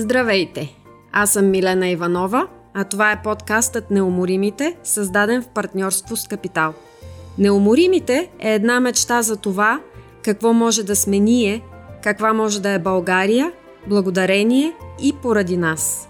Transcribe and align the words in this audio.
Здравейте! 0.00 0.76
Аз 1.12 1.30
съм 1.30 1.50
Милена 1.50 1.88
Иванова, 1.88 2.46
а 2.74 2.84
това 2.84 3.12
е 3.12 3.22
подкастът 3.22 3.90
Неуморимите, 3.90 4.76
създаден 4.84 5.42
в 5.42 5.48
партньорство 5.48 6.16
с 6.16 6.28
Капитал. 6.28 6.74
Неуморимите 7.38 8.30
е 8.38 8.54
една 8.54 8.80
мечта 8.80 9.22
за 9.22 9.36
това, 9.36 9.80
какво 10.22 10.52
може 10.52 10.82
да 10.82 10.96
сме 10.96 11.18
ние, 11.18 11.62
каква 12.02 12.32
може 12.32 12.62
да 12.62 12.70
е 12.70 12.78
България, 12.78 13.52
благодарение 13.86 14.72
и 15.02 15.12
поради 15.22 15.56
нас. 15.56 16.08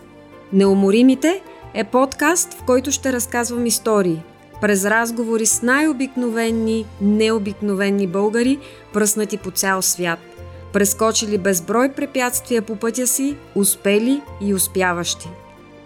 Неуморимите 0.52 1.42
е 1.74 1.84
подкаст, 1.84 2.54
в 2.54 2.62
който 2.62 2.90
ще 2.90 3.12
разказвам 3.12 3.66
истории, 3.66 4.22
през 4.60 4.84
разговори 4.84 5.46
с 5.46 5.62
най-обикновени, 5.62 6.86
необикновени 7.00 8.06
българи, 8.06 8.58
пръснати 8.92 9.36
по 9.36 9.50
цял 9.50 9.82
свят– 9.82 10.18
прескочили 10.72 11.38
безброй 11.38 11.92
препятствия 11.92 12.62
по 12.62 12.76
пътя 12.76 13.06
си, 13.06 13.36
успели 13.54 14.22
и 14.40 14.54
успяващи. 14.54 15.28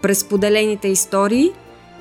През 0.01 0.23
поделените 0.23 0.87
истории, 0.87 1.53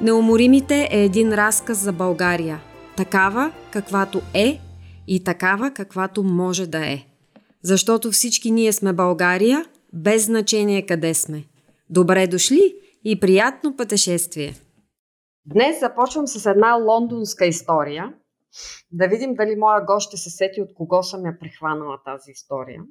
Неуморимите 0.03 0.89
е 0.93 1.05
един 1.05 1.33
разказ 1.35 1.79
за 1.79 1.93
България. 1.93 2.61
Такава, 2.97 3.53
каквато 3.73 4.21
е 4.35 4.61
и 5.09 5.25
такава, 5.25 5.71
каквато 5.71 6.23
може 6.23 6.67
да 6.67 6.87
е. 6.87 6.99
Защото 7.63 8.11
всички 8.11 8.51
ние 8.51 8.73
сме 8.73 8.93
България, 8.93 9.65
без 9.93 10.25
значение 10.25 10.87
къде 10.87 11.15
сме. 11.15 11.45
Добре 11.91 12.27
дошли 12.27 12.75
и 13.05 13.21
приятно 13.21 13.77
пътешествие! 13.77 14.55
Днес 15.47 15.81
започвам 15.81 16.27
с 16.27 16.47
една 16.47 16.75
лондонска 16.75 17.47
история– 17.47 18.13
да 18.93 19.09
видим 19.09 19.35
дали 19.35 19.57
моя 19.57 19.85
гост 19.85 20.09
ще 20.09 20.17
се 20.17 20.31
сети 20.31 20.63
от 20.63 20.75
кого 20.75 21.03
съм 21.03 21.27
я 21.27 21.39
прихванала 21.39 21.99
тази 22.05 22.31
история. 22.31 22.83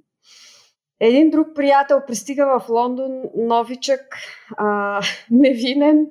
Един 1.03 1.29
друг 1.29 1.47
приятел 1.55 2.01
пристига 2.07 2.59
в 2.59 2.69
Лондон, 2.69 3.23
новичък, 3.35 4.01
а, 4.57 5.01
невинен 5.31 6.07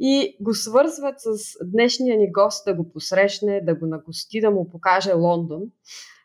и 0.00 0.36
го 0.40 0.54
свързват 0.54 1.14
с 1.18 1.38
днешния 1.64 2.18
ни 2.18 2.32
гост 2.32 2.64
да 2.64 2.74
го 2.74 2.92
посрещне, 2.92 3.60
да 3.60 3.74
го 3.74 3.86
нагости, 3.86 4.40
да 4.40 4.50
му 4.50 4.70
покаже 4.70 5.12
Лондон. 5.12 5.62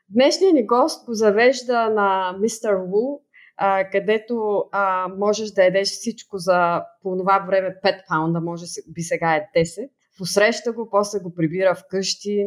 Днешният 0.10 0.54
ни 0.54 0.66
гост 0.66 1.06
го 1.06 1.14
завежда 1.14 1.90
на 1.90 2.38
мистер 2.40 2.74
Ву, 2.74 3.20
а, 3.58 3.90
където 3.90 4.64
а, 4.72 5.08
можеш 5.18 5.52
да 5.52 5.66
едеш 5.66 5.88
всичко 5.88 6.38
за 6.38 6.84
по 7.02 7.18
това 7.18 7.46
време 7.48 7.76
5 7.84 8.08
паунда, 8.08 8.42
може 8.42 8.66
би 8.88 9.02
сега 9.02 9.36
е 9.36 9.50
10 9.60 9.90
посреща 10.18 10.72
го, 10.72 10.90
после 10.92 11.20
го 11.20 11.34
прибира 11.36 11.76
вкъщи. 11.76 12.46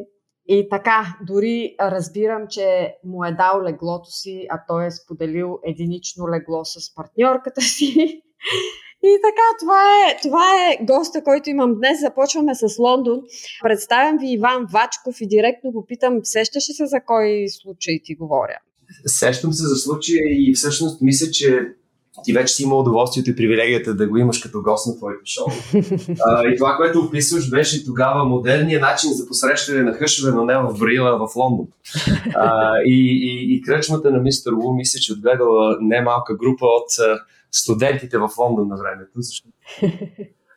И 0.49 0.69
така, 0.71 1.17
дори 1.27 1.75
разбирам, 1.81 2.43
че 2.51 2.95
му 3.05 3.25
е 3.25 3.33
дал 3.33 3.63
леглото 3.63 4.11
си, 4.11 4.47
а 4.51 4.61
той 4.69 4.87
е 4.87 4.91
споделил 4.91 5.59
единично 5.65 6.29
легло 6.29 6.65
с 6.65 6.95
партньорката 6.95 7.61
си. 7.61 8.23
И 9.03 9.19
така, 9.23 9.47
това 9.61 9.81
е, 9.83 10.17
това 10.23 10.47
е 10.65 10.85
госта, 10.85 11.25
който 11.25 11.51
имам 11.51 11.75
днес. 11.75 12.01
Започваме 12.01 12.55
с 12.55 12.79
Лондон. 12.79 13.21
Представям 13.63 14.19
ви 14.19 14.33
Иван 14.33 14.67
Вачков 14.73 15.21
и 15.21 15.29
директно 15.29 15.73
го 15.73 15.87
питам, 15.87 16.21
сещаш 16.23 16.69
ли 16.69 16.73
се 16.73 16.87
за 16.87 17.01
кой 17.07 17.47
случай 17.49 18.01
ти 18.05 18.15
говоря? 18.15 18.59
Сещам 19.07 19.53
се 19.53 19.67
за 19.67 19.77
случая 19.77 20.25
и 20.29 20.55
всъщност 20.55 21.03
мисля, 21.03 21.31
че 21.31 21.69
ти 22.25 22.33
вече 22.33 22.55
си 22.55 22.63
има 22.63 22.77
удоволствието 22.77 23.31
и 23.31 23.37
привилегията 23.37 23.95
да 23.95 24.09
го 24.09 24.17
имаш 24.17 24.39
като 24.39 24.63
гост 24.63 24.87
на 24.87 24.97
твоето 24.97 25.23
шоу. 25.27 25.47
а, 26.27 26.49
и 26.49 26.57
това, 26.57 26.77
което 26.77 27.01
описваш, 27.01 27.51
беше 27.51 27.85
тогава 27.85 28.25
модерният 28.25 28.83
начин 28.83 29.13
за 29.13 29.27
посрещане 29.27 29.83
на 29.83 29.93
хъшове, 29.93 30.33
но 30.33 30.45
не 30.45 30.57
в 30.57 30.79
Брила, 30.79 31.19
в 31.19 31.37
Лондон. 31.37 31.67
А, 32.35 32.73
и, 32.85 33.19
и, 33.23 33.55
и 33.55 33.63
кръчмата 33.63 34.11
на 34.11 34.19
мистер 34.19 34.53
Лу 34.53 34.75
мисля, 34.75 35.01
че 35.01 35.13
отгледала 35.13 35.77
немалка 35.81 36.37
група 36.37 36.67
от 36.67 36.91
студентите 37.51 38.19
в 38.19 38.29
Лондон 38.39 38.69
на 38.69 38.77
времето, 38.77 39.11
защото 39.15 39.57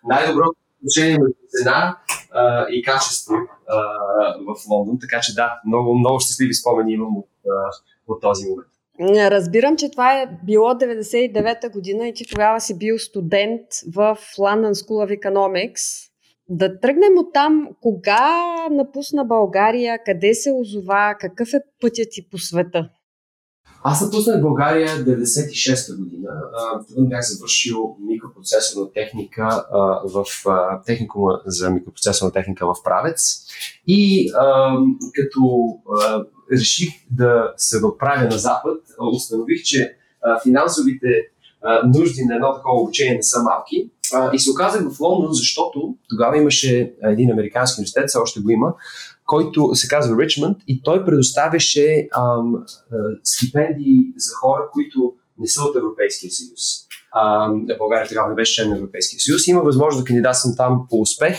най-доброто 0.09 0.57
отношение 0.79 1.17
между 1.19 1.39
цена 1.50 1.97
а, 2.31 2.66
и 2.69 2.83
качество 2.83 3.33
а, 3.67 3.78
в 4.47 4.69
Лондон. 4.69 4.97
Така 5.01 5.19
че 5.19 5.35
да, 5.35 5.62
много, 5.66 6.00
много 6.00 6.19
щастливи 6.19 6.53
спомени 6.53 6.94
имам 6.94 7.17
от, 7.17 7.29
а, 7.47 7.72
от 8.07 8.22
този 8.22 8.50
момент. 8.50 8.69
Разбирам, 9.01 9.77
че 9.77 9.91
това 9.91 10.21
е 10.21 10.29
било 10.45 10.69
99-та 10.69 11.69
година 11.69 12.07
и 12.07 12.13
ти 12.13 12.25
тогава 12.27 12.61
си 12.61 12.77
бил 12.77 12.99
студент 12.99 13.61
в 13.95 14.17
London 14.37 14.73
School 14.73 15.07
of 15.07 15.19
Economics. 15.19 16.09
Да 16.49 16.79
тръгнем 16.79 17.17
от 17.17 17.33
там. 17.33 17.69
Кога 17.81 18.45
напусна 18.71 19.25
България? 19.25 19.99
Къде 20.05 20.33
се 20.33 20.51
озова? 20.51 21.15
Какъв 21.19 21.53
е 21.53 21.61
пътят 21.81 22.07
ти 22.11 22.29
по 22.29 22.38
света? 22.38 22.89
Аз 23.83 24.01
напуснах 24.01 24.41
България 24.41 24.88
96-та 24.88 25.97
година. 25.97 26.29
Тогава 26.88 27.07
бях 27.07 27.21
завършил 27.21 27.95
микропроцесорна 27.99 28.91
техника 28.91 29.65
в 30.03 30.25
техникума 30.85 31.41
за 31.45 31.69
микропроцесорна 31.69 32.31
техника 32.31 32.65
в 32.65 32.83
Правец. 32.83 33.45
И 33.88 34.31
като 35.15 35.41
реших 36.51 36.89
да 37.11 37.53
се 37.57 37.85
отправя 37.85 38.23
на 38.23 38.37
Запад, 38.37 38.81
установих, 39.13 39.63
че 39.63 39.95
финансовите 40.43 41.07
нужди 41.85 42.25
на 42.25 42.35
едно 42.35 42.55
такова 42.55 42.81
обучение 42.81 43.13
не 43.13 43.23
са 43.23 43.43
малки. 43.43 43.89
И 44.33 44.39
се 44.39 44.51
оказах 44.51 44.81
в 44.91 44.99
Лондон, 44.99 45.33
защото 45.33 45.95
тогава 46.09 46.38
имаше 46.38 46.93
един 47.03 47.31
американски 47.31 47.79
университет, 47.79 48.07
все 48.07 48.17
още 48.17 48.39
го 48.39 48.49
има, 48.49 48.73
който 49.25 49.75
се 49.75 49.88
казва 49.88 50.23
Ричмонд 50.23 50.57
и 50.67 50.81
той 50.83 51.05
предоставяше 51.05 52.07
ам, 52.11 52.55
а, 52.55 52.95
стипендии 53.23 53.99
за 54.17 54.35
хора, 54.35 54.69
които 54.73 55.13
не 55.39 55.47
са 55.47 55.63
от 55.63 55.75
Европейския 55.75 56.31
съюз. 56.31 56.61
Ам, 57.15 57.65
България 57.77 58.07
тогава 58.07 58.29
не 58.29 58.35
беше 58.35 58.55
член 58.55 58.69
на 58.69 58.77
Европейския 58.77 59.19
съюз. 59.19 59.47
Има 59.47 59.61
възможност 59.61 60.03
да 60.03 60.07
кандидатствам 60.07 60.55
там 60.57 60.85
по 60.89 61.01
успех. 61.01 61.38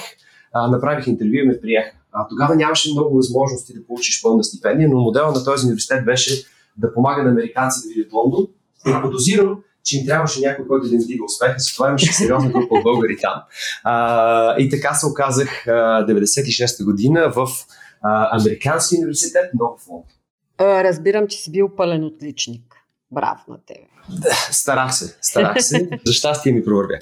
А, 0.53 0.69
направих 0.69 1.06
интервю 1.06 1.34
и 1.34 1.47
ме 1.47 1.60
приеха. 1.60 1.97
А, 2.12 2.28
тогава 2.28 2.56
нямаше 2.56 2.93
много 2.93 3.16
възможности 3.16 3.75
да 3.75 3.87
получиш 3.87 4.22
пълна 4.22 4.44
стипендия, 4.44 4.88
но 4.88 5.00
моделът 5.00 5.37
на 5.37 5.44
този 5.44 5.66
университет 5.66 6.04
беше 6.04 6.44
да 6.76 6.94
помага 6.94 7.22
на 7.22 7.31
американци 7.31 7.81
да 7.82 7.94
видят 7.94 8.12
Лондон. 8.12 8.47
И 8.87 9.03
подозирам, 9.03 9.62
че 9.84 9.98
им 9.98 10.06
трябваше 10.06 10.41
някой, 10.41 10.66
който 10.66 10.88
да 10.88 10.94
им 10.94 11.00
дига 11.00 11.25
успеха, 11.25 11.54
затова 11.59 11.88
имаше 11.88 12.12
сериозна 12.12 12.50
група 12.50 12.75
от 12.75 12.82
българи 12.82 13.16
там. 13.20 13.43
А, 13.84 14.59
и 14.59 14.70
така 14.70 14.94
се 14.94 15.06
оказах 15.06 15.66
а, 15.66 15.70
96-та 16.06 16.84
година 16.84 17.32
в 17.37 17.49
а, 18.03 18.41
Американски 18.41 18.97
университет, 18.97 19.54
много 19.54 19.78
в 19.78 19.88
Лондон. 19.88 20.09
Разбирам, 20.60 21.26
че 21.28 21.38
си 21.38 21.53
бил 21.53 21.69
пълен 21.76 22.04
отличник. 22.04 22.76
Браво 23.10 23.41
на 23.49 23.59
тебе. 23.66 23.87
Да, 24.09 24.34
старах 24.53 24.94
се, 24.94 25.16
старах 25.20 25.62
се. 25.62 25.88
За 26.06 26.12
щастие 26.12 26.53
ми 26.53 26.65
провървя. 26.65 26.99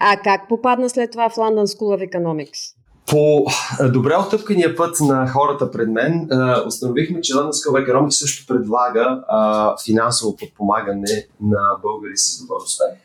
А 0.00 0.16
как 0.16 0.48
попадна 0.48 0.90
след 0.90 1.10
това 1.10 1.28
в 1.28 1.34
London 1.34 1.64
School 1.64 1.98
of 1.98 2.10
Economics? 2.10 2.74
По 3.10 3.46
добре 3.92 4.16
отъпкания 4.16 4.76
път 4.76 5.00
на 5.00 5.28
хората 5.28 5.70
пред 5.70 5.88
мен, 5.88 6.28
установихме, 6.66 7.20
че 7.20 7.32
London 7.32 7.50
School 7.50 7.88
Economics 7.88 8.10
също 8.10 8.46
предлага 8.46 9.24
финансово 9.84 10.36
подпомагане 10.36 11.26
на 11.40 11.78
българи 11.82 12.16
с 12.16 12.40
добър 12.42 12.56
успех. 12.56 12.98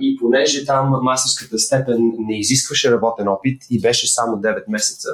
и 0.00 0.16
понеже 0.20 0.66
там 0.66 0.98
мастерската 1.02 1.58
степен 1.58 2.12
не 2.18 2.38
изискваше 2.38 2.92
работен 2.92 3.28
опит 3.28 3.62
и 3.70 3.80
беше 3.80 4.12
само 4.12 4.36
9 4.36 4.64
месеца, 4.68 5.08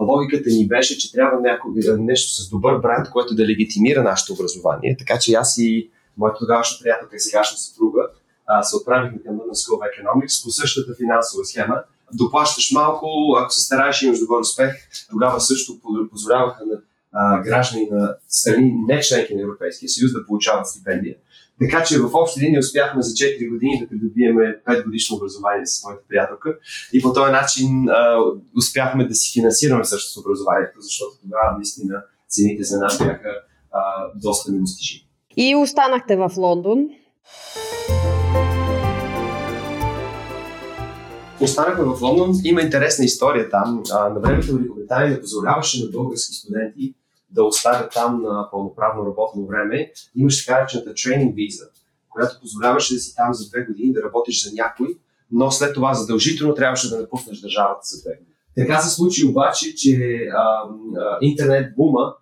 логиката 0.00 0.50
ни 0.50 0.68
беше, 0.68 0.98
че 0.98 1.12
трябва 1.12 1.40
няко, 1.40 1.68
нещо 1.98 2.42
с 2.42 2.50
добър 2.50 2.78
бранд, 2.78 3.10
което 3.10 3.34
да 3.34 3.46
легитимира 3.46 4.02
нашето 4.02 4.32
образование. 4.32 4.96
Така 4.98 5.18
че 5.18 5.32
аз 5.32 5.58
и 5.58 5.90
моята 6.16 6.38
тогавашна 6.38 6.82
приятелка 6.82 7.16
и 7.16 7.20
сегашна 7.20 7.58
съпруга 7.58 8.02
се 8.62 8.76
отправихме 8.76 9.22
към 9.22 9.34
London 9.34 9.52
School 9.52 9.78
of 9.78 10.44
по 10.44 10.50
същата 10.50 10.94
финансова 10.94 11.44
схема. 11.44 11.82
Доплащаш 12.14 12.72
малко, 12.72 13.36
ако 13.38 13.52
се 13.52 13.64
стараеш 13.64 14.02
имаш 14.02 14.18
добър 14.18 14.40
успех, 14.40 14.74
тогава 15.10 15.40
също 15.40 15.80
позволяваха 16.10 16.64
на 16.66 16.80
а, 17.12 17.42
граждани 17.42 17.88
на 17.90 18.16
страни, 18.28 18.74
не 18.86 19.00
членки 19.00 19.34
на 19.34 19.42
Европейския 19.42 19.88
съюз, 19.88 20.12
да 20.12 20.26
получават 20.26 20.66
стипендия. 20.66 21.16
Така 21.60 21.84
че 21.84 21.98
в 21.98 22.10
общи 22.12 22.40
линии 22.40 22.58
успяхме 22.58 23.02
за 23.02 23.10
4 23.10 23.50
години 23.50 23.80
да 23.80 23.88
придобиеме 23.88 24.58
5 24.68 24.84
годишно 24.84 25.16
образование 25.16 25.66
с 25.66 25.84
моята 25.84 26.02
приятелка 26.08 26.58
и 26.92 27.02
по 27.02 27.12
този 27.12 27.32
начин 27.32 27.88
а, 27.88 28.18
успяхме 28.56 29.08
да 29.08 29.14
си 29.14 29.40
финансираме 29.40 29.84
също 29.84 30.12
с 30.12 30.16
образованието, 30.16 30.80
защото 30.80 31.10
тогава 31.22 31.56
наистина 31.56 32.02
цените 32.28 32.62
за 32.62 32.78
нас 32.78 32.98
бяха 32.98 33.30
а, 33.72 33.80
доста 34.14 34.52
недостижими. 34.52 35.06
И 35.36 35.54
останахте 35.56 36.16
в 36.16 36.32
Лондон. 36.36 36.88
Останахме 41.40 41.84
в 41.84 42.02
Лондон. 42.02 42.32
Има 42.44 42.62
интересна 42.62 43.04
история 43.04 43.50
там. 43.50 43.82
А, 43.92 44.08
на 44.08 44.20
времето 44.20 44.54
Великобритания 44.54 45.10
не 45.10 45.20
позволяваше 45.20 45.84
на 45.84 45.90
български 45.90 46.34
студенти 46.34 46.94
да 47.30 47.44
оставят 47.44 47.92
там 47.92 48.22
на 48.22 48.48
пълноправно 48.50 49.06
работно 49.06 49.46
време. 49.46 49.92
Имаше 50.14 50.46
така 50.46 50.62
речената 50.62 50.94
тренинг 50.94 51.36
виза, 51.36 51.64
която 52.10 52.40
позволяваше 52.40 52.94
да 52.94 53.00
си 53.00 53.14
там 53.16 53.34
за 53.34 53.48
две 53.48 53.64
години 53.64 53.92
да 53.92 54.02
работиш 54.02 54.48
за 54.48 54.54
някой, 54.54 54.88
но 55.32 55.50
след 55.50 55.74
това 55.74 55.94
задължително 55.94 56.54
трябваше 56.54 56.90
да 56.90 57.00
напуснеш 57.00 57.40
държавата 57.40 57.80
за 57.82 58.02
две 58.02 58.10
години. 58.10 58.36
Така 58.56 58.80
се 58.80 58.94
случи 58.94 59.26
обаче, 59.26 59.74
че 59.74 60.26
а, 60.36 60.62
интернет 61.20 61.76
бума 61.76 62.14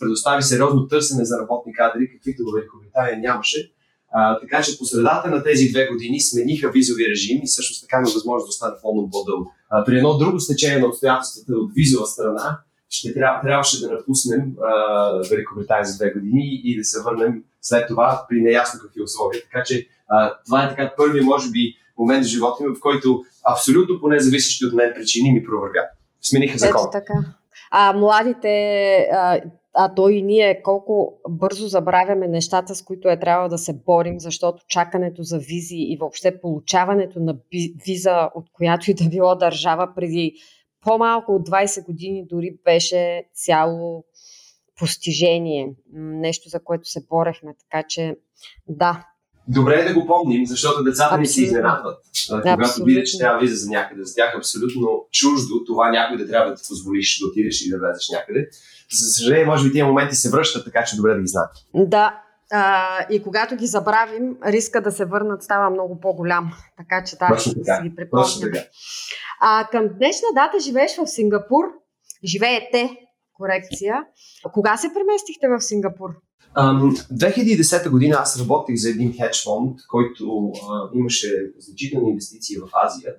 предостави 0.00 0.42
сериозно 0.42 0.88
търсене 0.88 1.24
за 1.24 1.38
работни 1.38 1.74
кадри, 1.74 2.10
каквито 2.12 2.42
в 2.44 2.54
Великобритания 2.54 3.18
нямаше 3.18 3.72
А, 4.12 4.40
така 4.40 4.62
че 4.62 4.78
по 4.78 4.84
средата 4.84 5.30
на 5.30 5.42
тези 5.42 5.68
две 5.68 5.86
години 5.86 6.20
смениха 6.20 6.70
визови 6.70 7.10
режим 7.10 7.40
и 7.42 7.48
също 7.48 7.80
така 7.80 7.96
има 7.96 8.10
възможност 8.14 8.46
да 8.46 8.48
остане 8.48 8.74
в 8.80 8.84
Лондон 8.84 9.10
по-дълго. 9.10 9.52
При 9.86 9.96
едно 9.96 10.18
друго 10.18 10.40
стечение 10.40 10.78
на 10.78 10.86
обстоятелствата 10.86 11.52
от 11.52 11.70
визова 11.74 12.06
страна, 12.06 12.58
ще 12.90 13.14
трябва, 13.14 13.40
трябваше 13.40 13.80
да 13.80 13.92
напуснем 13.92 14.40
а, 14.40 15.28
Великобритания 15.30 15.84
за 15.84 15.96
две 15.96 16.10
години 16.10 16.60
и 16.64 16.78
да 16.78 16.84
се 16.84 17.02
върнем 17.02 17.44
след 17.60 17.88
това 17.88 18.26
при 18.28 18.40
неясно 18.40 18.80
какви 18.82 19.02
условия. 19.02 19.42
Така 19.42 19.64
че 19.64 19.86
а, 20.08 20.34
това 20.46 20.64
е 20.64 20.68
така 20.68 20.94
първи, 20.96 21.20
може 21.20 21.50
би, 21.50 21.74
момент 21.98 22.24
в 22.24 22.28
живота 22.28 22.64
ми, 22.64 22.76
в 22.76 22.80
който 22.80 23.24
абсолютно 23.52 24.00
по 24.00 24.08
независещи 24.08 24.66
от 24.66 24.72
мен 24.72 24.92
причини 24.94 25.32
ми 25.32 25.44
провървят. 25.44 25.86
Смениха 26.22 26.58
закон. 26.58 26.80
Ето 26.80 26.90
така. 26.92 27.14
А 27.70 27.92
младите, 27.92 28.48
а, 29.12 29.40
а 29.74 29.94
то 29.94 30.08
и 30.08 30.22
ние 30.22 30.62
колко 30.62 31.20
бързо 31.28 31.68
забравяме 31.68 32.28
нещата, 32.28 32.74
с 32.74 32.82
които 32.82 33.08
е 33.08 33.20
трябва 33.20 33.48
да 33.48 33.58
се 33.58 33.72
борим, 33.72 34.20
защото 34.20 34.64
чакането 34.68 35.22
за 35.22 35.38
визи 35.38 35.76
и 35.76 35.96
въобще 36.00 36.40
получаването 36.40 37.20
на 37.20 37.36
виза, 37.86 38.30
от 38.34 38.52
която 38.52 38.90
и 38.90 38.94
да 38.94 39.08
било 39.08 39.34
държава 39.34 39.92
преди 39.96 40.34
по-малко 40.80 41.34
от 41.34 41.48
20 41.48 41.86
години 41.86 42.26
дори 42.26 42.58
беше 42.64 43.24
цяло 43.34 44.04
постижение. 44.78 45.74
Нещо, 45.92 46.48
за 46.48 46.64
което 46.64 46.88
се 46.88 47.06
борехме. 47.06 47.54
Така 47.58 47.88
че, 47.88 48.16
да. 48.68 49.11
Добре 49.48 49.74
е 49.74 49.84
да 49.84 49.94
го 49.94 50.06
помним, 50.06 50.46
защото 50.46 50.84
децата 50.84 51.18
ни 51.18 51.26
се 51.26 51.42
изненадват. 51.42 51.98
Когато 52.30 52.84
видят, 52.84 53.06
че 53.06 53.18
трябва 53.18 53.40
виза 53.40 53.56
за 53.56 53.70
някъде. 53.70 54.04
За 54.04 54.14
тях 54.14 54.34
абсолютно 54.36 55.06
чуждо 55.12 55.64
това 55.66 55.90
някой 55.90 56.16
да 56.16 56.28
трябва 56.28 56.50
да 56.50 56.56
ти 56.56 56.62
позволиш 56.68 57.18
да 57.20 57.26
отидеш 57.26 57.66
и 57.66 57.70
да 57.70 57.78
влезеш 57.78 58.08
някъде. 58.12 58.48
За 58.92 59.06
съжаление, 59.10 59.44
може 59.44 59.68
би 59.68 59.72
тия 59.72 59.86
моменти 59.86 60.16
се 60.16 60.30
връщат, 60.30 60.64
така 60.64 60.84
че 60.84 60.96
добре 60.96 61.14
да 61.14 61.20
ги 61.20 61.26
знаят. 61.26 61.50
Да, 61.74 62.22
а, 62.52 63.06
и 63.10 63.22
когато 63.22 63.56
ги 63.56 63.66
забравим, 63.66 64.36
риска 64.46 64.80
да 64.80 64.92
се 64.92 65.04
върнат 65.04 65.42
става 65.42 65.70
много 65.70 66.00
по-голям. 66.00 66.52
Така 66.76 67.04
че 67.04 67.16
да, 67.16 67.38
ще 67.38 67.54
да 67.54 67.64
си 67.64 67.82
ги 67.82 67.94
припомням. 67.96 68.64
А 69.40 69.68
към 69.70 69.88
днешна 69.88 70.28
дата 70.34 70.60
живееш 70.60 70.96
в 70.96 71.06
Сингапур. 71.06 71.64
Живеете, 72.24 72.90
корекция. 73.32 74.04
Кога 74.52 74.76
се 74.76 74.94
преместихте 74.94 75.48
в 75.48 75.60
Сингапур? 75.60 76.10
Um, 76.56 76.92
2010 77.12 77.90
година 77.90 78.16
аз 78.20 78.40
работих 78.40 78.76
за 78.76 78.90
един 78.90 79.16
хедж 79.16 79.44
фонд, 79.44 79.78
който 79.88 80.24
uh, 80.24 80.90
имаше 80.94 81.52
значителни 81.58 82.10
инвестиции 82.10 82.56
в 82.56 82.68
Азия. 82.84 83.14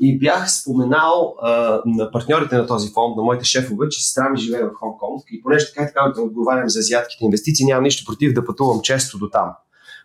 И 0.00 0.18
бях 0.18 0.52
споменал 0.52 1.36
uh, 1.44 1.82
на 1.86 2.10
партньорите 2.10 2.56
на 2.56 2.66
този 2.66 2.92
фонд, 2.92 3.16
на 3.16 3.22
моите 3.22 3.44
шефове, 3.44 3.88
че 3.88 4.04
сестра 4.04 4.28
ми 4.28 4.38
живее 4.38 4.62
в 4.62 4.74
Хонг 4.74 5.00
Конг. 5.00 5.22
И 5.30 5.42
понеже 5.42 5.66
така 5.66 5.82
и 5.82 5.86
така 5.86 6.12
да 6.16 6.22
отговарям 6.22 6.68
за 6.68 6.78
азиатките 6.78 7.24
инвестиции, 7.24 7.66
нямам 7.66 7.84
нищо 7.84 8.04
против 8.06 8.32
да 8.32 8.44
пътувам 8.44 8.80
често 8.82 9.18
до 9.18 9.30
там. 9.30 9.50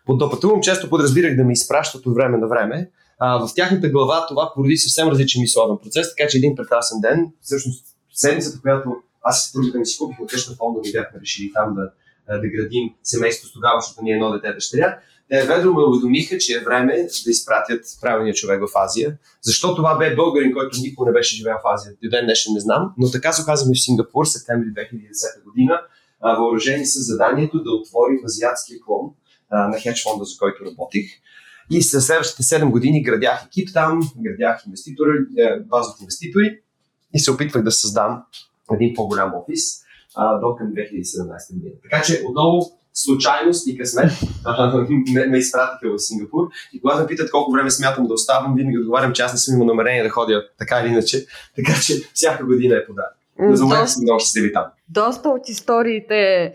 Под 0.06 0.18
да 0.18 0.30
пътувам 0.30 0.60
често 0.60 0.90
подразбирах 0.90 1.36
да 1.36 1.44
ми 1.44 1.52
изпращат 1.52 2.06
от 2.06 2.14
време 2.14 2.38
на 2.38 2.48
време. 2.48 2.90
Uh, 3.22 3.48
в 3.48 3.54
тяхната 3.54 3.88
глава 3.88 4.26
това 4.26 4.52
породи 4.54 4.76
съвсем 4.76 5.08
различен 5.08 5.40
мисловен 5.40 5.76
процес, 5.82 6.14
така 6.16 6.28
че 6.28 6.38
един 6.38 6.54
прекрасен 6.54 7.00
ден, 7.00 7.32
всъщност 7.40 7.84
седмицата, 8.14 8.60
която 8.62 8.90
аз 9.22 9.46
и 9.46 9.48
съпругата 9.48 9.78
ми 9.78 9.86
си 9.86 9.98
купихме 9.98 10.26
къща 10.26 10.54
в 10.54 10.60
Лондон 10.60 10.82
и 10.84 10.92
бяхме 10.92 11.20
решили 11.20 11.52
там 11.54 11.74
да 11.74 11.90
да 12.38 12.48
градим 12.48 12.90
семейство 13.02 13.48
с 13.48 13.52
тогава, 13.52 13.80
защото 13.80 14.04
ние 14.04 14.14
едно 14.14 14.32
дете 14.32 14.52
дъщеря, 14.52 14.98
те 15.28 15.46
ведро 15.46 15.72
ме 15.72 15.82
уведомиха, 15.82 16.38
че 16.38 16.52
е 16.52 16.60
време 16.60 16.96
да 17.24 17.30
изпратят 17.30 17.84
правилния 18.00 18.34
човек 18.34 18.60
в 18.60 18.78
Азия. 18.78 19.18
Защо 19.42 19.74
това 19.74 19.98
бе 19.98 20.14
българин, 20.14 20.52
който 20.52 20.78
никога 20.80 21.10
не 21.10 21.12
беше 21.12 21.36
живеел 21.36 21.56
в 21.64 21.68
Азия? 21.74 21.92
До 22.02 22.10
ден 22.10 22.24
днешен 22.24 22.52
не 22.54 22.60
знам, 22.60 22.92
но 22.98 23.10
така 23.10 23.32
се 23.32 23.42
оказахме 23.42 23.74
в 23.74 23.84
Сингапур, 23.84 24.24
септември 24.24 24.66
2010 24.66 25.44
година, 25.44 25.80
въоръжени 26.38 26.86
с 26.86 26.98
заданието 27.06 27.62
да 27.62 27.70
отворим 27.70 28.24
азиатския 28.24 28.80
клон 28.86 29.10
на 29.52 29.80
хедж 29.80 30.02
фонда, 30.02 30.24
за 30.24 30.38
който 30.38 30.64
работих. 30.64 31.06
И 31.70 31.82
след 31.82 32.02
следващите 32.02 32.42
7 32.42 32.70
години 32.70 33.02
градях 33.02 33.44
екип 33.46 33.68
там, 33.72 34.00
градях 34.16 34.62
инвеститори, 34.66 35.18
е, 35.38 35.60
база 35.60 35.90
от 35.90 36.00
инвеститори 36.00 36.58
и 37.14 37.18
се 37.18 37.30
опитвах 37.30 37.62
да 37.62 37.72
създам 37.72 38.22
един 38.74 38.94
по-голям 38.94 39.32
офис 39.34 39.82
а, 40.16 40.38
до 40.38 40.56
към 40.56 40.66
2017 40.66 41.54
година. 41.54 41.74
Така 41.82 42.02
че 42.02 42.22
отново 42.28 42.60
случайност 42.94 43.66
и 43.66 43.78
късмет 43.78 44.10
ме, 45.14 45.26
ме 45.26 45.38
изпратиха 45.38 45.92
в 45.92 45.98
Сингапур 45.98 46.48
и 46.72 46.80
когато 46.80 47.00
ме 47.00 47.06
питат 47.06 47.30
колко 47.30 47.52
време 47.52 47.70
смятам 47.70 48.06
да 48.06 48.14
оставам, 48.14 48.54
винаги 48.54 48.78
отговарям, 48.78 49.12
че 49.12 49.22
аз 49.22 49.32
не 49.32 49.38
съм 49.38 49.54
имал 49.54 49.66
намерение 49.66 50.02
да 50.02 50.10
ходя 50.10 50.48
така 50.58 50.80
или 50.80 50.88
иначе, 50.88 51.26
така 51.56 51.72
че 51.82 51.94
всяка 52.14 52.44
година 52.44 52.76
е 52.76 52.86
подарък. 52.86 53.12
Но 53.38 53.56
за 53.56 53.64
момента 53.64 53.88
съм 53.88 54.02
много 54.02 54.20
щастливи 54.20 54.52
там. 54.52 54.64
Доста 54.88 55.28
от 55.28 55.48
историите 55.48 56.52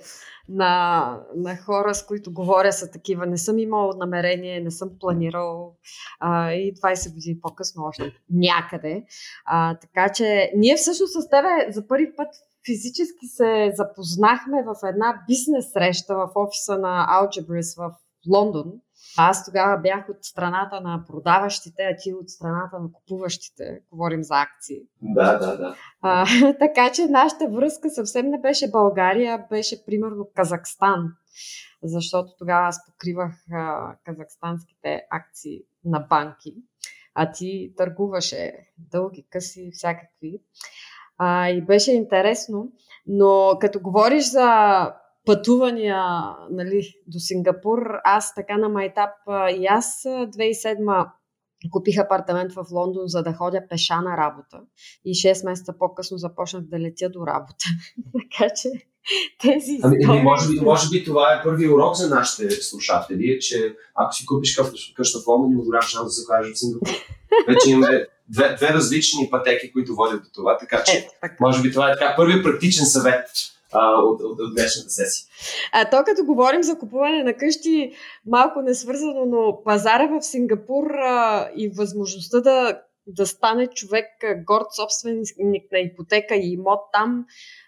на, 0.49 1.13
на 1.35 1.57
хора, 1.57 1.95
с 1.95 2.05
които 2.05 2.33
говоря, 2.33 2.73
са 2.73 2.91
такива. 2.91 3.25
Не 3.25 3.37
съм 3.37 3.59
имал 3.59 3.93
намерение, 3.97 4.59
не 4.59 4.71
съм 4.71 4.89
планирал 4.99 5.75
а, 6.19 6.51
и 6.51 6.73
20 6.75 7.13
години 7.13 7.39
по-късно 7.41 7.83
още 7.83 8.13
някъде. 8.29 9.03
А, 9.45 9.75
така 9.75 10.13
че 10.13 10.51
ние 10.55 10.75
всъщност 10.75 11.13
с 11.13 11.29
тебе 11.29 11.71
за 11.71 11.87
първи 11.87 12.15
път 12.15 12.27
физически 12.67 13.27
се 13.27 13.71
запознахме 13.75 14.63
в 14.63 14.89
една 14.89 15.23
бизнес 15.27 15.71
среща 15.71 16.15
в 16.15 16.31
офиса 16.35 16.77
на 16.77 17.07
Algebris 17.21 17.77
в 17.77 17.95
Лондон. 18.29 18.73
Аз 19.17 19.45
тогава 19.45 19.81
бях 19.81 20.09
от 20.09 20.17
страната 20.21 20.81
на 20.81 21.03
продаващите, 21.07 21.83
а 21.83 21.95
ти 21.97 22.13
от 22.13 22.29
страната 22.29 22.79
на 22.79 22.91
купуващите. 22.91 23.79
Говорим 23.91 24.23
за 24.23 24.41
акции. 24.41 24.81
Да, 25.01 25.37
да, 25.37 25.57
да. 25.57 25.75
А, 26.01 26.25
така 26.59 26.91
че 26.91 27.07
нашата 27.07 27.49
връзка 27.49 27.89
съвсем 27.89 28.29
не 28.29 28.39
беше 28.39 28.71
България, 28.71 29.45
беше 29.49 29.85
примерно 29.85 30.29
Казахстан. 30.35 31.13
Защото 31.83 32.31
тогава 32.39 32.67
аз 32.67 32.85
покривах 32.85 33.33
а, 33.51 33.95
казахстанските 34.05 35.01
акции 35.11 35.59
на 35.85 35.99
банки, 35.99 36.55
а 37.13 37.31
ти 37.31 37.73
търгуваше 37.77 38.53
дълги, 38.77 39.27
къси, 39.29 39.69
всякакви. 39.73 40.41
А, 41.17 41.49
и 41.49 41.61
беше 41.61 41.91
интересно. 41.91 42.71
Но 43.07 43.57
като 43.59 43.79
говориш 43.79 44.31
за 44.31 44.91
пътувания 45.25 46.03
нали, 46.51 46.81
до 47.07 47.19
Сингапур, 47.19 47.79
аз 48.03 48.35
така 48.35 48.57
на 48.57 48.69
майтап 48.69 49.11
и 49.59 49.65
аз 49.65 50.03
2007 50.03 51.07
купих 51.71 51.97
апартамент 51.97 52.53
в 52.53 52.65
Лондон, 52.71 53.03
за 53.07 53.23
да 53.23 53.33
ходя 53.33 53.61
пеша 53.69 54.01
на 54.01 54.17
работа. 54.17 54.59
И 55.05 55.13
6 55.13 55.45
месеца 55.45 55.73
по-късно 55.79 56.17
започнах 56.17 56.63
да 56.63 56.79
летя 56.79 57.09
до 57.09 57.27
работа. 57.27 57.65
така 58.13 58.53
че 58.61 58.69
тези 59.41 59.79
ами, 59.83 59.97
ами, 60.07 60.21
може, 60.21 60.49
би, 60.49 60.59
може 60.59 60.89
би 60.89 61.03
това 61.03 61.33
е 61.33 61.43
първи 61.43 61.69
урок 61.69 61.95
за 61.95 62.09
нашите 62.09 62.51
слушатели, 62.51 63.39
че 63.39 63.75
ако 63.95 64.13
си 64.13 64.25
купиш 64.25 64.59
къща 64.95 65.19
в 65.19 65.27
Лондон, 65.27 65.51
има 65.51 65.63
голям 65.63 65.81
шанс 65.81 66.05
да 66.05 66.09
се 66.09 66.23
окажеш 66.23 66.53
в 66.53 66.59
Сингапур. 66.59 66.89
Вече 67.47 67.69
имаме 67.69 68.07
две, 68.29 68.55
две 68.55 68.67
различни 68.67 69.29
пътеки, 69.31 69.71
които 69.71 69.95
водят 69.95 70.23
до 70.23 70.29
това, 70.33 70.57
така 70.57 70.83
че 70.83 70.97
е, 70.97 71.07
така. 71.21 71.35
може 71.39 71.61
би 71.61 71.71
това 71.71 71.91
е 71.91 71.93
така 71.93 72.13
първият 72.17 72.43
практичен 72.43 72.85
съвет 72.85 73.27
а, 73.73 74.01
от, 74.01 74.21
от, 74.21 74.39
от 74.39 74.55
днешната 74.55 74.89
сесия. 74.89 75.27
А 75.71 75.89
то 75.89 76.03
като 76.05 76.25
говорим 76.25 76.63
за 76.63 76.77
купуване 76.77 77.23
на 77.23 77.33
къщи, 77.33 77.91
малко 78.25 78.61
не 78.61 78.73
свързано, 78.73 79.25
но 79.25 79.61
пазара 79.63 80.07
в 80.07 80.21
Сингапур 80.21 80.91
а, 80.91 81.49
и 81.55 81.69
възможността 81.69 82.39
да, 82.41 82.81
да 83.07 83.25
стане 83.25 83.67
човек 83.67 84.05
горд 84.47 84.65
собственик 84.75 85.27
на 85.71 85.79
ипотека 85.79 86.35
и 86.35 86.53
имот 86.53 86.79
там, 86.93 87.25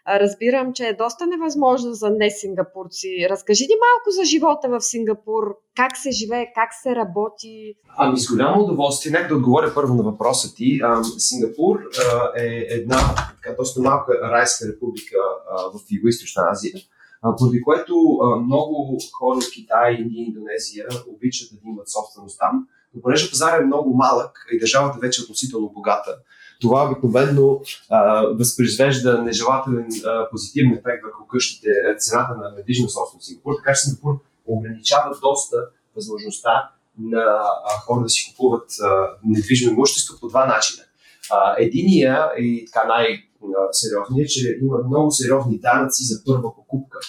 разбирам, 0.08 0.74
че 0.74 0.88
е 0.88 0.94
доста 0.94 1.28
невъзможно 1.28 1.94
за 1.94 2.10
не 2.10 2.32
сингапурци. 2.32 3.28
Разкажи 3.30 3.64
ни 3.64 3.76
малко 3.76 4.12
за 4.12 4.24
живота 4.26 4.70
в 4.70 4.82
Сингапур, 4.82 5.44
как 5.76 5.98
се 5.98 6.12
живее, 6.12 6.46
как 6.56 6.70
се 6.82 6.96
работи. 6.96 7.76
Ами 7.98 8.20
с 8.20 8.32
голямо 8.32 8.64
удоволствие. 8.64 9.12
Нека 9.12 9.28
да 9.28 9.36
отговоря 9.36 9.72
първо 9.76 9.94
на 9.94 10.04
въпроса 10.04 10.56
ти. 10.56 10.80
А, 10.84 11.04
Сингапур 11.04 11.80
а, 11.80 12.42
е 12.42 12.66
една 12.70 12.98
така, 13.16 13.56
доста 13.56 13.82
малка 13.82 14.14
райска 14.22 14.68
република 14.68 15.18
а, 15.52 15.62
в 15.62 15.80
Юго-Источна 15.92 16.52
Азия, 16.52 16.74
поради 17.38 17.62
което 17.62 18.20
много 18.46 18.98
хора 19.14 19.38
от 19.38 19.52
Китай, 19.54 19.94
Индия, 19.94 20.26
Индонезия 20.26 20.88
обичат 21.08 21.50
да 21.52 21.70
имат 21.70 21.90
собственост 21.90 22.40
там. 22.40 22.68
Но 22.96 23.02
понеже 23.02 23.30
пазар 23.30 23.60
е 23.60 23.66
много 23.66 23.94
малък 23.94 24.46
и 24.52 24.60
държавата 24.60 25.00
вече 25.00 25.22
е 25.22 25.24
относително 25.24 25.70
богата, 25.70 26.16
това 26.62 26.86
обикновено 26.86 27.62
възпроизвежда 28.34 29.22
нежелателен 29.24 29.88
а, 30.06 30.30
позитивен 30.30 30.72
ефект 30.72 31.04
върху 31.04 31.28
къщите, 31.28 31.70
цената 31.98 32.36
на 32.36 32.52
недвижимо 32.58 32.90
собственост 32.90 33.26
в 33.26 33.28
Сингапур, 33.28 33.54
така 33.56 33.74
че 33.74 33.82
Сингапур 33.82 34.20
ограничава 34.46 35.16
доста 35.22 35.58
възможността 35.96 36.72
на 37.00 37.22
а, 37.66 37.80
хора 37.86 38.04
да 38.04 38.10
си 38.10 38.32
купуват 38.32 38.70
а, 38.84 39.08
недвижимо 39.26 39.72
имущество 39.72 40.20
по 40.20 40.28
два 40.28 40.46
начина. 40.46 40.84
А, 41.32 41.56
единия 41.58 42.30
и 42.38 42.66
така 42.66 42.88
най-сериозният 42.88 44.26
е, 44.26 44.32
че 44.32 44.58
има 44.62 44.78
много 44.88 45.12
сериозни 45.12 45.60
данъци 45.60 46.04
за 46.04 46.24
първа 46.26 46.56
покупка 46.56 47.00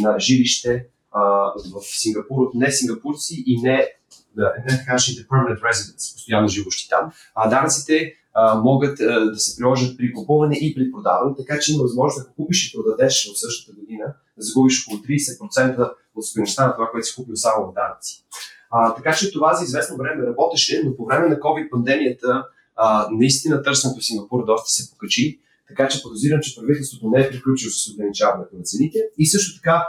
на 0.00 0.20
жилище 0.20 0.86
а, 1.12 1.20
в 1.54 1.82
Сингапур 1.82 2.42
от 2.42 2.54
не 2.54 2.72
сингапурци 2.72 3.44
и 3.46 3.60
не, 3.62 3.88
не 4.36 4.78
така 4.78 4.98
permanent 4.98 5.60
residents, 5.60 6.14
постоянно 6.14 6.48
живущи 6.48 6.88
там. 6.88 7.12
А 7.34 7.48
данъците 7.48 8.14
а, 8.34 8.54
могат 8.54 9.00
а, 9.00 9.30
да 9.30 9.38
се 9.38 9.56
приложат 9.56 9.96
при 9.96 10.12
купуване 10.12 10.56
и 10.60 10.74
при 10.74 10.92
продаване, 10.92 11.34
така 11.36 11.58
че 11.60 11.72
има 11.72 11.82
възможност 11.82 12.26
да 12.26 12.34
купиш 12.34 12.68
и 12.68 12.76
продадеш 12.76 13.30
в 13.32 13.40
същата 13.40 13.80
година, 13.80 14.04
да 14.36 14.42
загубиш 14.42 14.86
около 14.86 15.02
30% 15.02 15.92
от 16.14 16.24
стоеността 16.24 16.66
на 16.66 16.74
това, 16.74 16.90
което 16.90 17.06
си 17.06 17.14
купил 17.14 17.36
само 17.36 17.66
в 17.66 17.74
данъци. 17.74 18.24
А, 18.70 18.94
така 18.94 19.12
че 19.12 19.32
това 19.32 19.54
за 19.54 19.64
известно 19.64 19.96
време 19.96 20.26
работеше, 20.26 20.82
но 20.84 20.96
по 20.96 21.06
време 21.06 21.28
на 21.28 21.36
COVID-пандемията 21.36 22.44
а, 22.76 23.08
наистина 23.10 23.62
търсенето 23.62 24.00
в 24.00 24.04
Сингапур 24.04 24.46
доста 24.46 24.70
се 24.70 24.90
покачи, 24.90 25.40
така 25.68 25.88
че 25.88 26.02
подозирам, 26.02 26.40
че 26.40 26.56
правителството 26.60 27.08
не 27.08 27.20
е 27.20 27.30
приключило 27.30 27.70
с 27.70 27.92
ограничаването 27.94 28.56
на 28.56 28.62
цените. 28.62 28.98
И 29.18 29.26
също 29.26 29.60
така 29.60 29.86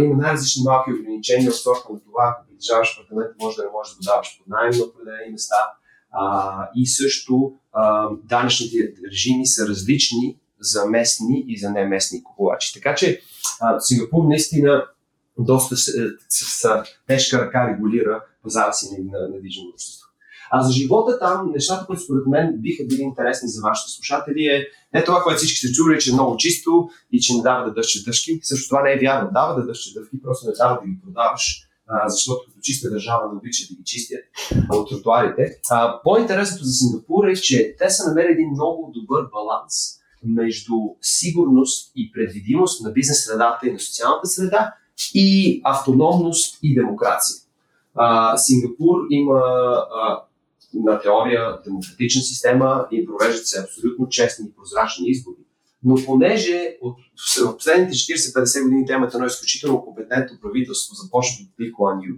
има 0.00 0.22
най-различни 0.22 0.62
малки 0.64 0.92
ограничения 0.92 1.50
от 1.50 1.56
на 1.92 2.00
това, 2.00 2.34
ако 2.34 2.46
притежаваш 2.46 2.98
апартамент, 2.98 3.30
може 3.42 3.56
да 3.56 3.62
не 3.62 3.70
можеш 3.70 3.94
да 3.94 3.96
го 3.96 4.02
даваш 4.04 4.38
под 4.38 4.46
найем 4.46 4.78
на 4.78 4.84
определени 4.84 5.32
места. 5.32 5.56
А, 6.10 6.68
и 6.76 6.86
също 6.86 7.52
данъчните 8.24 8.94
режими 9.10 9.46
са 9.46 9.68
различни 9.68 10.38
за 10.60 10.86
местни 10.86 11.44
и 11.48 11.58
за 11.58 11.70
неместни 11.70 12.24
купувачи. 12.24 12.74
Така 12.74 12.94
че 12.94 13.20
а, 13.60 13.80
Сингапур 13.80 14.24
наистина 14.24 14.86
доста 15.38 15.76
с, 15.76 15.92
с, 16.28 16.62
с 16.62 16.82
тежка 17.06 17.38
ръка 17.38 17.68
регулира 17.68 18.24
пазара 18.42 18.72
си 18.72 19.02
на, 19.12 19.28
на 19.28 19.36
общество. 19.74 20.03
А 20.50 20.62
за 20.62 20.72
живота 20.72 21.18
там, 21.18 21.52
нещата, 21.54 21.86
които 21.86 22.02
според 22.02 22.26
мен 22.26 22.54
биха 22.58 22.84
били 22.84 23.00
интересни 23.00 23.48
за 23.48 23.62
вашите 23.62 23.92
слушатели 23.92 24.46
е 24.46 24.66
не 24.94 25.04
това, 25.04 25.22
което 25.22 25.38
всички 25.38 25.58
се 25.58 25.72
чували, 25.72 26.00
че 26.00 26.10
е 26.10 26.14
много 26.14 26.36
чисто 26.36 26.88
и 27.12 27.20
че 27.20 27.34
не 27.34 27.42
дава 27.42 27.64
да 27.64 27.74
дъще 27.74 28.04
дъжки. 28.04 28.40
Също 28.42 28.68
това 28.68 28.82
не 28.82 28.92
е 28.92 28.98
вярно. 28.98 29.30
Дава 29.32 29.60
да 29.60 29.66
дъще 29.66 30.00
дъжки, 30.00 30.22
просто 30.22 30.46
не 30.46 30.52
дава 30.52 30.80
да 30.82 30.88
ги 30.88 31.00
продаваш 31.04 31.68
а, 31.86 32.08
защото 32.08 32.44
като 32.46 32.60
чиста 32.62 32.90
държава 32.90 33.28
не 33.32 33.38
обичат 33.38 33.68
да 33.68 33.74
ги 33.74 33.84
чистят 33.84 34.24
от 34.72 34.88
тротуарите. 34.88 35.60
А, 35.70 36.02
по-интересното 36.02 36.64
за 36.64 36.72
Сингапур 36.72 37.26
е, 37.26 37.34
че 37.34 37.76
те 37.78 37.90
са 37.90 38.08
намерили 38.08 38.32
един 38.32 38.50
много 38.50 38.92
добър 38.94 39.22
баланс 39.32 39.74
между 40.24 40.74
сигурност 41.00 41.92
и 41.96 42.12
предвидимост 42.12 42.84
на 42.84 42.90
бизнес 42.90 43.24
средата 43.24 43.68
и 43.68 43.72
на 43.72 43.78
социалната 43.78 44.26
среда 44.26 44.74
и 45.14 45.60
автономност 45.64 46.58
и 46.62 46.74
демокрация. 46.74 47.36
А, 47.94 48.36
Сингапур 48.36 49.06
има 49.10 49.38
а, 49.38 50.22
на 50.74 51.00
теория 51.00 51.62
демократична 51.64 52.22
система 52.22 52.86
и 52.92 53.06
провеждат 53.06 53.46
се 53.46 53.60
абсолютно 53.60 54.08
честни 54.08 54.46
и 54.48 54.52
прозрачни 54.56 55.08
избори. 55.08 55.36
Но 55.84 55.94
понеже 56.06 56.76
от, 56.82 56.96
в 57.46 57.56
последните 57.56 57.92
40-50 57.92 58.62
години 58.62 58.86
темата 58.86 59.16
едно 59.16 59.26
изключително 59.26 59.84
компетентно 59.84 60.38
правителство 60.42 60.94
започва 60.94 61.34
от 61.42 61.60
Ли 61.60 61.72
Куан 61.72 62.00
Ю, 62.02 62.14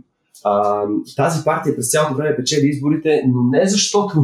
тази 1.17 1.45
партия 1.45 1.77
през 1.77 1.91
цялото 1.91 2.15
време 2.15 2.37
печели 2.37 2.67
изборите, 2.67 3.23
но 3.29 3.43
не 3.43 3.67
защото 3.67 4.17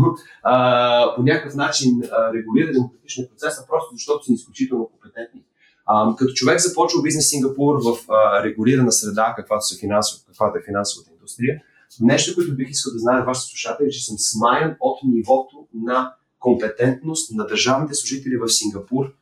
а, 0.43 1.15
по 1.17 1.23
някакъв 1.23 1.55
начин 1.55 2.03
а, 2.12 2.33
регулира 2.35 2.73
демократичния 2.73 3.29
процес, 3.29 3.59
а 3.59 3.67
просто 3.67 3.95
защото 3.95 4.25
са 4.25 4.33
изключително 4.33 4.89
компетентни. 4.89 5.41
А, 5.87 6.17
като 6.17 6.33
човек 6.33 6.61
започва 6.61 7.03
бизнес 7.03 7.31
Сингапур 7.31 7.75
в 7.75 8.11
а, 8.11 8.45
регулирана 8.45 8.93
среда, 8.93 9.35
каквато, 9.37 9.67
са 9.67 9.79
финансов, 9.79 10.21
каквато 10.27 10.59
е 10.59 10.62
финансовата 10.67 11.11
индустрия, 11.15 11.62
нещо, 12.01 12.35
което 12.35 12.57
бих 12.57 12.71
искал 12.71 12.93
да 12.93 12.99
знае 12.99 13.25
вашите 13.25 13.51
слушатели, 13.51 13.91
че 13.91 14.05
съм 14.05 14.19
смаян 14.19 14.77
от 14.81 14.99
нивото 15.05 15.67
на 15.75 16.15
компетентност 16.39 17.33
на 17.33 17.47
държавните 17.47 17.95
служители 17.95 18.37
в 18.37 18.49
Сингапур 18.49 19.15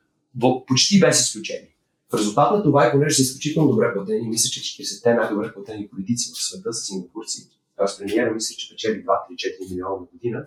почти 0.67 1.01
без 1.01 1.21
изключение. 1.21 1.77
В 2.11 2.15
резултат 2.15 2.53
на 2.53 2.63
това, 2.63 2.91
понеже 2.93 3.17
са 3.17 3.23
изключително 3.23 3.71
добре 3.71 3.95
платени, 3.95 4.29
мисля, 4.29 4.51
че 4.51 4.61
40-те 4.61 5.15
най-добре 5.15 5.55
платени 5.55 5.89
политици 5.89 6.33
в 6.35 6.43
света 6.43 6.73
са 6.73 6.85
сингапурци, 6.85 7.51
т.е. 7.77 7.99
премиера 7.99 8.35
мисля, 8.35 8.55
че 8.57 8.71
печели 8.71 9.05
2-3-4 9.05 9.71
милиона 9.71 9.95
на 10.01 10.07
година, 10.13 10.45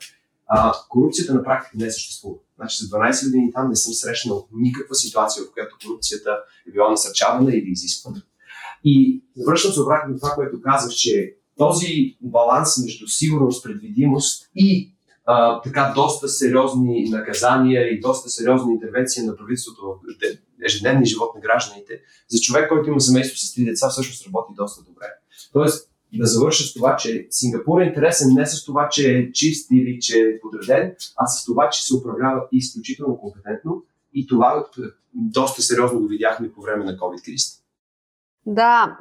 а, 0.48 0.74
корупцията 0.89 1.34
на 1.34 1.44
практика 1.44 1.77
не 1.77 1.92
съществува. 1.92 2.36
Значи 2.56 2.84
за 2.84 2.89
12 2.89 3.25
години 3.25 3.51
там 3.53 3.70
не 3.70 3.75
съм 3.75 3.94
срещнал 3.94 4.48
никаква 4.53 4.96
ситуация, 4.96 5.44
в 5.44 5.53
която 5.53 5.77
корупцията 5.86 6.38
е 6.68 6.72
била 6.72 6.89
насърчавана 6.89 7.51
или 7.51 7.70
изисквана. 7.70 8.22
И 8.84 9.24
връщам 9.48 9.72
се 9.72 9.82
обратно 9.82 10.13
на 10.13 10.20
това, 10.20 10.32
което 10.36 10.62
казах, 10.62 10.92
че 10.92 11.36
този 11.67 12.17
баланс 12.22 12.77
между 12.84 13.08
сигурност, 13.08 13.63
предвидимост 13.63 14.50
и 14.55 14.93
а, 15.25 15.62
така 15.62 15.91
доста 15.96 16.27
сериозни 16.27 17.10
наказания 17.10 17.93
и 17.93 18.00
доста 18.00 18.29
сериозни 18.29 18.74
интервенции 18.74 19.24
на 19.24 19.36
правителството 19.36 19.82
в 19.82 20.15
ежедневния 20.65 21.05
живот 21.05 21.36
на 21.36 21.41
гражданите, 21.41 22.01
за 22.27 22.39
човек, 22.39 22.70
който 22.70 22.89
има 22.89 23.01
семейство 23.01 23.38
с 23.38 23.53
три 23.53 23.63
деца, 23.65 23.89
всъщност 23.89 24.25
работи 24.25 24.53
доста 24.58 24.84
добре. 24.84 25.05
Тоест, 25.53 25.89
да 26.13 26.25
завърша 26.25 26.63
с 26.63 26.74
това, 26.74 26.96
че 26.96 27.27
Сингапур 27.29 27.82
е 27.82 27.86
интересен 27.86 28.34
не 28.34 28.46
с 28.46 28.65
това, 28.65 28.89
че 28.89 29.17
е 29.17 29.32
чист 29.32 29.72
или 29.72 30.00
че 30.00 30.20
е 30.20 30.39
подреден, 30.39 30.96
а 31.15 31.27
с 31.27 31.46
това, 31.46 31.70
че 31.70 31.84
се 31.86 31.96
управлява 31.96 32.48
изключително 32.51 33.17
компетентно 33.17 33.84
и 34.13 34.27
това 34.27 34.65
доста 35.13 35.62
сериозно 35.62 36.00
го 36.00 36.08
видяхме 36.08 36.51
по 36.51 36.62
време 36.62 36.86
на 36.86 36.98
COVID-кризата. 36.98 37.62
Да, 38.45 38.97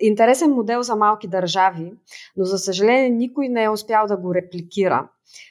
интересен 0.00 0.50
модел 0.50 0.82
за 0.82 0.96
малки 0.96 1.28
държави, 1.28 1.92
но 2.36 2.44
за 2.44 2.58
съжаление 2.58 3.10
никой 3.10 3.48
не 3.48 3.64
е 3.64 3.70
успял 3.70 4.06
да 4.06 4.16
го 4.16 4.34
репликира. 4.34 5.08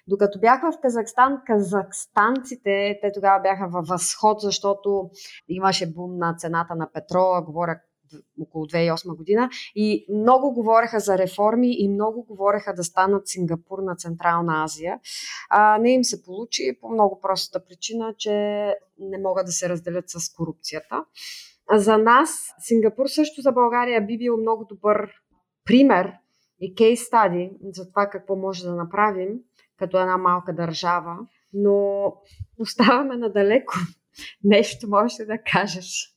Докато 0.07 0.39
бях 0.39 0.61
в 0.61 0.81
Казахстан, 0.81 1.41
казахстанците, 1.45 2.99
те 3.01 3.11
тогава 3.13 3.41
бяха 3.41 3.67
във 3.67 3.87
възход, 3.87 4.41
защото 4.41 5.09
имаше 5.49 5.93
бум 5.93 6.17
на 6.17 6.35
цената 6.37 6.75
на 6.75 6.91
петрола, 6.93 7.41
говоря 7.41 7.79
около 8.41 8.65
2008 8.65 9.15
година 9.15 9.49
и 9.75 10.05
много 10.09 10.53
говореха 10.53 10.99
за 10.99 11.17
реформи 11.17 11.75
и 11.79 11.89
много 11.89 12.23
говореха 12.23 12.73
да 12.73 12.83
станат 12.83 13.27
Сингапур 13.27 13.79
на 13.79 13.95
Централна 13.95 14.63
Азия. 14.63 14.99
А, 15.49 15.77
не 15.77 15.93
им 15.93 16.03
се 16.03 16.23
получи 16.23 16.77
по 16.81 16.89
много 16.89 17.19
простата 17.21 17.65
причина, 17.65 18.13
че 18.17 18.31
не 18.99 19.17
могат 19.17 19.45
да 19.45 19.51
се 19.51 19.69
разделят 19.69 20.05
с 20.07 20.33
корупцията. 20.33 21.03
За 21.74 21.98
нас 21.98 22.29
Сингапур 22.60 23.07
също 23.07 23.41
за 23.41 23.51
България 23.51 24.05
би 24.05 24.17
бил 24.17 24.38
много 24.38 24.65
добър 24.65 25.12
пример 25.65 26.12
и 26.62 26.75
кейс 26.75 27.01
стади 27.01 27.51
за 27.74 27.89
това 27.89 28.10
какво 28.10 28.36
може 28.36 28.63
да 28.63 28.75
направим 28.75 29.29
като 29.79 30.00
една 30.00 30.17
малка 30.17 30.53
държава, 30.53 31.17
но 31.53 32.05
оставаме 32.60 33.17
надалеко. 33.17 33.74
Нещо 34.43 34.88
можеш 34.89 35.17
да 35.17 35.38
кажеш. 35.51 36.15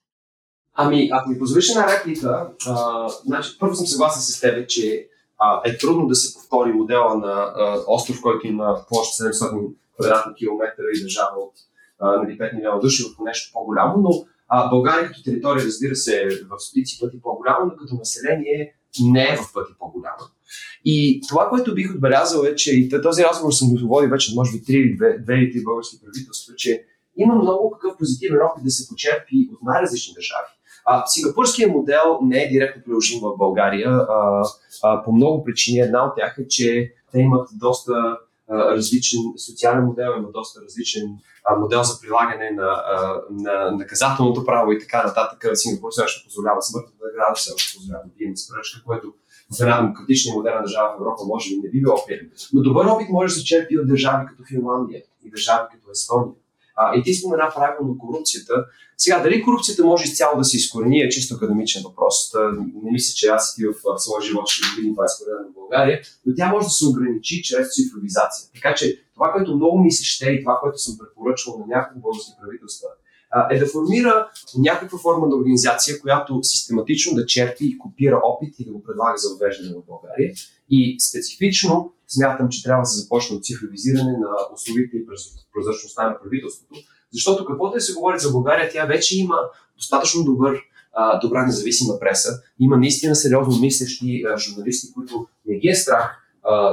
Ами, 0.74 1.10
ако 1.12 1.30
ми 1.30 1.38
позволиш 1.38 1.70
една 1.70 1.86
реплика, 1.92 2.50
а, 2.66 3.08
значи, 3.08 3.56
първо 3.60 3.74
съм 3.74 3.86
съгласен 3.86 4.22
с 4.22 4.40
теб, 4.40 4.68
че 4.68 5.08
а, 5.38 5.62
е 5.64 5.78
трудно 5.78 6.06
да 6.06 6.14
се 6.14 6.34
повтори 6.34 6.72
модела 6.72 7.14
на 7.14 7.32
а, 7.32 7.84
остров, 7.86 8.22
който 8.22 8.46
има 8.46 8.84
площ 8.88 9.20
700 9.20 9.74
квадратни 9.94 10.34
километра 10.34 10.82
и 10.94 11.02
държава 11.02 11.36
от 11.36 11.54
а, 11.98 12.22
нали, 12.22 12.38
5 12.38 12.54
милиона 12.54 12.78
души 12.78 13.02
в 13.02 13.24
нещо 13.24 13.50
по-голямо, 13.52 13.96
но 13.98 14.10
а, 14.48 14.70
България 14.70 15.08
като 15.08 15.22
територия, 15.22 15.64
разбира 15.64 15.96
се, 15.96 16.22
е 16.22 16.28
в 16.28 16.58
стотици 16.58 16.98
пъти 17.00 17.20
по-голяма, 17.22 17.58
но 17.64 17.76
като 17.76 17.94
население 17.94 18.74
не 19.00 19.22
е 19.22 19.36
в 19.36 19.52
пъти 19.54 19.72
по-голяма. 19.78 20.30
И 20.84 21.20
това, 21.28 21.48
което 21.48 21.74
бих 21.74 21.94
отбелязал 21.94 22.44
е, 22.44 22.54
че 22.54 22.76
и 22.76 22.88
този 23.02 23.22
разговор 23.24 23.52
съм 23.52 23.68
го 23.68 23.88
води 23.88 24.06
вече, 24.06 24.34
може 24.34 24.52
би, 24.52 24.58
3 24.58 24.70
или 24.70 24.98
2 24.98 25.38
или 25.38 25.60
3 25.60 25.64
български 25.64 26.00
правителства, 26.00 26.54
че 26.54 26.84
има 27.16 27.34
много 27.34 27.70
какъв 27.70 27.98
позитивен 27.98 28.38
опит 28.42 28.64
да 28.64 28.70
се 28.70 28.88
почерпи 28.88 29.48
от 29.52 29.58
най-различни 29.62 30.14
държави. 30.14 30.48
А, 30.84 31.06
сингапурският 31.06 31.72
модел 31.72 32.18
не 32.22 32.42
е 32.42 32.48
директно 32.48 32.82
приложим 32.84 33.20
в 33.20 33.36
България 33.38 33.90
а, 33.90 34.42
а, 34.82 35.04
по 35.04 35.12
много 35.12 35.44
причини. 35.44 35.80
Една 35.80 36.04
от 36.04 36.12
тях 36.16 36.36
е, 36.38 36.48
че 36.48 36.92
те 37.12 37.18
имат 37.18 37.48
доста 37.52 38.18
различен 38.50 39.20
социален 39.46 39.84
модел, 39.84 40.14
има 40.18 40.28
доста 40.32 40.60
различен 40.62 41.18
модел 41.58 41.82
за 41.82 42.00
прилагане 42.00 42.50
на, 42.50 42.82
на 43.30 43.70
наказателното 43.70 44.44
право 44.44 44.72
и 44.72 44.78
така 44.78 45.02
нататък. 45.06 45.50
Сингапур 45.54 45.90
все 45.90 46.02
още 46.02 46.24
позволява 46.24 46.62
смъртната 46.62 47.04
награда, 47.04 47.34
все 47.34 47.52
още 47.54 47.76
позволява 47.76 48.04
да 48.04 48.36
спръчка, 48.36 48.82
което 48.86 49.14
в 49.56 49.60
една 49.60 49.80
демократична 49.80 50.34
модерна 50.34 50.62
държава 50.62 50.88
в 50.92 51.00
Европа 51.00 51.22
може 51.26 51.50
би 51.50 51.56
не 51.56 51.70
би 51.70 51.80
било 51.80 52.06
приятно. 52.06 52.28
Но 52.52 52.62
добър 52.62 52.86
опит 52.86 53.08
може 53.08 53.34
да 53.34 53.40
се 53.40 53.44
черпи 53.44 53.78
от 53.78 53.88
държави 53.88 54.26
като 54.28 54.42
Финландия 54.48 55.02
и 55.24 55.30
държави 55.30 55.64
като 55.72 55.90
Естония. 55.90 56.34
А, 56.80 56.96
и 56.96 57.02
ти 57.02 57.14
спомена 57.14 57.52
правилно 57.54 57.98
корупцията. 57.98 58.54
Сега, 58.96 59.22
дали 59.22 59.42
корупцията 59.42 59.84
може 59.84 60.04
изцяло 60.04 60.38
да 60.38 60.44
се 60.44 60.56
изкорени 60.56 61.00
е 61.00 61.08
чисто 61.08 61.34
академичен 61.34 61.82
въпрос. 61.82 62.30
Та, 62.30 62.38
не 62.84 62.90
мисля, 62.92 63.14
че 63.14 63.26
аз 63.26 63.56
и 63.58 63.66
в 63.66 63.98
своя 63.98 64.22
живот 64.22 64.48
ще 64.48 64.76
видим 64.76 64.94
това 64.94 65.04
изкоренено 65.04 65.48
в 65.50 65.54
България, 65.54 66.00
но 66.26 66.34
тя 66.34 66.48
може 66.52 66.66
да 66.66 66.70
се 66.70 66.86
ограничи 66.86 67.42
чрез 67.42 67.66
цифровизация. 67.74 68.48
Така 68.54 68.74
че 68.74 69.02
това, 69.14 69.32
което 69.32 69.56
много 69.56 69.78
ми 69.78 69.92
се 69.92 70.04
ще 70.04 70.26
и 70.30 70.42
това, 70.44 70.58
което 70.62 70.78
съм 70.78 70.98
препоръчвал 70.98 71.58
на 71.58 71.66
няколко 71.74 72.00
български 72.00 72.32
правителства, 72.42 72.88
е 73.50 73.58
да 73.58 73.66
формира 73.66 74.28
някаква 74.58 74.98
форма 74.98 75.26
на 75.26 75.36
организация, 75.36 76.00
която 76.00 76.40
систематично 76.42 77.14
да 77.14 77.26
черпи 77.26 77.64
и 77.64 77.78
копира 77.78 78.20
опит 78.24 78.54
и 78.58 78.64
да 78.64 78.72
го 78.72 78.82
предлага 78.82 79.18
за 79.18 79.28
въвеждане 79.34 79.74
в 79.74 79.86
България. 79.86 80.32
И 80.70 80.96
специфично 81.00 81.92
смятам, 82.08 82.48
че 82.48 82.62
трябва 82.62 82.82
да 82.82 82.86
се 82.86 83.00
започне 83.00 83.36
от 83.36 83.44
цифровизиране 83.44 84.12
на 84.12 84.54
услугите 84.54 84.96
и 84.96 85.06
прозрачността 85.52 86.10
на 86.10 86.20
правителството, 86.22 86.74
защото 87.12 87.44
каквото 87.44 87.74
да 87.74 87.80
се 87.80 87.94
говори 87.94 88.18
за 88.18 88.30
България, 88.30 88.70
тя 88.72 88.86
вече 88.86 89.18
има 89.18 89.38
достатъчно 89.76 90.24
добър 90.24 90.62
добра 91.22 91.46
независима 91.46 91.98
преса. 92.00 92.42
Има 92.58 92.76
наистина 92.76 93.14
сериозно 93.14 93.60
мислещи 93.60 94.24
журналисти, 94.38 94.92
които 94.92 95.26
не 95.46 95.58
ги 95.58 95.68
е 95.68 95.74
страх 95.74 96.24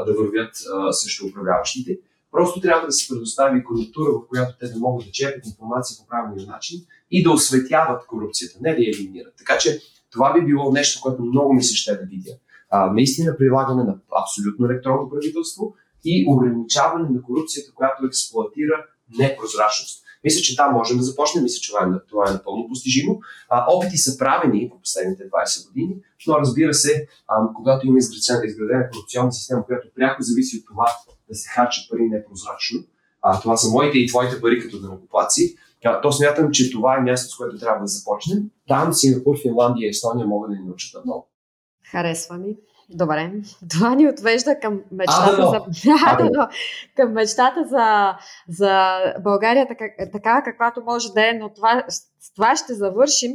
да 0.05 0.13
вървят 0.17 0.55
срещу 0.91 1.27
управляващите. 1.27 1.99
Просто 2.31 2.61
трябва 2.61 2.85
да 2.85 2.91
се 2.91 3.07
предостави 3.07 3.63
конъюнктура, 3.63 4.11
в 4.11 4.27
която 4.27 4.57
те 4.59 4.67
да 4.67 4.79
могат 4.79 5.05
да 5.05 5.11
черпят 5.11 5.45
информация 5.45 5.97
по 5.97 6.07
правилния 6.07 6.47
начин 6.47 6.81
и 7.11 7.23
да 7.23 7.31
осветяват 7.31 8.07
корупцията, 8.07 8.57
не 8.61 8.75
да 8.75 8.81
я 8.81 8.89
елиминират. 8.89 9.33
Така 9.37 9.57
че 9.57 9.81
Това 10.15 10.33
би 10.33 10.45
било 10.45 10.71
нещо, 10.71 11.01
което 11.01 11.21
много 11.21 11.53
ми 11.53 11.63
се 11.63 11.75
ще 11.75 11.95
да 11.95 12.05
видя. 12.05 12.31
А, 12.75 12.91
наистина 12.93 13.37
прилагане 13.37 13.83
на 13.83 13.95
абсолютно 14.23 14.65
електронно 14.65 15.09
правителство 15.09 15.73
и 16.05 16.25
ограничаване 16.29 17.09
на 17.09 17.21
корупцията, 17.21 17.73
която 17.75 18.05
експлуатира 18.05 18.85
непрозрачност. 19.19 20.03
Мисля, 20.23 20.41
че 20.41 20.55
там 20.55 20.73
можем 20.73 20.97
да 20.97 21.03
започнем. 21.03 21.43
Мисля, 21.43 21.59
че 21.61 21.71
това 22.09 22.25
е, 22.25 22.29
е 22.29 22.33
напълно 22.33 22.67
постижимо. 22.67 23.19
А, 23.49 23.65
опити 23.73 23.97
са 23.97 24.17
правени 24.17 24.69
по 24.69 24.79
последните 24.79 25.23
20 25.23 25.67
години, 25.67 25.95
но 26.27 26.39
разбира 26.39 26.73
се, 26.73 27.07
а, 27.27 27.53
когато 27.55 27.87
има 27.87 27.97
изградена, 27.97 28.45
изградена 28.45 28.89
корупционна 28.89 29.31
система, 29.31 29.65
която 29.65 29.87
пряко 29.95 30.23
зависи 30.23 30.57
от 30.57 30.65
това 30.65 30.87
да 31.29 31.35
се 31.35 31.49
харчат 31.49 31.89
пари 31.89 32.01
непрозрачно, 32.01 32.79
а, 33.21 33.41
това 33.41 33.57
са 33.57 33.69
моите 33.69 33.97
и 33.97 34.07
твоите 34.07 34.41
пари 34.41 34.61
като 34.61 34.81
данокоплаци, 34.81 35.55
то 36.01 36.11
смятам, 36.11 36.51
че 36.51 36.71
това 36.71 36.97
е 36.97 37.01
място, 37.01 37.33
с 37.33 37.37
което 37.37 37.59
трябва 37.59 37.81
да 37.81 37.87
започнем. 37.87 38.39
Там 38.67 38.93
Сингапур, 38.93 39.41
Финландия 39.41 39.87
и 39.87 39.89
Естония 39.89 40.27
могат 40.27 40.51
да 40.51 40.57
ни 40.57 40.65
научат 40.65 41.05
много. 41.05 41.27
Харесва 41.91 42.37
ми. 42.37 42.55
Добре, 42.89 43.31
това 43.71 43.95
ни 43.95 44.07
отвежда 44.07 44.59
към 44.59 44.81
мечтата 44.91 45.37
а, 45.39 45.71
за... 45.71 45.89
А, 46.05 46.29
да, 46.29 46.49
към 46.95 47.11
мечтата 47.13 47.65
за, 47.69 48.15
за 48.49 48.97
България 49.19 49.67
така, 49.67 49.85
така, 50.11 50.41
каквато 50.45 50.83
може 50.85 51.13
да 51.13 51.29
е, 51.29 51.33
но 51.33 51.53
това, 51.53 51.83
с 51.87 52.33
това 52.35 52.55
ще 52.55 52.73
завършим. 52.73 53.31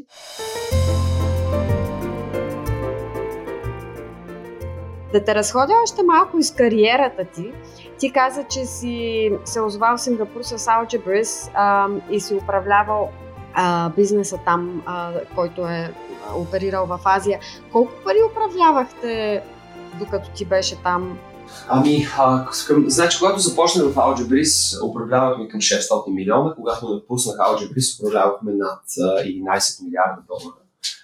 Да 5.12 5.24
те 5.24 5.34
разходя 5.34 5.72
още 5.82 6.02
малко 6.02 6.38
из 6.38 6.54
кариерата 6.54 7.24
ти. 7.24 7.52
Ти 7.98 8.12
каза, 8.12 8.44
че 8.44 8.64
си 8.64 9.30
се 9.44 9.60
озвал 9.60 9.96
в 9.96 10.00
Сингапур 10.00 10.42
с 10.42 10.58
Algebris 10.58 11.50
а, 11.54 11.88
и 12.10 12.20
си 12.20 12.34
управлявал 12.34 13.08
а, 13.54 13.90
бизнеса 13.90 14.38
там, 14.44 14.82
а, 14.86 15.12
който 15.34 15.66
е 15.66 15.94
оперирал 16.36 16.86
в 16.86 17.00
Азия. 17.04 17.40
Колко 17.72 17.92
пари 18.04 18.18
управлявахте 18.30 19.42
докато 19.98 20.30
ти 20.30 20.44
беше 20.44 20.76
там? 20.82 21.18
Ами, 21.68 22.06
а, 22.18 22.46
към, 22.66 22.84
значи, 22.90 23.18
когато 23.18 23.38
започнах 23.38 23.86
в 23.86 23.94
Algebris, 23.94 24.84
управлявахме 24.90 25.48
към 25.48 25.60
600 25.60 26.14
милиона. 26.14 26.54
Когато 26.54 26.94
напуснах 26.94 27.36
Algebris, 27.36 28.00
управлявахме 28.00 28.52
над 28.52 28.82
11 28.88 29.84
милиарда 29.84 30.22
долара. 30.28 30.56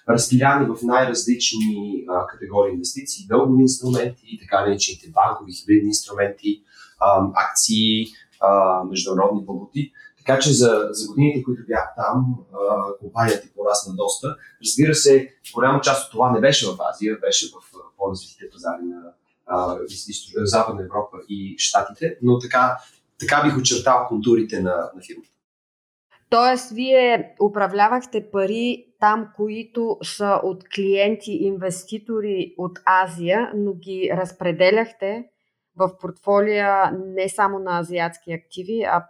Разпиляни 0.09 0.67
в 0.67 0.77
най-различни 0.83 2.05
а, 2.09 2.27
категории 2.27 2.73
инвестиции, 2.73 3.27
дългови 3.29 3.63
инструменти, 3.63 4.39
така 4.43 4.61
наречените 4.61 5.11
банкови 5.15 5.53
хибридни 5.53 5.89
инструменти, 5.89 6.63
а, 7.01 7.27
акции, 7.35 8.07
а, 8.41 8.85
международни 8.85 9.45
валути. 9.49 9.93
Така 10.27 10.39
че 10.39 10.53
за, 10.53 10.89
за 10.91 11.09
годините, 11.09 11.43
които 11.43 11.63
бях 11.67 11.95
там, 11.97 12.37
компанията 13.01 13.49
порасна 13.57 13.95
доста. 13.95 14.37
Разбира 14.65 14.95
се, 14.95 15.35
голяма 15.55 15.81
част 15.81 16.05
от 16.05 16.13
това 16.13 16.33
не 16.33 16.41
беше 16.41 16.67
в 16.67 16.77
Азия, 16.91 17.19
беше 17.21 17.47
в 17.47 17.53
по-развитите 17.97 18.51
пазари 18.51 18.83
на 18.83 19.13
а, 19.47 19.79
Западна 20.45 20.83
Европа 20.83 21.17
и 21.29 21.55
Штатите, 21.59 22.19
но 22.23 22.39
така, 22.39 22.79
така 23.21 23.43
бих 23.45 23.59
очертал 23.59 24.07
контурите 24.09 24.61
на, 24.61 24.91
на 24.95 25.03
фирмата. 25.07 25.29
Тоест, 26.31 26.71
вие 26.71 27.35
управлявахте 27.43 28.31
пари 28.31 28.87
там, 29.01 29.29
които 29.37 29.99
са 30.03 30.41
от 30.43 30.65
клиенти, 30.75 31.33
инвеститори 31.33 32.55
от 32.59 32.79
Азия, 32.85 33.53
но 33.55 33.75
ги 33.75 34.11
разпределяхте 34.17 35.25
в 35.77 35.99
портфолия 36.01 36.93
не 37.07 37.29
само 37.29 37.59
на 37.59 37.79
азиатски 37.79 38.33
активи, 38.33 38.83
а 38.83 39.07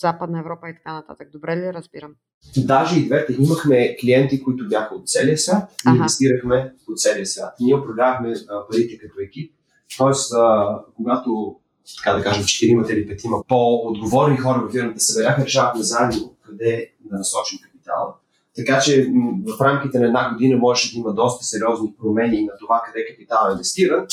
Западна 0.00 0.38
Европа 0.40 0.68
и 0.68 0.74
така 0.74 0.92
нататък. 0.92 1.28
Добре 1.32 1.56
ли 1.56 1.72
разбирам? 1.72 2.14
Даже 2.56 3.00
и 3.00 3.06
двете. 3.06 3.36
Имахме 3.38 3.96
клиенти, 4.00 4.42
които 4.42 4.68
бяха 4.68 4.94
от 4.94 5.08
целия 5.08 5.38
свят 5.38 5.72
и 5.86 5.90
инвестирахме 5.96 6.74
от 6.88 6.98
целия 6.98 7.26
свят. 7.26 7.54
Ние 7.60 7.76
управлявахме 7.76 8.34
парите 8.70 8.98
като 8.98 9.20
екип. 9.20 9.54
Тоест, 9.98 10.32
а, 10.34 10.78
когато, 10.96 11.56
така 11.98 12.16
да 12.16 12.22
кажем, 12.22 12.44
четиримата 12.44 12.92
или 12.92 13.06
петима 13.06 13.36
по-отговорни 13.48 14.36
хора 14.36 14.68
в 14.68 14.72
фирмата 14.72 15.00
се 15.00 15.22
бяха, 15.22 15.44
решавахме 15.44 15.82
заедно 15.82 16.36
къде 16.46 16.92
да 17.00 17.18
насочим 17.18 17.58
капитала. 17.62 18.14
Така 18.56 18.80
че 18.80 19.12
в 19.46 19.60
рамките 19.60 19.98
на 19.98 20.06
една 20.06 20.32
година 20.32 20.56
може 20.56 20.92
да 20.92 20.98
има 20.98 21.14
доста 21.14 21.44
сериозни 21.44 21.94
промени 21.98 22.44
на 22.44 22.52
това 22.60 22.82
къде 22.86 23.06
капитал 23.06 23.48
е 23.48 23.52
инвестиран, 23.52 24.06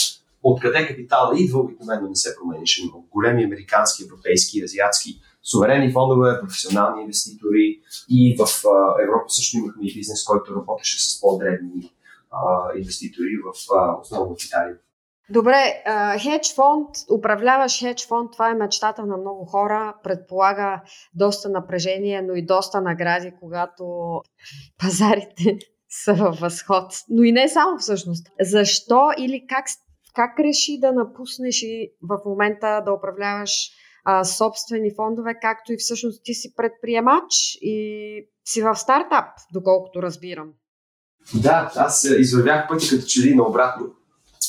откъде 0.43 0.87
капитала 0.87 1.39
идва, 1.39 1.59
обикновено 1.59 2.09
не 2.09 2.15
се 2.15 2.35
променяше 2.35 2.83
много. 2.83 3.07
Големи 3.11 3.43
американски, 3.43 4.03
европейски, 4.03 4.63
азиатски 4.63 5.19
суверенни 5.51 5.91
фондове, 5.91 6.39
професионални 6.41 7.01
инвеститори 7.01 7.79
и 8.09 8.37
в 8.39 8.47
Европа 9.03 9.25
също 9.27 9.57
имахме 9.57 9.87
и 9.87 9.93
бизнес, 9.93 10.23
който 10.23 10.55
работеше 10.55 11.09
с 11.09 11.21
по-древни 11.21 11.91
инвеститори 12.77 13.37
в 13.45 13.49
основно 14.01 14.35
в 14.35 14.45
Италия. 14.45 14.75
Добре, 15.29 15.83
хедж 16.21 16.55
фонд, 16.55 16.89
управляваш 17.17 17.79
хедж 17.79 18.07
фонд, 18.07 18.31
това 18.31 18.49
е 18.49 18.53
мечтата 18.53 19.05
на 19.05 19.17
много 19.17 19.45
хора, 19.45 19.95
предполага 20.03 20.81
доста 21.13 21.49
напрежение, 21.49 22.21
но 22.21 22.33
и 22.33 22.45
доста 22.45 22.81
награди, 22.81 23.33
когато 23.39 23.85
пазарите 24.77 25.57
са 25.89 26.13
във 26.13 26.39
възход. 26.39 26.93
Но 27.09 27.23
и 27.23 27.31
не 27.31 27.49
само 27.49 27.77
всъщност. 27.77 28.27
Защо 28.41 29.09
или 29.17 29.45
как, 29.49 29.65
как 30.15 30.39
реши 30.39 30.79
да 30.79 30.91
напуснеш 30.91 31.61
и 31.61 31.91
в 32.01 32.19
момента 32.25 32.81
да 32.85 32.93
управляваш 32.93 33.71
а, 34.09 34.23
собствени 34.23 34.91
фондове, 34.95 35.35
както 35.41 35.73
и 35.73 35.77
всъщност 35.77 36.21
ти 36.23 36.33
си 36.33 36.53
предприемач 36.55 37.57
и 37.61 37.77
си 38.45 38.61
в 38.61 38.75
стартап, 38.75 39.25
доколкото 39.53 40.01
разбирам. 40.01 40.49
Да, 41.33 41.71
аз 41.75 42.03
извървях 42.03 42.67
пъти 42.67 42.89
като 42.89 43.05
че 43.05 43.21
ли 43.21 43.35
наобратно. 43.35 43.85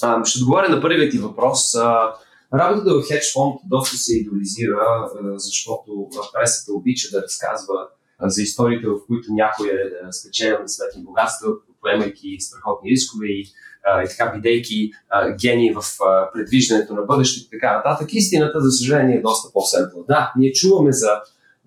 А, 0.02 0.24
ще 0.24 0.38
отговоря 0.38 0.68
на 0.68 0.80
първият 0.80 1.10
ти 1.10 1.18
въпрос. 1.18 1.74
А, 1.74 2.14
работата 2.54 2.94
в 2.94 3.02
хедж 3.08 3.32
фонд 3.32 3.60
доста 3.64 3.96
се 3.96 4.16
идеализира, 4.18 5.10
защото 5.36 6.08
пресата 6.32 6.72
обича 6.72 7.08
да 7.12 7.22
разказва 7.22 7.88
за 8.22 8.42
историите, 8.42 8.86
в 8.86 9.06
които 9.06 9.32
някой 9.32 9.68
е 9.68 10.12
спечелил 10.12 10.58
на 10.58 10.68
светни 10.68 11.04
богатства, 11.04 11.48
поемайки 11.80 12.36
страхотни 12.40 12.90
рискове 12.90 13.26
и 13.26 13.46
и 14.04 14.08
така, 14.08 14.32
бидейки 14.36 14.90
а, 15.08 15.30
гени 15.30 15.74
в 15.74 15.82
предвиждането 16.34 16.94
на 16.94 17.02
бъдещето 17.02 17.46
и 17.46 17.58
така 17.58 17.76
нататък. 17.76 18.08
Истината, 18.12 18.60
за 18.60 18.70
съжаление, 18.70 19.16
е 19.16 19.20
доста 19.20 19.52
по-семпла. 19.52 20.02
Да, 20.08 20.32
ние 20.36 20.52
чуваме 20.52 20.92
за 20.92 21.08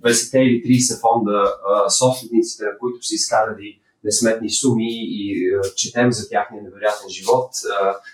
20 0.04 0.38
или 0.38 0.80
30 0.80 1.02
фонда 1.02 1.54
а, 1.70 1.90
собствениците, 1.90 2.64
на 2.64 2.78
които 2.80 3.08
са 3.08 3.16
изкарали 3.16 3.78
несметни 4.04 4.50
суми 4.50 4.90
и 4.92 5.52
четем 5.76 6.12
за 6.12 6.30
тяхния 6.30 6.64
невероятен 6.64 7.10
живот, 7.10 7.50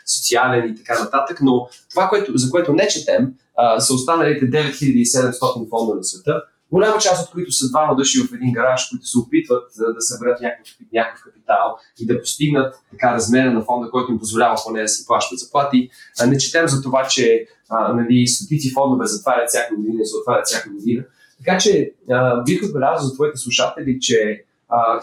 социален 0.06 0.70
и 0.70 0.76
така 0.76 1.04
нататък, 1.04 1.40
но 1.42 1.70
това, 1.90 2.10
което, 2.10 2.38
за 2.38 2.52
което 2.52 2.74
не 2.74 2.88
четем, 2.88 3.34
са 3.80 3.94
останалите 3.94 4.46
9700 4.46 5.70
фонда 5.70 5.96
на 5.96 6.04
света, 6.04 6.44
голяма 6.72 6.98
част 6.98 7.28
от 7.28 7.34
които 7.34 7.52
са 7.52 7.70
двама 7.70 7.96
души 7.96 8.20
в 8.20 8.34
един 8.34 8.54
гараж, 8.54 8.88
които 8.90 9.06
се 9.06 9.20
опитват 9.20 9.72
да, 9.78 10.02
съберат 10.02 10.42
някакъв, 10.42 10.76
някакъв 10.94 11.24
капитал 11.24 11.78
и 12.00 12.06
да 12.06 12.20
постигнат 12.20 12.76
така 12.92 13.14
размера 13.14 13.54
на 13.54 13.62
фонда, 13.62 13.92
който 13.92 14.12
им 14.12 14.20
позволява 14.20 14.56
поне 14.66 14.82
да 14.82 14.88
си 14.88 15.06
плащат 15.06 15.40
заплати. 15.40 15.90
Не 16.28 16.38
четем 16.38 16.68
за 16.68 16.82
това, 16.82 17.08
че 17.08 17.48
а, 17.70 17.94
нали, 17.94 18.28
стотици 18.28 18.74
фондове 18.74 19.06
затварят 19.06 19.50
всяка 19.50 19.76
година 19.76 20.02
и 20.02 20.06
се 20.06 20.18
отварят 20.18 20.46
всяка 20.46 20.70
година. 20.70 21.04
Така 21.38 21.58
че 21.58 21.92
а, 22.10 22.44
бих 22.44 22.64
отбелязал 22.64 23.08
за 23.08 23.14
твоите 23.14 23.38
слушатели, 23.38 24.00
че 24.02 24.44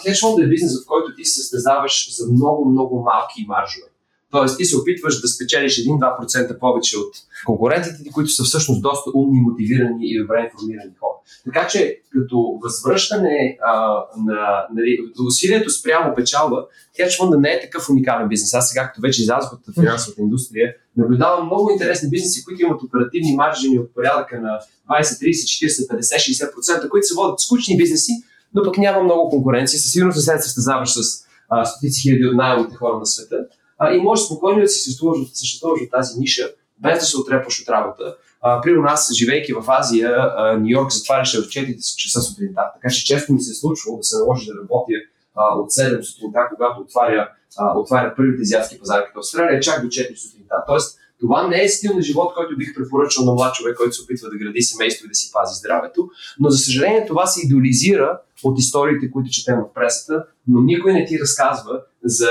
хедж 0.03 0.20
фонд 0.20 0.38
е 0.42 0.48
бизнес, 0.48 0.83
в 0.83 0.87
който 0.87 1.14
ти 1.16 1.24
се 1.24 1.40
състезаваш 1.40 2.16
за 2.16 2.33
много, 2.33 2.70
много 2.70 3.03
малки 3.03 3.44
маржове. 3.48 3.87
Тоест, 4.31 4.57
ти 4.59 4.64
се 4.64 4.77
опитваш 4.77 5.20
да 5.20 5.29
спечелиш 5.29 5.77
1-2% 5.77 6.59
повече 6.59 6.98
от 6.98 7.14
конкурентите, 7.46 8.11
които 8.12 8.31
са 8.31 8.44
всъщност 8.44 8.83
доста 8.83 9.11
умни, 9.14 9.40
мотивирани 9.40 10.11
и 10.11 10.20
добре 10.20 10.50
информирани 10.53 10.92
хора. 11.00 11.13
Така 11.44 11.66
че, 11.66 12.00
като 12.12 12.58
възвръщане 12.62 13.58
а, 13.66 14.02
на 14.26 14.66
нали, 14.74 14.98
усилието 15.26 15.70
спрямо 15.70 16.14
печалба, 16.14 16.66
хедж 16.96 17.16
фонда 17.16 17.38
не 17.38 17.48
е 17.50 17.60
такъв 17.60 17.90
уникален 17.90 18.28
бизнес. 18.28 18.54
Аз 18.54 18.68
сега, 18.68 18.88
като 18.88 19.00
вече 19.00 19.22
излязох 19.22 19.52
от 19.52 19.74
финансовата 19.74 20.22
индустрия, 20.22 20.74
наблюдавам 20.96 21.46
много 21.46 21.70
интересни 21.70 22.10
бизнеси, 22.10 22.44
които 22.44 22.62
имат 22.62 22.82
оперативни 22.82 23.37
маржини 23.37 23.78
от 23.78 23.94
порядъка 23.94 24.40
на 24.40 24.58
20, 24.90 25.02
30, 25.02 25.66
40, 25.66 25.98
50, 25.98 26.80
60%, 26.80 26.88
които 26.88 27.06
се 27.06 27.14
водят 27.14 27.40
скучни 27.40 27.76
бизнеси, 27.76 28.12
но 28.54 28.62
пък 28.62 28.78
няма 28.78 29.02
много 29.02 29.30
конкуренция. 29.30 29.80
Със 29.80 29.92
сигурност 29.92 30.24
се 30.24 30.38
състезаваш 30.38 30.92
с 30.92 31.24
стотици 31.64 32.00
хиляди 32.00 32.26
от 32.26 32.37
най-умните 32.37 32.76
хора 32.76 32.98
на 32.98 33.06
света 33.06 33.37
а, 33.78 33.94
и 33.94 34.00
може 34.00 34.22
спокойно 34.22 34.60
да 34.60 34.68
си 34.68 34.78
съществуваш, 34.78 35.18
съществуваш 35.34 35.80
в 35.80 35.90
тази 35.90 36.18
ниша, 36.18 36.50
без 36.78 36.98
да 36.98 37.04
се 37.04 37.18
отрепваш 37.18 37.60
от 37.60 37.68
работа. 37.68 38.16
А, 38.46 38.61
при 38.61 38.72
нас, 38.72 39.12
живейки 39.14 39.52
в 39.52 39.64
Азия, 39.68 40.33
Нью 40.59 40.70
Йорк 40.70 40.92
затваряше 40.92 41.40
в 41.40 41.44
4 41.44 41.96
часа 41.96 42.22
сутринта, 42.22 42.62
така 42.74 42.94
че 42.94 43.04
често 43.04 43.33
ми 43.33 43.40
се 43.40 43.50
е 43.50 43.54
случвало 43.54 43.98
да 43.98 44.04
се 44.04 44.18
наложи 44.18 44.46
да 44.46 44.52
работя 44.62 44.92
от 45.37 45.70
7 45.70 46.02
сутринта, 46.02 46.38
когато 46.54 46.80
отваря, 46.80 47.28
отваря 47.76 48.14
първите 48.16 48.42
азиатски 48.42 48.78
пазари 48.78 49.04
като 49.07 49.18
Австралия, 49.18 49.61
чак 49.61 49.83
до 49.83 49.88
4 49.88 50.16
сутринта. 50.16 50.54
Тоест, 50.66 50.98
това 51.20 51.48
не 51.48 51.62
е 51.62 51.68
стил 51.68 51.94
на 51.94 52.02
живот, 52.02 52.35
който 52.35 52.57
бих 52.57 52.74
препоръчал 52.74 53.24
на 53.24 53.33
млад 53.33 53.54
човек, 53.54 53.76
който 53.76 53.92
се 53.92 54.02
опитва 54.02 54.30
да 54.30 54.37
гради 54.37 54.62
семейство 54.62 55.07
и 55.07 55.09
да 55.09 55.14
си 55.14 55.30
пази 55.33 55.59
здравето. 55.59 56.09
Но, 56.40 56.50
за 56.50 56.59
съжаление, 56.59 57.07
това 57.07 57.26
се 57.26 57.46
идеализира 57.46 58.20
от 58.42 58.59
историите, 58.59 59.11
които 59.11 59.30
четем 59.30 59.57
в 59.57 59.74
пресата, 59.74 60.26
но 60.48 60.61
никой 60.61 60.92
не 60.92 61.04
ти 61.04 61.20
разказва 61.20 61.80
за 62.04 62.30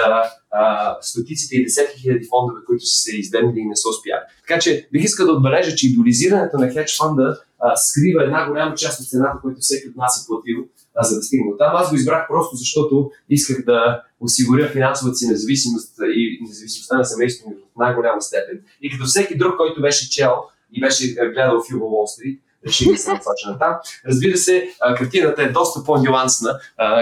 а, 0.51 0.95
стотиците 1.01 1.55
и 1.55 1.63
десетки 1.63 2.01
хиляди 2.01 2.27
фондове, 2.29 2.62
които 2.65 2.86
са 2.86 3.01
се 3.01 3.17
издемили 3.17 3.59
и 3.59 3.65
не 3.65 3.75
са 3.75 3.89
успяли. 3.89 4.21
Така 4.47 4.59
че 4.59 4.88
бих 4.91 5.03
искал 5.03 5.25
да 5.25 5.33
отбележа, 5.33 5.75
че 5.75 5.88
идолизирането 5.88 6.57
на 6.57 6.71
хедж 6.71 6.97
фонда 6.97 7.38
а, 7.59 7.75
скрива 7.75 8.23
една 8.23 8.49
голяма 8.49 8.75
част 8.75 8.99
от 9.01 9.09
цената, 9.09 9.39
която 9.41 9.59
всеки 9.62 9.88
от 9.89 9.95
нас 9.95 10.23
е 10.23 10.27
платил, 10.27 10.57
а, 10.95 11.03
за 11.03 11.15
да 11.15 11.23
стигне 11.23 11.51
там. 11.57 11.75
Аз 11.75 11.89
го 11.89 11.95
избрах 11.95 12.27
просто 12.27 12.55
защото 12.55 13.12
исках 13.29 13.65
да 13.65 14.03
осигуря 14.19 14.69
финансовата 14.69 15.15
си 15.15 15.27
независимост 15.27 15.95
и 16.15 16.39
независимостта 16.41 16.97
на 16.97 17.05
семейството 17.05 17.49
ми 17.49 17.55
в 17.55 17.79
най-голяма 17.79 18.21
степен. 18.21 18.59
И 18.81 18.91
като 18.91 19.05
всеки 19.05 19.38
друг, 19.38 19.57
който 19.57 19.81
беше 19.81 20.09
чел 20.09 20.33
и 20.73 20.81
беше 20.81 21.13
гледал 21.13 21.63
филма 21.67 21.86
Уолл 21.86 22.07
Стрит, 22.07 22.41
реших 22.67 22.91
да 22.91 22.97
се 22.97 23.13
насоча 23.13 23.49
на 23.52 23.60
там. 23.60 23.76
Разбира 24.08 24.38
се, 24.38 24.69
картината 24.97 25.43
е 25.43 25.52
доста 25.52 25.84
по-нюансна, 25.84 26.60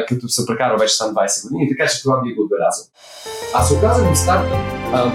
като 0.08 0.30
се 0.30 0.45
прекара 0.45 0.78
вече 0.78 0.95
само 0.95 1.13
20 1.13 1.43
години, 1.43 1.69
така 1.78 1.89
че 1.91 2.02
това 2.02 2.21
би 2.21 2.34
го 2.34 2.43
отбелязал. 2.43 2.86
Аз 3.54 3.69
се 3.69 3.78
оказах 3.78 4.10
на 4.10 4.15
старта, 4.15 4.58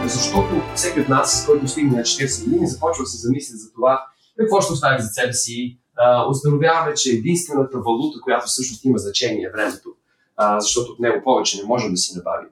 защото 0.04 0.62
всеки 0.74 1.00
от 1.00 1.08
нас, 1.08 1.46
който 1.46 1.68
стигне 1.68 1.96
на 1.96 2.02
40 2.02 2.44
години, 2.44 2.66
започва 2.66 3.04
да 3.04 3.10
се 3.10 3.16
замисли 3.16 3.56
за 3.56 3.72
това 3.72 4.06
какво 4.38 4.60
ще 4.60 4.72
остави 4.72 5.02
за 5.02 5.08
себе 5.08 5.32
си. 5.32 5.78
Установяваме, 6.30 6.94
че 6.94 7.10
единствената 7.10 7.78
валута, 7.78 8.20
която 8.24 8.46
всъщност 8.46 8.84
има 8.84 8.98
значение 8.98 9.44
е 9.44 9.52
времето, 9.52 9.88
защото 10.58 10.92
от 10.92 11.00
него 11.00 11.20
повече 11.24 11.58
не 11.58 11.64
можем 11.64 11.90
да 11.90 11.96
си 11.96 12.12
набавим. 12.16 12.48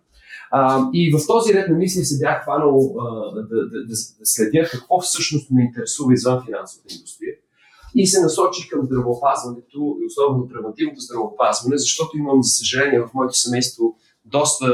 И 0.92 1.16
в 1.16 1.26
този 1.26 1.54
ред 1.54 1.68
на 1.68 1.76
мисли 1.76 2.04
се 2.04 2.18
бях 2.18 2.42
хванал 2.42 2.94
да, 3.34 3.42
да, 3.42 3.68
да, 3.68 3.86
да 3.86 3.96
следя 4.24 4.68
какво 4.70 5.00
всъщност 5.00 5.50
ме 5.50 5.62
интересува 5.62 6.12
извън 6.12 6.44
финансовата 6.44 6.94
индустрия 6.94 7.34
и 7.94 8.06
се 8.06 8.20
насочих 8.20 8.70
към 8.70 8.84
здравеопазването 8.84 9.96
и 10.02 10.06
особено 10.06 10.48
превентивното 10.48 11.00
здравеопазване, 11.00 11.78
защото 11.78 12.18
имам, 12.18 12.42
за 12.42 12.50
съжаление, 12.50 13.00
в 13.00 13.14
моето 13.14 13.38
семейство 13.38 13.96
доста 14.24 14.66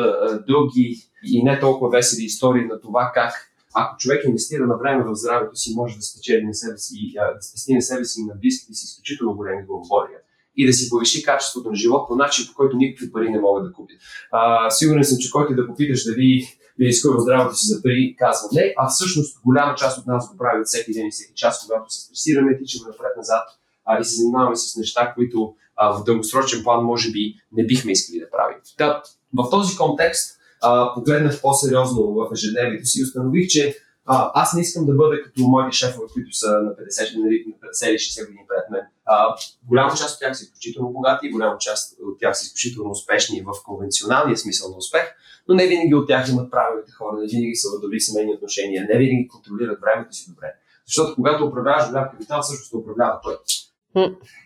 дълги 0.48 1.10
и 1.24 1.42
не 1.42 1.60
толкова 1.60 1.90
весели 1.90 2.24
истории 2.24 2.64
на 2.64 2.80
това 2.80 3.10
как 3.14 3.32
ако 3.74 3.96
човек 3.96 4.24
инвестира 4.24 4.66
на 4.66 4.76
време 4.78 5.04
в 5.04 5.14
здравето 5.14 5.56
си, 5.56 5.74
може 5.76 5.96
да 5.96 6.02
спечели 6.02 6.44
на 6.44 6.54
себе 6.54 6.78
си, 6.78 7.12
да 7.14 7.42
спести 7.42 7.74
на 7.74 7.82
себе 7.82 8.04
си 8.04 8.20
и 8.20 8.24
на 8.24 8.34
близките 8.34 8.74
си 8.74 8.84
изключително 8.84 9.36
големи 9.36 9.66
главобория 9.66 10.18
и 10.56 10.66
да 10.66 10.72
си 10.72 10.90
повиши 10.90 11.22
качеството 11.22 11.70
на 11.70 11.76
живот 11.76 12.08
по 12.08 12.16
начин, 12.16 12.46
по 12.48 12.54
който 12.54 12.76
никакви 12.76 13.12
пари 13.12 13.30
не 13.30 13.40
могат 13.40 13.64
да 13.64 13.72
купят. 13.72 13.96
А, 14.30 14.70
сигурен 14.70 15.04
съм, 15.04 15.18
че 15.18 15.30
който 15.30 15.54
да 15.54 15.66
попиташ 15.66 16.04
дали 16.04 16.46
да 16.80 16.86
изкува 16.86 17.20
здравето 17.20 17.54
си 17.54 17.66
за 17.66 17.82
пари, 17.82 18.16
казва 18.18 18.48
не, 18.52 18.74
а 18.78 18.88
всъщност 18.88 19.40
голяма 19.44 19.74
част 19.74 19.98
от 19.98 20.06
нас 20.06 20.28
го 20.30 20.36
правят 20.36 20.66
всеки 20.66 20.92
ден 20.92 21.06
и 21.06 21.10
всеки 21.10 21.32
час, 21.34 21.66
когато 21.66 21.92
се 21.92 22.00
стресираме, 22.00 22.58
тичаме 22.58 22.88
напред-назад 22.88 23.44
а, 23.84 24.00
и 24.00 24.04
се 24.04 24.16
занимаваме 24.16 24.56
с 24.56 24.76
неща, 24.76 25.12
които 25.14 25.54
а, 25.76 25.92
в 25.92 26.04
дългосрочен 26.04 26.62
план 26.62 26.84
може 26.84 27.10
би 27.10 27.34
не 27.52 27.66
бихме 27.66 27.92
искали 27.92 28.20
да 28.20 28.30
правим. 28.30 28.56
Да, 28.78 29.02
в 29.34 29.50
този 29.50 29.76
контекст 29.76 30.36
а, 30.62 30.94
погледнах 30.94 31.40
по-сериозно 31.40 32.02
в 32.02 32.28
ежедневието 32.32 32.86
си 32.86 33.00
и 33.00 33.02
установих, 33.02 33.48
че 33.48 33.76
а, 34.06 34.30
аз 34.34 34.54
не 34.54 34.60
искам 34.60 34.86
да 34.86 34.92
бъда 34.92 35.22
като 35.22 35.42
моите 35.42 35.76
шефове, 35.76 36.06
които 36.12 36.32
са 36.32 36.46
на 36.46 36.70
50, 36.70 37.22
нали, 37.24 37.44
на 37.46 37.68
50 37.68 37.88
или 37.88 37.98
60 37.98 38.26
години 38.26 38.46
пред 38.48 38.70
мен. 38.70 38.82
А, 39.12 39.36
голяма 39.68 39.90
част 39.90 40.14
от 40.14 40.20
тях 40.20 40.38
са 40.38 40.44
изключително 40.44 40.92
богати, 40.92 41.30
голяма 41.30 41.58
част 41.58 41.98
от 42.02 42.18
тях 42.20 42.38
са 42.38 42.44
изключително 42.44 42.90
успешни 42.90 43.42
в 43.42 43.62
конвенционалния 43.64 44.36
смисъл 44.36 44.70
на 44.70 44.76
успех, 44.76 45.14
но 45.48 45.54
не 45.54 45.66
винаги 45.66 45.94
от 45.94 46.08
тях 46.08 46.28
имат 46.28 46.50
правилните 46.50 46.92
хора, 46.92 47.16
не 47.20 47.26
винаги 47.26 47.54
са 47.54 47.68
в 47.68 47.80
добри 47.80 48.00
семейни 48.00 48.32
отношения, 48.34 48.86
не 48.90 48.98
винаги 48.98 49.28
контролират 49.28 49.80
времето 49.80 50.14
си 50.14 50.30
добре. 50.30 50.46
Защото 50.86 51.14
когато 51.14 51.44
управляваш 51.44 51.88
голям 51.88 52.10
капитал, 52.10 52.42
също 52.42 52.64
ще 52.64 52.76
управлява 52.76 53.20
той. 53.22 53.36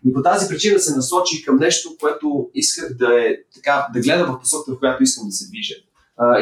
И 0.05 0.13
по 0.13 0.23
тази 0.23 0.49
причина 0.49 0.79
се 0.79 0.97
насочих 0.97 1.45
към 1.45 1.57
нещо, 1.57 1.97
което 2.01 2.51
исках 2.55 2.95
да 2.95 3.29
е 3.29 3.37
така, 3.55 3.87
да 3.95 4.01
гледам 4.01 4.35
в 4.35 4.41
посоката, 4.41 4.77
в 4.77 4.79
която 4.79 5.03
искам 5.03 5.29
да 5.29 5.33
се 5.33 5.49
движа. 5.49 5.75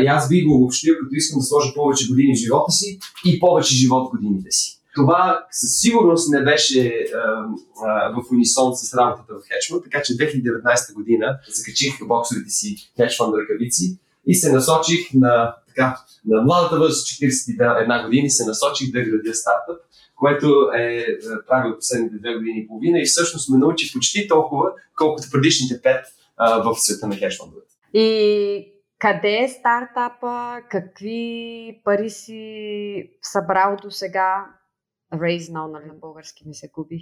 И 0.02 0.06
аз 0.06 0.28
би 0.28 0.44
го 0.44 0.54
обобщил, 0.54 0.94
като 1.00 1.14
искам 1.14 1.38
да 1.38 1.44
сложа 1.44 1.74
повече 1.74 2.08
години 2.08 2.34
в 2.34 2.38
живота 2.38 2.72
си 2.72 2.98
и 3.24 3.40
повече 3.40 3.74
живот 3.74 4.08
в 4.08 4.10
годините 4.10 4.50
си. 4.50 4.81
Това 4.94 5.46
със 5.50 5.80
сигурност 5.80 6.30
не 6.30 6.42
беше 6.42 6.78
uh, 6.78 7.46
uh, 7.84 8.14
в 8.14 8.32
унисон 8.32 8.76
с 8.76 8.94
работата 8.94 9.34
в 9.34 9.42
хедж 9.48 9.82
така 9.84 10.02
че 10.02 10.12
2019 10.12 10.94
година 10.94 11.38
закачих 11.48 12.06
боксовите 12.06 12.50
си 12.50 12.76
хедж 12.96 13.20
ръкавици 13.20 13.98
и 14.26 14.34
се 14.34 14.52
насочих 14.52 15.14
на, 15.14 15.54
така, 15.68 15.98
на 16.26 16.42
младата 16.42 16.78
възраст 16.78 17.06
41 17.06 18.04
години, 18.04 18.30
се 18.30 18.46
насочих 18.46 18.92
да 18.92 19.02
градя 19.02 19.34
стартъп, 19.34 19.80
което 20.16 20.70
е 20.76 21.06
правил 21.48 21.76
последните 21.76 22.18
две 22.18 22.34
години 22.34 22.60
и 22.60 22.68
половина 22.68 22.98
и 22.98 23.04
всъщност 23.04 23.50
ме 23.50 23.58
научи 23.58 23.92
почти 23.92 24.28
толкова, 24.28 24.70
колкото 24.96 25.28
предишните 25.32 25.82
пет 25.82 26.04
в 26.38 26.74
света 26.76 27.06
на 27.06 27.16
хедж 27.16 27.38
И 27.94 28.72
къде 28.98 29.38
е 29.38 29.48
стартапа? 29.48 30.60
Какви 30.70 31.80
пари 31.84 32.10
си 32.10 33.10
събрал 33.22 33.76
до 33.82 33.90
сега? 33.90 34.46
Raise 35.12 35.52
now, 35.52 35.72
нали 35.72 35.86
на 35.86 35.94
български 35.94 36.48
ми 36.48 36.54
се 36.54 36.70
губи. 36.74 37.00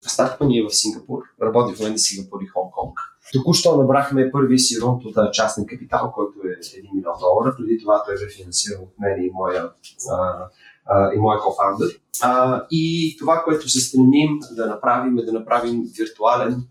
Стартапа 0.00 0.44
ни 0.46 0.58
е 0.58 0.64
в 0.64 0.70
Сингапур. 0.70 1.22
Работи 1.42 1.74
в 1.74 1.78
момента 1.78 1.98
Сингапур 1.98 2.40
и 2.42 2.48
Хонг-Конг. 2.48 2.94
Току-що 3.32 3.76
набрахме 3.76 4.30
първия 4.30 4.58
си 4.58 4.80
рунд 4.80 5.04
от 5.04 5.32
частен 5.32 5.66
капитал, 5.66 6.12
който 6.14 6.38
е 6.44 6.60
1 6.60 6.94
милион 6.94 7.14
долара. 7.20 7.54
Преди 7.58 7.78
това 7.78 8.02
той 8.04 8.14
бе 8.14 8.32
финансиран 8.36 8.82
от 8.82 8.92
мен 8.98 9.24
и 9.24 9.30
моя, 9.32 9.70
а, 10.10 10.48
а, 10.86 11.14
и 11.14 11.18
моя 11.18 11.38
кофаундър. 11.40 11.88
И 12.70 13.16
това, 13.18 13.42
което 13.44 13.68
се 13.68 13.80
стремим 13.80 14.38
да 14.56 14.66
направим 14.66 15.18
е 15.18 15.22
да 15.22 15.32
направим 15.32 15.82
виртуален 15.98 16.68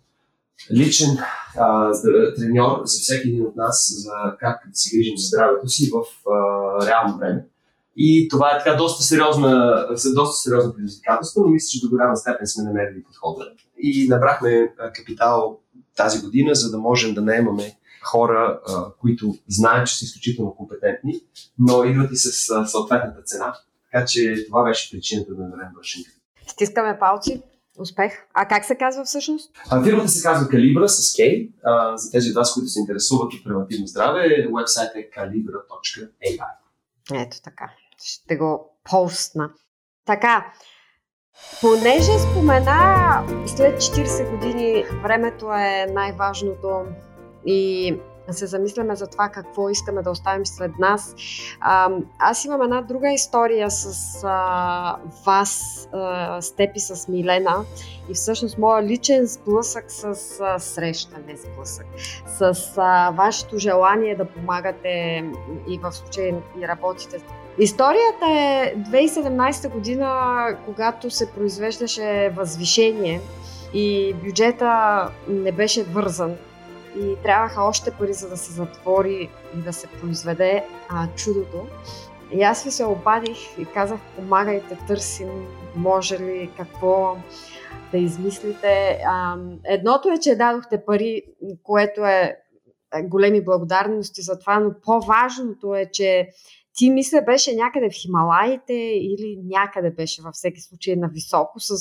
личен 0.72 1.18
а, 1.58 1.92
треньор 2.36 2.82
за 2.84 3.00
всеки 3.02 3.30
един 3.30 3.46
от 3.46 3.56
нас 3.56 3.94
за 3.96 4.38
как 4.40 4.64
да 4.68 4.76
се 4.76 4.98
грижим 4.98 5.18
за 5.18 5.28
здравето 5.28 5.68
си 5.68 5.92
в 5.94 6.30
а, 6.30 6.88
реално 6.88 7.18
време. 7.18 7.48
И 7.98 8.28
това 8.28 8.52
е 8.52 8.58
така 8.58 8.76
доста 8.76 9.04
сериозна, 9.04 9.86
доста 10.16 10.50
сериозно 10.50 10.74
предизвикателство, 10.74 11.42
но 11.42 11.48
мисля, 11.48 11.68
че 11.68 11.82
до 11.82 11.90
голяма 11.90 12.18
степен 12.18 12.48
сме 12.48 12.64
намерили 12.64 13.04
подхода. 13.04 13.52
И 13.80 14.08
набрахме 14.10 14.74
капитал 14.96 15.60
тази 15.96 16.22
година, 16.22 16.56
за 16.56 16.72
да 16.72 16.78
можем 16.78 17.14
да 17.14 17.22
наемаме 17.22 17.78
хора, 18.04 18.60
които 19.02 19.36
знаят, 19.48 19.88
че 19.88 19.98
са 19.98 20.06
изключително 20.06 20.56
компетентни, 20.56 21.22
но 21.60 21.84
идват 21.84 22.12
и 22.12 22.16
с 22.16 22.32
съответната 22.68 23.22
цена. 23.22 23.54
Така 23.92 24.06
че 24.06 24.46
това 24.48 24.64
беше 24.64 24.92
причината 24.92 25.36
да 25.36 25.44
намерим 25.44 25.72
вършен. 25.76 26.04
Стискаме 26.48 27.00
палци. 27.00 27.42
Успех. 27.80 28.14
А 28.34 28.48
как 28.48 28.66
се 28.66 28.76
казва 28.76 29.04
всъщност? 29.04 29.52
А, 29.70 29.84
фирмата 29.84 30.08
се 30.08 30.24
казва 30.24 30.48
Calibra 30.48 30.86
с 30.86 31.14
K. 31.14 31.50
А, 31.64 31.98
за 31.98 32.12
тези 32.12 32.30
от 32.30 32.36
вас, 32.36 32.54
които 32.54 32.68
се 32.68 32.80
интересуват 32.80 33.34
от 33.34 33.44
превентивно 33.44 33.88
здраве, 33.88 34.48
вебсайт 34.58 34.96
е 34.96 35.10
calibra.ai. 35.10 36.40
Ето 37.14 37.42
така. 37.44 37.72
Ще 38.04 38.36
го 38.36 38.80
постна. 38.84 39.50
Така, 40.06 40.54
понеже 41.62 42.20
спомена 42.20 43.24
след 43.48 43.82
40 43.82 44.32
години 44.32 44.84
времето 45.04 45.54
е 45.54 45.86
най-важното 45.94 46.86
и 47.46 47.96
се 48.34 48.48
замисляме 48.48 48.96
за 48.96 49.08
това 49.08 49.30
какво 49.30 49.70
искаме 49.70 50.02
да 50.02 50.12
оставим 50.12 50.46
след 50.46 50.80
нас. 50.80 51.16
Аз 52.20 52.46
имам 52.46 52.62
една 52.62 52.82
друга 52.82 53.12
история 53.12 53.72
с 53.72 54.24
а, 54.24 54.98
вас, 55.26 55.88
а, 55.94 56.42
с 56.42 56.54
с 56.78 57.08
Милена. 57.08 57.66
И 58.10 58.14
всъщност 58.14 58.58
моя 58.58 58.84
личен 58.84 59.26
сблъсък 59.26 59.86
с 59.88 60.06
а, 60.42 60.60
среща, 60.60 61.16
не 61.28 61.38
сблъсък, 61.38 61.86
с 62.28 62.74
а, 62.78 63.12
вашето 63.12 63.58
желание 63.58 64.16
да 64.16 64.26
помагате 64.26 65.24
и 65.68 65.78
в 65.78 65.92
случай 65.92 66.34
и 66.62 66.68
работите. 66.68 67.22
Историята 67.60 68.26
е 68.26 68.76
2017 68.76 69.72
година, 69.72 70.48
когато 70.66 71.10
се 71.10 71.32
произвеждаше 71.32 72.34
възвишение 72.36 73.22
и 73.74 74.14
бюджета 74.24 75.02
не 75.28 75.52
беше 75.52 75.84
вързан 75.84 76.36
и 77.00 77.16
трябваха 77.24 77.64
още 77.64 77.92
пари, 77.92 78.14
за 78.14 78.30
да 78.30 78.38
се 78.38 78.52
затвори 78.52 79.30
и 79.58 79.62
да 79.62 79.74
се 79.74 79.88
произведе 79.88 80.66
а, 80.90 81.08
чудото. 81.16 81.68
И 82.32 82.44
аз 82.44 82.64
ви 82.64 82.72
се 82.72 82.86
обадих 82.86 83.58
и 83.58 83.66
казах, 83.66 84.00
помагайте, 84.16 84.78
търсим, 84.88 85.30
може 85.76 86.20
ли, 86.20 86.50
какво 86.58 87.18
да 87.92 87.98
измислите. 87.98 89.00
А, 89.08 89.38
едното 89.66 90.10
е, 90.10 90.20
че 90.20 90.36
дадохте 90.36 90.86
пари, 90.86 91.22
което 91.64 92.06
е, 92.06 92.38
е 92.96 93.04
големи 93.04 93.44
благодарности 93.44 94.22
за 94.22 94.40
това, 94.40 94.60
но 94.60 94.72
по-важното 94.84 95.76
е, 95.76 95.90
че 95.94 96.30
ти 96.74 96.92
мисля 96.92 97.22
беше 97.22 97.56
някъде 97.56 97.90
в 97.90 98.02
Хималаите 98.02 98.74
или 98.74 99.40
някъде 99.46 99.92
беше 99.92 100.22
във 100.22 100.34
всеки 100.34 100.62
случай 100.62 100.96
на 100.96 101.10
високо 101.14 101.60
с 101.60 101.78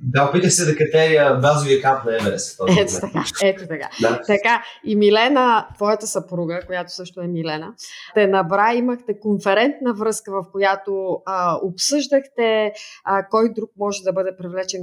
Да, 0.00 0.28
опитах 0.28 0.52
се 0.52 0.64
да 0.64 0.76
катерия 0.76 1.34
базовия 1.34 1.82
камп 1.82 2.04
на 2.04 2.16
Еверест. 2.16 2.60
Ето 2.78 2.92
така, 3.00 3.24
ето 3.42 3.66
така. 3.68 3.88
Да. 4.00 4.20
Така, 4.26 4.64
и 4.84 4.96
Милена, 4.96 5.68
твоята 5.74 6.06
съпруга, 6.06 6.60
която 6.66 6.94
също 6.94 7.20
е 7.20 7.26
Милена, 7.26 7.74
те 8.14 8.26
набра, 8.26 8.74
имахте 8.74 9.20
конферентна 9.20 9.94
връзка, 9.94 10.32
в 10.32 10.50
която 10.52 11.22
а, 11.26 11.58
обсъждахте 11.62 12.72
а, 13.04 13.28
кой 13.28 13.52
друг 13.52 13.70
може 13.78 14.02
да 14.02 14.12
бъде 14.12 14.36
привлечен 14.36 14.80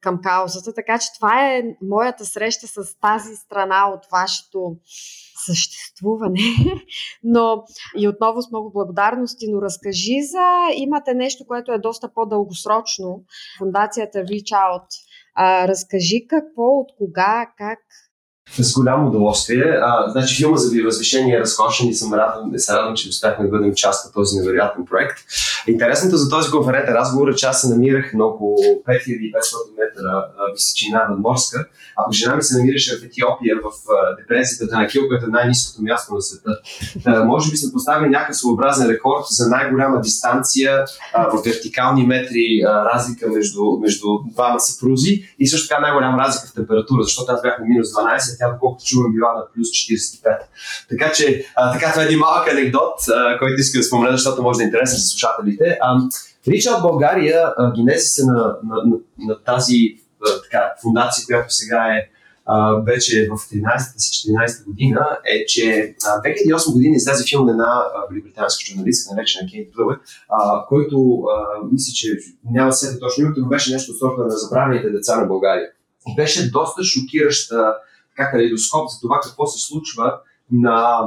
към 0.00 0.20
каузата. 0.22 0.74
Така 0.74 0.98
че 0.98 1.06
това 1.16 1.46
е 1.46 1.62
моята 1.82 2.24
среща 2.24 2.66
с 2.66 2.98
тази 3.00 3.36
страна 3.36 3.90
от 3.94 4.00
вашето 4.12 4.76
съществуване. 5.46 6.40
Но 7.24 7.64
и 7.98 8.08
отново 8.08 8.42
с 8.42 8.50
много 8.50 8.72
благодарности, 8.72 9.46
но 9.48 9.62
разкажи 9.62 10.22
за, 10.22 10.74
имате 10.76 11.14
нещо, 11.14 11.44
което 11.46 11.72
е 11.72 11.78
доста 11.78 12.12
по-дългосрочно, 12.14 13.24
фундацията 13.58 14.18
Reach 14.18 14.49
Out. 14.50 14.86
А, 15.34 15.68
разкажи 15.68 16.26
какво, 16.28 16.62
от 16.62 16.88
кога, 16.98 17.46
как 17.58 17.78
с 18.58 18.74
голямо 18.74 19.08
удоволствие. 19.08 19.64
А, 19.82 20.10
значи 20.10 20.36
филма 20.36 20.56
за 20.56 20.82
възвишение 20.84 21.36
е 21.36 21.40
разкошен 21.40 21.88
и 21.88 21.94
съм 21.94 22.14
радвам, 22.14 22.58
се 22.58 22.72
радвам, 22.72 22.96
че 22.96 23.08
успяхме 23.08 23.44
да 23.44 23.50
бъдем 23.50 23.74
част 23.74 24.06
от 24.06 24.14
този 24.14 24.38
невероятен 24.38 24.84
проект. 24.84 25.18
Интересното 25.66 26.16
за 26.16 26.30
този 26.30 26.50
конферентен 26.50 26.94
разговор 26.94 27.28
е, 27.28 27.34
че 27.34 27.46
аз 27.46 27.60
се 27.60 27.68
намирах 27.68 28.14
на 28.14 28.24
около 28.24 28.56
5500 28.56 28.86
метра 29.78 30.24
височина 30.54 31.06
над 31.08 31.18
морска, 31.18 31.66
а 31.96 32.12
жена 32.12 32.36
ми 32.36 32.42
се 32.42 32.58
намираше 32.58 32.98
в 32.98 33.04
Етиопия, 33.04 33.56
в 33.64 33.70
депресията 34.18 34.78
на 34.78 34.86
Кил, 34.86 35.08
което 35.08 35.24
е 35.24 35.28
най-низкото 35.28 35.82
място 35.82 36.14
на 36.14 36.22
света. 36.22 36.50
Може 37.24 37.50
би 37.50 37.56
сме 37.56 37.72
поставили 37.72 38.10
някакъв 38.10 38.36
своеобразен 38.36 38.90
рекорд 38.90 39.24
за 39.30 39.48
най-голяма 39.48 40.00
дистанция 40.00 40.84
в 41.14 41.42
вертикални 41.44 42.06
метри 42.06 42.62
разлика 42.94 43.28
между, 43.30 43.62
между 43.80 44.08
двама 44.32 44.60
съпрузи 44.60 45.22
и 45.38 45.48
също 45.48 45.68
така 45.68 45.80
най-голяма 45.80 46.18
разлика 46.18 46.46
в 46.46 46.54
температура, 46.54 47.02
защото 47.02 47.32
аз 47.32 47.42
бях 47.42 47.58
на 47.58 47.66
минус 47.66 47.88
12, 47.88 48.38
тя, 48.38 48.52
доколкото 48.52 48.84
чувам, 48.84 49.12
била 49.12 49.32
на 49.32 49.42
плюс 49.54 49.68
45. 49.68 50.38
Така 50.88 51.12
че, 51.12 51.44
така 51.72 51.90
това 51.90 52.02
е 52.02 52.06
един 52.06 52.18
малък 52.18 52.48
анекдот, 52.48 52.94
който 53.38 53.60
иска 53.60 53.78
да 53.78 53.84
спомена, 53.84 54.16
защото 54.16 54.42
може 54.42 54.56
да 54.56 54.62
е 54.62 54.66
интересен 54.66 54.98
за 54.98 55.04
слушателите. 55.50 55.78
Ричард 56.48 56.82
България, 56.82 57.54
генезиса 57.76 58.26
на, 58.26 58.34
на, 58.34 58.76
на, 58.84 58.96
на 59.18 59.44
тази 59.44 59.74
а, 60.26 60.42
така, 60.42 60.72
фундация, 60.82 61.26
която 61.26 61.54
сега 61.54 61.86
е 61.86 62.10
Uh, 62.48 62.84
вече 62.84 63.28
в 63.30 63.36
13-та 63.36 63.98
си 63.98 64.28
14-та 64.28 64.64
година 64.64 65.18
е, 65.24 65.46
че 65.46 65.60
uh, 65.60 66.54
2008 66.54 66.72
година 66.72 66.96
излезе 66.96 67.24
филм 67.30 67.46
на 67.46 67.52
една 67.52 67.82
великобританска 68.10 68.64
журналистка, 68.64 69.14
наречена 69.14 69.48
Кейт 69.50 69.68
Блъвет, 69.76 70.00
uh, 70.30 70.66
който 70.68 70.96
uh, 70.96 71.72
мисля, 71.72 71.92
че 71.94 72.18
няма 72.44 72.72
се 72.72 72.98
точно 72.98 73.24
името, 73.24 73.40
но 73.40 73.48
беше 73.48 73.72
нещо 73.72 73.92
от 73.92 73.98
сорта 73.98 74.22
на 74.22 74.30
забравените 74.30 74.90
деца 74.90 75.20
на 75.20 75.26
България. 75.26 75.68
И 76.08 76.16
беше 76.16 76.50
доста 76.50 76.84
шокираща 76.84 77.74
така 78.16 78.30
калейдоскоп 78.30 78.90
за 78.90 79.00
това 79.00 79.20
какво 79.22 79.46
се 79.46 79.66
случва 79.66 80.20
на 80.52 81.02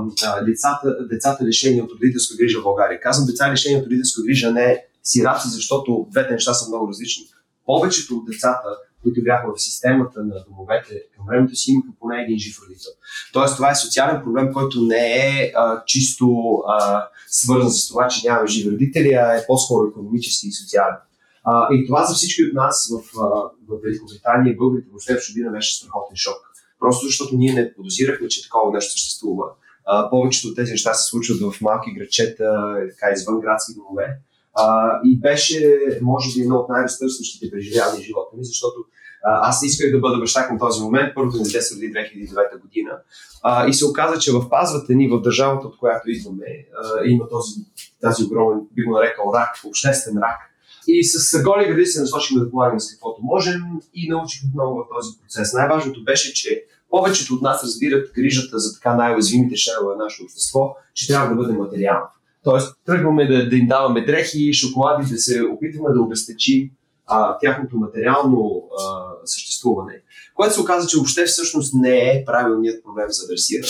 децата, 0.45 1.07
децата 1.07 1.45
лишени 1.45 1.81
от 1.81 1.91
родителска 1.91 2.35
грижа 2.37 2.59
в 2.59 2.63
България. 2.63 2.99
Казвам 2.99 3.27
деца 3.27 3.51
лишени 3.51 3.77
от 3.77 3.85
родителска 3.85 4.21
грижа 4.23 4.51
не 4.51 4.85
сираци, 5.03 5.47
защото 5.49 6.07
двете 6.11 6.33
неща 6.33 6.53
са 6.53 6.69
много 6.69 6.87
различни. 6.87 7.25
Повечето 7.65 8.15
от 8.15 8.25
децата, 8.25 8.69
които 9.03 9.23
бяха 9.23 9.53
в 9.53 9.61
системата 9.61 10.23
на 10.23 10.43
домовете 10.49 11.03
към 11.15 11.25
времето 11.27 11.55
си, 11.55 11.71
имаха 11.71 11.89
поне 11.99 12.21
един 12.21 12.39
жив 12.39 12.57
родител. 12.61 12.91
Тоест, 13.33 13.55
това 13.55 13.71
е 13.71 13.75
социален 13.75 14.21
проблем, 14.23 14.53
който 14.53 14.81
не 14.81 15.15
е 15.15 15.51
а, 15.55 15.83
чисто 15.85 16.57
а, 16.67 17.07
свързан 17.27 17.71
с 17.71 17.87
това, 17.87 18.07
че 18.07 18.27
нямаме 18.27 18.47
живи 18.47 18.71
родители, 18.71 19.13
а 19.13 19.37
е 19.37 19.45
по-скоро 19.47 19.87
економически 19.87 20.47
и 20.47 20.51
социален. 20.51 20.95
А, 21.43 21.67
и 21.71 21.87
това 21.87 22.05
за 22.05 22.13
всички 22.15 22.43
от 22.43 22.53
нас 22.53 22.91
в, 22.93 23.17
в 23.67 23.79
Великобритания, 23.83 24.55
българите 24.57 24.89
въобще 24.89 25.15
в 25.15 25.21
чужбина 25.21 25.51
беше 25.51 25.77
страхотен 25.77 26.15
шок 26.15 26.52
Просто 26.83 27.05
защото 27.05 27.35
ние 27.35 27.53
не 27.53 27.73
подозирахме, 27.73 28.27
че 28.27 28.43
такова 28.43 28.73
нещо 28.73 28.91
съществува. 28.91 29.45
А, 29.85 30.09
повечето 30.09 30.47
от 30.47 30.55
тези 30.55 30.71
неща 30.71 30.93
се 30.93 31.09
случват 31.09 31.39
в 31.39 31.61
малки 31.61 31.93
градчета, 31.93 32.75
така 32.89 33.13
извън 33.13 33.39
градски 33.39 33.73
домове. 33.73 34.17
А, 34.53 34.91
и 35.05 35.19
беше, 35.19 35.79
може 36.01 36.33
би, 36.33 36.41
едно 36.41 36.55
от 36.55 36.69
най-разтърсващите 36.69 37.51
преживявания 37.51 38.01
в 38.01 38.05
живота 38.05 38.37
ми, 38.37 38.45
защото 38.45 38.75
а, 39.23 39.49
аз 39.49 39.63
исках 39.63 39.91
да 39.91 39.99
бъда 39.99 40.19
баща 40.19 40.47
към 40.47 40.59
този 40.59 40.81
момент. 40.81 41.15
Първото 41.15 41.37
дете 41.37 41.61
се 41.61 41.75
роди 41.75 41.93
2009 41.93 42.61
година. 42.61 42.91
А, 43.43 43.67
и 43.67 43.73
се 43.73 43.85
оказа, 43.85 44.19
че 44.19 44.31
в 44.31 44.49
пазвата 44.49 44.93
ни, 44.93 45.09
в 45.09 45.21
държавата, 45.21 45.67
от 45.67 45.77
която 45.77 46.09
идваме, 46.09 46.45
а, 46.83 47.05
има 47.05 47.29
този, 47.29 47.51
тази 48.01 48.23
огромен, 48.23 48.59
би 48.71 48.83
го 48.83 48.93
нарекал 48.93 49.31
рак, 49.35 49.49
обществен 49.67 50.17
рак, 50.17 50.39
и 50.87 51.03
с 51.03 51.43
голи 51.43 51.67
гради 51.67 51.85
се 51.85 52.01
насочихме 52.01 52.43
да 52.43 52.49
помагаме 52.51 52.79
с 52.79 52.91
каквото 52.91 53.21
можем 53.23 53.61
и 53.93 54.09
научихме 54.09 54.49
много 54.53 54.79
в 54.79 54.95
този 54.95 55.17
процес. 55.21 55.53
Най-важното 55.53 56.03
беше, 56.03 56.33
че 56.33 56.65
повечето 56.89 57.33
от 57.33 57.41
нас 57.41 57.63
разбират 57.63 58.11
грижата 58.15 58.59
за 58.59 58.73
така 58.73 58.95
най-уязвимите 58.95 59.55
членове 59.55 59.95
на 59.95 60.03
нашето 60.03 60.23
общество, 60.23 60.75
че 60.93 61.07
трябва 61.07 61.29
да 61.29 61.35
бъде 61.35 61.53
материална. 61.53 62.07
Тоест, 62.43 62.75
тръгваме 62.85 63.27
да, 63.27 63.49
да 63.49 63.55
им 63.55 63.67
даваме 63.67 64.05
дрехи, 64.05 64.53
шоколади, 64.53 65.11
да 65.11 65.17
се 65.17 65.43
опитваме 65.43 65.93
да 65.93 66.01
обезпечим 66.01 66.69
а, 67.07 67.37
тяхното 67.37 67.77
материално 67.77 68.63
а, 68.79 69.03
съществуване, 69.25 70.01
което 70.35 70.53
се 70.53 70.61
оказа, 70.61 70.87
че 70.87 70.97
въобще 70.97 71.25
всъщност 71.25 71.73
не 71.73 71.97
е 71.97 72.23
правилният 72.25 72.83
проблем 72.83 73.05
за 73.09 73.25
адресиране. 73.25 73.67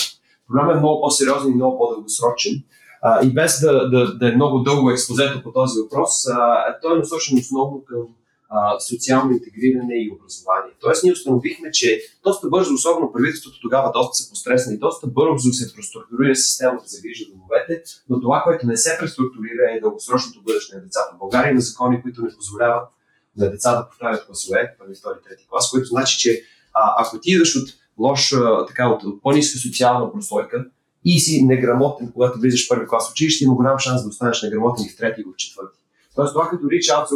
Проблемът 0.48 0.76
е 0.76 0.80
много 0.80 1.02
по-сериозен 1.02 1.52
и 1.52 1.56
много 1.56 1.78
по-дългосрочен. 1.78 2.64
А, 3.06 3.26
и 3.26 3.34
без 3.34 3.62
да, 3.62 3.90
да, 3.90 4.18
да 4.18 4.30
е 4.30 4.36
много 4.36 4.60
дълго 4.60 4.92
експозето 4.92 5.44
по 5.44 5.52
този 5.52 5.80
въпрос, 5.80 6.28
а, 6.28 6.66
той 6.82 6.96
е 6.96 7.00
насочен 7.00 7.38
основно 7.38 7.84
към 7.88 8.02
а, 8.50 8.80
социално 8.80 9.32
интегриране 9.32 9.96
и 9.96 10.12
образование. 10.16 10.74
Тоест, 10.82 11.04
ние 11.04 11.14
установихме, 11.14 11.72
че 11.72 12.02
доста 12.24 12.48
бързо, 12.50 12.74
особено 12.74 13.12
правителството 13.12 13.60
тогава 13.62 13.92
доста 13.92 14.16
се 14.16 14.30
постресна 14.30 14.74
и 14.74 14.78
доста 14.78 15.08
бързо 15.08 15.54
се 15.54 15.76
преструктурира 15.76 16.36
системата 16.36 16.84
за 16.88 17.02
грижа 17.02 17.26
домовете, 17.32 17.84
но 18.10 18.22
това, 18.22 18.42
което 18.44 18.68
не 18.68 18.78
се 18.78 18.98
преструктурира 19.00 19.64
е 19.72 19.80
дългосрочното 19.80 20.44
бъдеще 20.44 20.76
на 20.76 20.82
децата 20.82 21.16
в 21.16 21.20
България. 21.20 21.52
Има 21.52 21.62
закони, 21.62 22.02
които 22.02 22.22
не 22.22 22.36
позволяват 22.36 22.88
на 23.38 23.52
деца 23.52 23.76
да 23.76 23.88
повтарят 23.90 24.26
класове, 24.26 24.76
първи, 24.80 24.96
втори, 24.96 25.18
трети 25.30 25.48
клас, 25.50 25.72
което 25.72 25.86
значи, 25.86 26.18
че 26.18 26.44
а, 26.74 26.96
ако 26.98 27.20
ти 27.20 27.32
идваш 27.32 27.56
от 27.56 27.70
лош, 27.98 28.34
така, 28.68 28.90
от, 28.90 29.04
от 29.04 29.22
по-ниска 29.22 29.60
социална 29.60 30.12
прослойка, 30.12 30.66
и 31.06 31.20
си 31.20 31.44
неграмотен, 31.44 32.12
когато 32.14 32.40
влизаш 32.40 32.66
в 32.66 32.70
първи 32.70 32.88
клас 32.88 33.12
училище, 33.12 33.44
има 33.44 33.56
голям 33.56 33.80
шанс 33.80 34.04
да 34.04 34.10
останеш 34.10 34.42
неграмотен 34.42 34.86
и 34.86 34.90
в 34.90 34.98
трети 34.98 35.22
и 35.22 35.24
в 35.24 35.36
четвърти. 35.36 35.80
Тоест, 36.16 36.34
това 36.34 36.50
като 36.50 36.70
Рич 36.70 36.86
се 36.86 37.16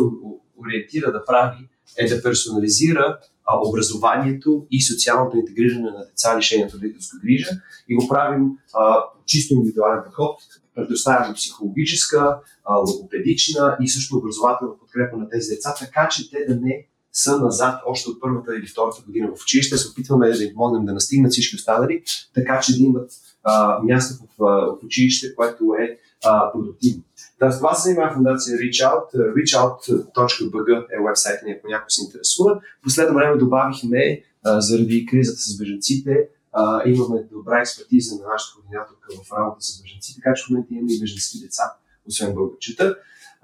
ориентира 0.58 1.12
да 1.12 1.26
прави 1.26 1.67
е 1.97 2.08
да 2.08 2.23
персонализира 2.23 3.19
а, 3.45 3.60
образованието 3.67 4.67
и 4.71 4.82
социалното 4.82 5.38
интегриране 5.38 5.91
на 5.91 6.06
деца, 6.06 6.38
лишени 6.38 6.63
от 6.63 6.73
родителска 6.73 7.17
грижа 7.23 7.50
и 7.89 7.95
го 7.95 8.08
правим 8.08 8.50
а, 8.73 9.04
чисто 9.26 9.54
индивидуален 9.54 10.04
подход. 10.06 10.39
Предоставяме 10.76 11.34
психологическа, 11.34 12.39
а, 12.65 12.76
логопедична 12.76 13.78
и 13.82 13.89
също 13.89 14.17
образователна 14.17 14.78
подкрепа 14.80 15.17
на 15.17 15.30
тези 15.30 15.50
деца, 15.50 15.76
така 15.80 16.10
че 16.10 16.32
те 16.32 16.45
да 16.45 16.56
не 16.56 16.88
са 17.17 17.38
назад 17.38 17.82
още 17.86 18.10
от 18.10 18.21
първата 18.21 18.56
или 18.56 18.67
втората 18.67 19.01
година 19.06 19.27
в 19.36 19.41
училище. 19.43 19.77
Се 19.77 19.89
опитваме 19.89 20.32
да 20.32 20.43
им 20.43 20.53
помогнем 20.53 20.86
да 20.86 20.93
настигнат 20.93 21.32
всички 21.32 21.56
останали, 21.56 22.03
така 22.34 22.60
че 22.60 22.77
да 22.77 22.84
имат 22.84 23.12
а, 23.43 23.80
място 23.84 24.23
в, 24.23 24.45
в 24.77 24.86
училище, 24.86 25.36
което 25.36 25.75
е 25.80 25.97
а, 26.25 26.51
продуктивно. 26.51 27.03
Да, 27.39 27.58
това 27.58 27.73
се 27.73 27.89
занимава 27.89 28.13
фундация 28.13 28.58
ReachOut. 28.58 29.15
ReachOut.bg 29.15 30.86
е 30.91 31.03
вебсайта 31.08 31.45
ни, 31.45 31.51
ако 31.51 31.67
някой 31.67 31.89
се 31.89 32.03
интересува. 32.03 32.62
Последно 32.84 33.15
време 33.15 33.38
добавихме, 33.38 34.21
а, 34.45 34.62
заради 34.62 35.06
кризата 35.06 35.41
с 35.41 35.58
беженците, 35.58 36.27
а, 36.53 36.82
имаме 36.89 37.23
добра 37.32 37.60
експертиза 37.60 38.15
на 38.15 38.27
нашата 38.32 38.56
координаторка 38.56 39.08
в 39.25 39.32
работа 39.38 39.62
с 39.62 39.82
беженци, 39.82 40.15
така 40.15 40.34
че 40.34 40.45
в 40.45 40.49
момента 40.49 40.73
имаме 40.73 40.93
и 40.93 40.99
беженски 40.99 41.39
деца, 41.39 41.63
освен 42.08 42.34
българчета. 42.34 42.95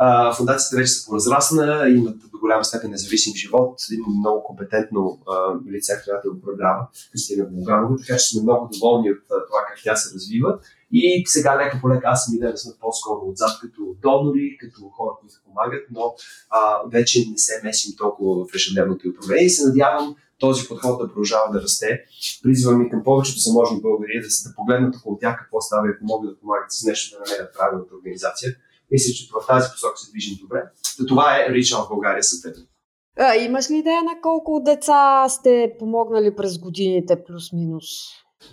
А, 0.06 0.34
фундацията 0.34 0.78
вече 0.78 0.92
се 0.92 1.06
поразрасна, 1.06 1.90
имат 1.90 2.18
до 2.32 2.38
голяма 2.40 2.66
степен 2.66 2.92
независим 2.92 3.34
живот, 3.36 3.80
има 3.92 4.08
много 4.20 4.44
компетентно 4.44 5.20
а, 5.28 5.34
лице, 5.72 5.94
което 6.06 6.32
да 6.32 6.38
управлява, 6.38 6.88
Кристина 7.12 7.46
Булганова, 7.46 7.98
така 7.98 8.18
че 8.18 8.26
сме 8.26 8.42
много 8.42 8.70
доволни 8.74 9.12
от 9.12 9.18
това 9.28 9.60
как 9.68 9.80
тя 9.84 9.96
се 9.96 10.16
развива. 10.16 10.60
И 10.92 11.24
сега 11.26 11.58
лека 11.58 11.78
по 11.82 11.90
лека 11.90 12.08
аз 12.08 12.28
и 12.28 12.32
Милена 12.36 12.58
сме 12.58 12.72
по-скоро 12.82 13.30
отзад 13.30 13.60
като 13.62 13.82
донори, 14.02 14.58
като 14.60 14.82
хора, 14.98 15.12
които 15.20 15.36
помагат, 15.46 15.84
но 15.92 16.16
а, 16.50 16.60
вече 16.92 17.20
не 17.32 17.38
се 17.38 17.62
месим 17.64 17.94
толкова 17.98 18.46
в 18.46 18.56
ежедневното 18.56 19.10
управление 19.10 19.46
и 19.46 19.50
се 19.50 19.68
надявам 19.68 20.16
този 20.40 20.68
подход 20.68 21.00
да 21.00 21.08
продължава 21.08 21.52
да 21.54 21.62
расте. 21.62 22.04
Призвам 22.44 22.82
и 22.82 22.90
към 22.90 23.04
повечето 23.04 23.40
заможни 23.40 23.82
българи 23.82 24.22
да, 24.22 24.28
да 24.50 24.56
погледнат 24.56 24.96
около 24.96 25.18
тях 25.18 25.38
какво 25.40 25.62
става 25.62 25.88
и 25.88 25.92
ако 25.96 26.06
могат 26.06 26.32
да 26.32 26.40
помагат 26.40 26.72
с 26.72 26.84
нещо 26.84 27.16
да 27.16 27.20
намерят 27.20 27.54
правилната 27.58 27.96
организация 27.96 28.56
мисля, 28.92 29.14
че 29.14 29.28
в 29.34 29.48
тази 29.48 29.70
посока 29.72 29.98
се 29.98 30.12
движим 30.12 30.38
добре. 30.42 30.64
Та 30.98 31.06
това 31.06 31.38
е 31.38 31.54
Ричал 31.54 31.86
в 31.86 31.90
България 31.90 32.24
съответно. 32.24 32.64
А, 33.20 33.36
имаш 33.36 33.70
ли 33.70 33.78
идея 33.78 34.04
на 34.04 34.22
колко 34.22 34.62
деца 34.66 35.30
сте 35.30 35.76
помогнали 35.80 36.36
през 36.36 36.60
годините, 36.60 37.24
плюс-минус? 37.24 37.86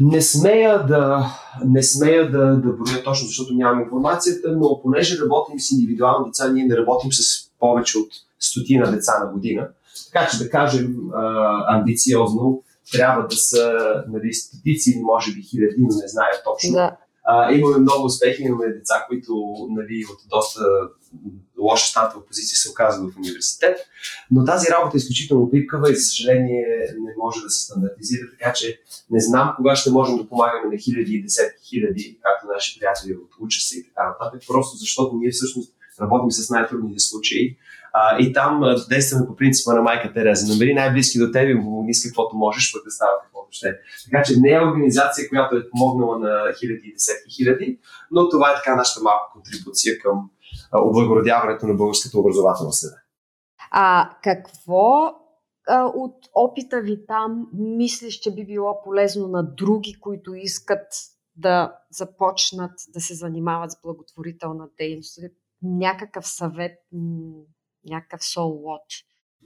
Не 0.00 0.22
смея 0.22 0.86
да, 0.86 1.26
не 1.64 1.82
смея 1.82 2.30
да, 2.30 2.46
да 2.46 2.72
броя 2.72 3.02
точно, 3.04 3.26
защото 3.26 3.54
нямам 3.54 3.80
информацията, 3.80 4.56
но 4.56 4.80
понеже 4.82 5.22
работим 5.22 5.60
с 5.60 5.70
индивидуални 5.70 6.30
деца, 6.30 6.52
ние 6.52 6.64
не 6.64 6.76
работим 6.76 7.12
с 7.12 7.50
повече 7.58 7.98
от 7.98 8.08
стотина 8.38 8.90
деца 8.90 9.24
на 9.24 9.32
година. 9.32 9.68
Така 10.12 10.28
че 10.30 10.38
да 10.38 10.50
кажем 10.50 10.96
а, 11.14 11.76
амбициозно, 11.76 12.62
трябва 12.92 13.26
да 13.26 13.36
са 13.36 13.78
нали, 14.08 14.34
стотици 14.34 14.90
или 14.90 15.00
може 15.02 15.34
би 15.34 15.42
хиляди, 15.42 15.76
но 15.78 15.86
не 15.86 16.08
знае 16.08 16.30
точно. 16.44 16.72
Да. 16.72 16.96
А, 17.32 17.52
имаме 17.52 17.78
много 17.78 18.04
успехи, 18.04 18.42
имаме 18.42 18.72
деца, 18.72 19.04
които 19.08 19.32
нали, 19.70 20.04
от 20.12 20.18
доста 20.28 20.60
лоша 21.58 21.86
стартова 21.86 22.26
позиция 22.26 22.56
се 22.56 22.70
оказват 22.70 23.12
в 23.12 23.16
университет, 23.16 23.78
но 24.30 24.44
тази 24.44 24.66
работа 24.70 24.96
е 24.96 24.98
изключително 24.98 25.50
пипкава 25.50 25.92
и, 25.92 25.96
за 25.96 26.02
съжаление, 26.02 26.64
не 27.00 27.12
може 27.18 27.40
да 27.40 27.50
се 27.50 27.64
стандартизира, 27.64 28.26
така 28.38 28.52
че 28.52 28.80
не 29.10 29.20
знам 29.20 29.52
кога 29.56 29.76
ще 29.76 29.90
можем 29.90 30.16
да 30.16 30.28
помагаме 30.28 30.74
на 30.74 30.78
хиляди 30.78 31.14
и 31.14 31.22
десетки 31.22 31.68
хиляди, 31.68 32.18
както 32.22 32.52
наши 32.54 32.78
приятели 32.78 33.14
от 33.14 33.30
уча 33.40 33.60
се 33.60 33.78
и 33.78 33.84
така 33.84 34.08
нататък, 34.08 34.42
просто 34.46 34.76
защото 34.76 35.16
ние 35.16 35.30
всъщност 35.30 35.74
работим 36.00 36.30
с 36.30 36.50
най-трудните 36.50 37.00
случаи 37.00 37.56
а, 37.92 38.18
и 38.18 38.32
там 38.32 38.60
действаме 38.88 39.26
по 39.26 39.36
принципа 39.36 39.74
на 39.74 39.82
майка 39.82 40.12
Тереза. 40.12 40.52
Намери 40.52 40.74
най-близки 40.74 41.18
до 41.18 41.32
теб 41.32 41.48
и 41.48 41.62
помогни 41.62 41.94
с 41.94 42.02
каквото 42.02 42.36
можеш, 42.36 42.72
пък 42.72 42.84
да 42.84 42.90
става 42.90 43.10
каквото 43.22 43.48
ще. 43.50 43.76
Така 44.04 44.22
че 44.22 44.40
не 44.40 44.50
е 44.50 44.60
организация, 44.60 45.28
която 45.28 45.56
е 45.56 45.70
помогнала 45.70 46.18
на 46.18 46.52
хиляди 46.60 46.88
и 46.88 46.92
десетки 46.92 47.34
хиляди, 47.36 47.78
но 48.10 48.28
това 48.28 48.50
е 48.50 48.54
така 48.54 48.76
нашата 48.76 49.02
малка 49.02 49.32
контрибуция 49.32 49.98
към 49.98 50.30
облагородяването 50.74 51.66
на 51.66 51.74
българската 51.74 52.18
образователна 52.18 52.72
среда. 52.72 52.96
А 53.70 54.10
какво 54.22 55.12
а, 55.68 55.84
от 55.84 56.16
опита 56.34 56.80
ви 56.80 57.06
там 57.06 57.46
мислиш, 57.52 58.14
че 58.14 58.34
би 58.34 58.46
било 58.46 58.82
полезно 58.84 59.28
на 59.28 59.42
други, 59.42 60.00
които 60.00 60.34
искат 60.34 60.86
да 61.36 61.76
започнат 61.90 62.72
да 62.94 63.00
се 63.00 63.14
занимават 63.14 63.70
с 63.70 63.80
благотворителна 63.82 64.68
дейност? 64.78 65.18
Някакъв 65.62 66.26
съвет, 66.26 66.72
някакъв 67.84 68.20
soul 68.20 68.62
watch? 68.62 69.04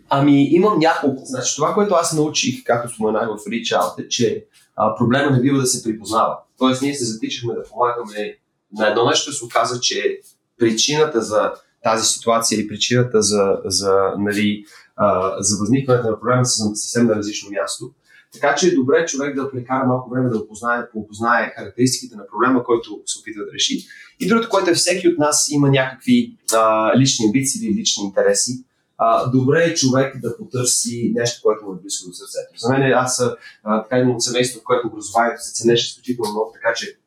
Ами, 0.09 0.49
имам 0.51 0.79
няколко. 0.79 1.23
Значи, 1.25 1.57
това, 1.57 1.75
което 1.75 1.95
аз 1.95 2.13
научих, 2.13 2.65
както 2.65 2.95
споменах 2.95 3.29
в 3.29 3.45
Reach 3.45 3.81
Out, 3.81 4.05
е, 4.05 4.09
че 4.09 4.47
а, 4.77 4.97
проблема 4.97 5.31
не 5.31 5.41
бива 5.41 5.59
да 5.59 5.67
се 5.67 5.83
припознава. 5.83 6.39
Тоест, 6.59 6.83
ние 6.83 6.95
се 6.95 7.05
затичахме 7.05 7.55
да 7.55 7.63
помагаме 7.63 8.37
на 8.73 8.89
едно 8.89 9.05
нещо, 9.05 9.33
се 9.33 9.45
оказа, 9.45 9.81
че 9.81 10.21
причината 10.59 11.23
за 11.23 11.53
тази 11.83 12.07
ситуация 12.07 12.57
или 12.57 12.69
причината 12.69 13.23
за, 13.23 13.57
за, 13.65 13.95
нали, 14.19 14.65
а, 14.97 15.37
за 15.43 15.57
възникването 15.61 16.11
на 16.11 16.21
проблема 16.21 16.47
са 16.47 16.65
съвсем 16.75 17.07
на 17.07 17.15
различно 17.15 17.51
място. 17.51 17.91
Така 18.35 18.55
че 18.55 18.69
е 18.69 18.75
добре 18.75 19.07
човек 19.07 19.37
да 19.37 19.51
прекара 19.51 19.87
малко 19.87 20.11
време 20.11 20.31
да 20.31 20.39
опознае, 20.39 20.83
опознае 20.95 21.53
характеристиките 21.57 22.17
на 22.17 22.27
проблема, 22.27 22.65
който 22.65 23.01
се 23.07 23.19
опитва 23.21 23.45
да 23.45 23.53
реши. 23.53 23.87
И 24.21 24.29
другото, 24.29 24.49
което 24.49 24.71
е 24.71 24.75
всеки 24.75 25.09
от 25.09 25.19
нас 25.19 25.49
има 25.51 25.71
някакви 25.71 26.37
а, 26.55 26.93
лични 26.99 27.27
амбиции 27.27 27.67
или 27.67 27.81
лични 27.81 28.05
интереси. 28.05 28.53
А, 28.99 29.31
добре 29.31 29.65
е 29.65 29.75
човек 29.75 30.21
да 30.21 30.37
потърси 30.37 31.13
нещо, 31.15 31.41
което 31.43 31.65
му 31.65 31.73
е 31.73 31.81
близко 31.83 32.09
до 32.09 32.15
сърцето. 32.15 32.59
За 32.59 32.69
мен 32.69 32.93
аз 32.93 33.21
а, 33.65 33.83
така 33.83 33.99
имам 33.99 34.21
семейство, 34.21 34.61
в 34.61 34.65
което 34.65 34.87
образованието 34.87 35.43
се 35.43 35.55
ценеше 35.55 35.87
изключително 35.87 36.31
много, 36.31 36.53
така 36.55 36.75
че 36.75 36.99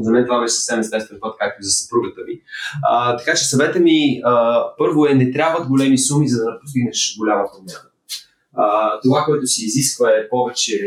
за 0.00 0.10
мен 0.10 0.24
това 0.24 0.40
беше 0.40 0.54
съвсем 0.54 0.80
естествен 0.80 1.18
път, 1.20 1.36
както 1.40 1.60
и 1.60 1.64
за 1.64 1.70
съпругата 1.70 2.20
ми. 2.26 2.40
А, 2.82 3.16
така 3.16 3.34
че 3.34 3.44
съвета 3.44 3.80
ми 3.80 4.20
а, 4.24 4.64
първо 4.78 5.06
е 5.06 5.14
не 5.14 5.32
трябват 5.32 5.68
големи 5.68 5.98
суми, 5.98 6.28
за 6.28 6.44
да 6.44 6.60
постигнеш 6.60 7.16
голяма 7.18 7.44
промяна. 7.52 7.89
А, 8.54 9.00
това, 9.00 9.24
което 9.24 9.46
си 9.46 9.64
изисква 9.64 10.10
е 10.10 10.28
повече 10.28 10.78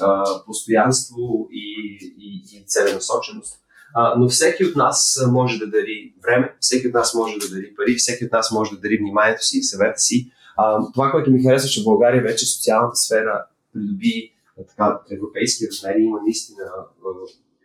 а, 0.00 0.24
постоянство 0.46 1.48
и, 1.52 1.98
и, 2.18 2.42
и 2.52 2.64
целенасоченост. 2.66 3.60
А, 3.94 4.14
но 4.18 4.28
всеки 4.28 4.64
от 4.64 4.76
нас 4.76 5.20
може 5.32 5.58
да 5.58 5.66
дари 5.66 6.14
време, 6.22 6.54
всеки 6.60 6.88
от 6.88 6.94
нас 6.94 7.14
може 7.14 7.38
да 7.38 7.48
дари 7.48 7.74
пари, 7.76 7.94
всеки 7.94 8.24
от 8.24 8.32
нас 8.32 8.52
може 8.52 8.70
да 8.70 8.80
дари 8.80 8.98
вниманието 8.98 9.44
си 9.44 9.58
и 9.58 9.62
съвета 9.62 9.98
си. 9.98 10.30
А, 10.56 10.92
това, 10.92 11.10
което 11.10 11.30
ми 11.30 11.42
харесва, 11.42 11.68
че 11.68 11.80
в 11.80 11.84
България 11.84 12.22
вече 12.22 12.46
социалната 12.46 12.96
сфера 12.96 13.44
придоби 13.74 14.32
така, 14.68 15.00
европейски 15.10 15.66
размери, 15.66 16.02
има 16.02 16.18
наистина 16.22 16.62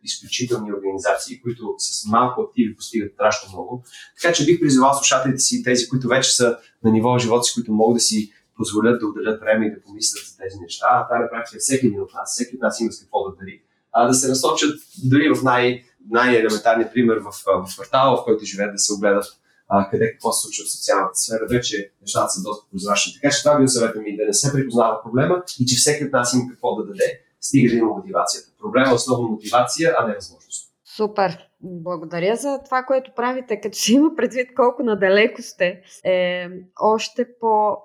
изключителни 0.04 0.74
организации, 0.74 1.42
които 1.42 1.76
с 1.78 2.06
малко 2.06 2.42
активи 2.42 2.76
постигат 2.76 3.14
страшно 3.14 3.50
много. 3.54 3.84
Така 4.22 4.34
че 4.34 4.46
бих 4.46 4.60
призовал 4.60 4.94
слушателите 4.94 5.40
си, 5.40 5.64
тези, 5.64 5.88
които 5.88 6.08
вече 6.08 6.36
са 6.36 6.58
на 6.84 6.92
ниво 6.92 7.18
живота 7.18 7.44
си, 7.44 7.54
които 7.54 7.72
могат 7.72 7.96
да 7.96 8.00
си 8.00 8.32
позволят 8.58 9.00
да 9.00 9.08
отделят 9.08 9.40
време 9.40 9.66
и 9.66 9.72
да 9.72 9.82
помислят 9.82 10.26
за 10.28 10.38
тези 10.38 10.60
неща. 10.60 11.08
А 11.12 11.20
на 11.20 11.30
практика 11.30 11.60
всеки 11.60 11.88
един 11.88 12.02
от 12.02 12.14
нас, 12.14 12.34
всеки 12.34 12.56
от 12.56 12.62
нас 12.62 12.80
има 12.80 12.92
с 12.92 13.00
какво 13.00 13.30
да 13.30 13.36
дари. 13.36 13.64
А 13.92 14.08
да 14.08 14.14
се 14.14 14.28
насочат 14.28 14.80
дори 15.04 15.34
в 15.36 15.44
най- 15.44 15.84
най-елементарния 16.10 16.94
пример 16.94 17.18
в, 17.18 17.32
в 17.46 17.76
квартала, 17.76 18.18
в 18.18 18.24
който 18.24 18.46
живеят, 18.46 18.74
да 18.74 18.80
се 18.80 18.94
огледат 18.94 19.26
а, 19.68 19.90
къде 19.90 20.12
какво 20.12 20.32
се 20.32 20.42
случва 20.44 20.66
в 20.66 20.72
социалната 20.72 21.16
сфера. 21.16 21.48
Вече 21.50 21.92
нещата 22.02 22.30
са 22.30 22.42
доста 22.44 22.70
прозрачни. 22.72 23.14
Така 23.14 23.36
че 23.36 23.44
това 23.44 23.60
би 23.60 23.68
съветвам 23.68 24.04
ми 24.04 24.18
да 24.18 24.26
не 24.26 24.34
се 24.34 24.54
припознава 24.54 25.02
проблема 25.04 25.44
и 25.60 25.66
че 25.66 25.76
всеки 25.76 26.06
от 26.06 26.12
нас 26.12 26.34
има 26.34 26.44
какво 26.52 26.76
да 26.76 26.86
даде 26.86 27.22
стига 27.42 27.70
да 27.70 27.76
има 27.76 27.94
мотивацията. 27.94 28.50
Проблема 28.62 28.90
е 28.90 28.94
основно 28.94 29.28
мотивация, 29.28 29.96
а 30.00 30.08
не 30.08 30.16
възможност. 30.16 30.74
Супер! 30.96 31.38
Благодаря 31.62 32.36
за 32.36 32.60
това, 32.66 32.84
което 32.84 33.12
правите. 33.16 33.62
Като 33.62 33.78
си 33.78 33.94
има 33.94 34.16
предвид 34.16 34.56
колко 34.56 34.84
надалеко 34.84 35.42
сте, 35.42 35.82
е 36.04 36.48
още 36.80 37.28
по 37.40 37.78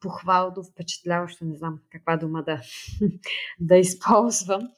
похвално, 0.00 0.62
впечатляващо, 0.72 1.44
не 1.44 1.56
знам 1.56 1.78
каква 1.92 2.16
дума 2.16 2.42
да, 2.42 2.60
да 3.60 3.76
използвам. 3.76 4.68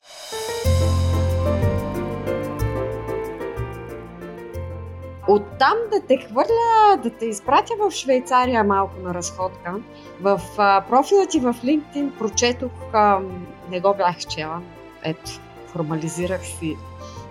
Оттам 5.29 5.77
да 5.93 6.07
те 6.07 6.17
хвърля, 6.17 7.01
да 7.03 7.11
те 7.11 7.27
изпратя 7.27 7.75
в 7.79 7.91
Швейцария 7.91 8.65
малко 8.65 9.01
на 9.01 9.15
разходка. 9.15 9.83
В 10.21 10.41
а, 10.59 10.85
профила 10.89 11.27
ти 11.27 11.41
в 11.41 11.55
LinkedIn 11.55 12.19
прочетох, 12.19 12.73
а, 12.93 13.21
не 13.71 13.81
го 13.81 13.95
бях 13.95 14.19
чела, 14.19 14.63
ето, 15.05 15.31
формализирах 15.67 16.47
си 16.47 16.77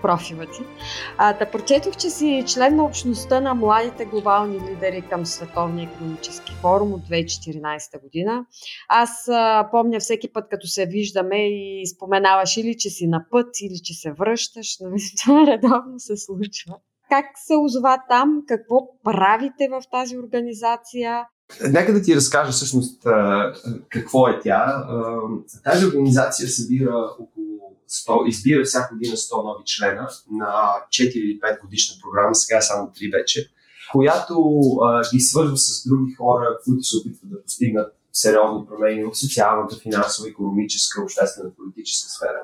профила 0.01 0.45
ти. 0.45 0.61
А, 1.17 1.33
да 1.33 1.51
прочетох, 1.51 1.95
че 1.95 2.09
си 2.09 2.43
член 2.47 2.75
на 2.75 2.85
общността 2.85 3.39
на 3.39 3.53
младите 3.53 4.05
глобални 4.05 4.59
лидери 4.69 5.01
към 5.09 5.25
Световния 5.25 5.89
економически 5.93 6.53
форум 6.61 6.93
от 6.93 7.01
2014 7.01 8.01
година. 8.01 8.45
Аз 8.89 9.27
а, 9.27 9.67
помня 9.71 9.99
всеки 9.99 10.33
път, 10.33 10.45
като 10.49 10.67
се 10.67 10.85
виждаме 10.85 11.49
и 11.49 11.87
споменаваш 11.87 12.57
или 12.57 12.77
че 12.77 12.89
си 12.89 13.07
на 13.07 13.25
път, 13.31 13.47
или 13.61 13.79
че 13.83 13.93
се 13.93 14.11
връщаш. 14.11 14.77
Нали? 14.79 15.01
Това 15.23 15.47
редовно 15.47 15.99
се 15.99 16.17
случва 16.17 16.75
как 17.09 17.25
се 17.35 17.55
озова 17.55 17.97
там, 18.09 18.43
какво 18.47 19.01
правите 19.03 19.69
в 19.71 19.81
тази 19.91 20.17
организация? 20.17 21.25
Нека 21.69 21.93
да 21.93 22.01
ти 22.01 22.15
разкажа 22.15 22.51
всъщност 22.51 23.03
какво 23.89 24.27
е 24.27 24.39
тя. 24.39 24.85
Тази 25.63 25.85
организация 25.85 26.47
събира 26.47 26.95
около 27.19 27.38
100, 27.89 28.27
избира 28.27 28.63
всяка 28.63 28.95
година 28.95 29.15
100 29.15 29.43
нови 29.43 29.63
члена 29.65 30.09
на 30.31 30.73
4 30.89 31.11
или 31.11 31.39
5 31.39 31.61
годишна 31.61 31.95
програма, 32.01 32.35
сега 32.35 32.57
е 32.57 32.61
само 32.61 32.87
3 32.87 33.11
вече, 33.11 33.51
която 33.91 34.61
ги 35.13 35.19
свързва 35.19 35.57
с 35.57 35.87
други 35.87 36.13
хора, 36.13 36.57
които 36.65 36.83
се 36.83 36.97
опитват 36.97 37.29
да 37.29 37.43
постигнат 37.43 37.93
сериозни 38.13 38.65
промени 38.67 39.03
в 39.03 39.15
социалната, 39.15 39.75
финансова, 39.75 40.29
економическа, 40.29 41.01
обществена, 41.01 41.49
политическа 41.57 42.09
сфера. 42.09 42.41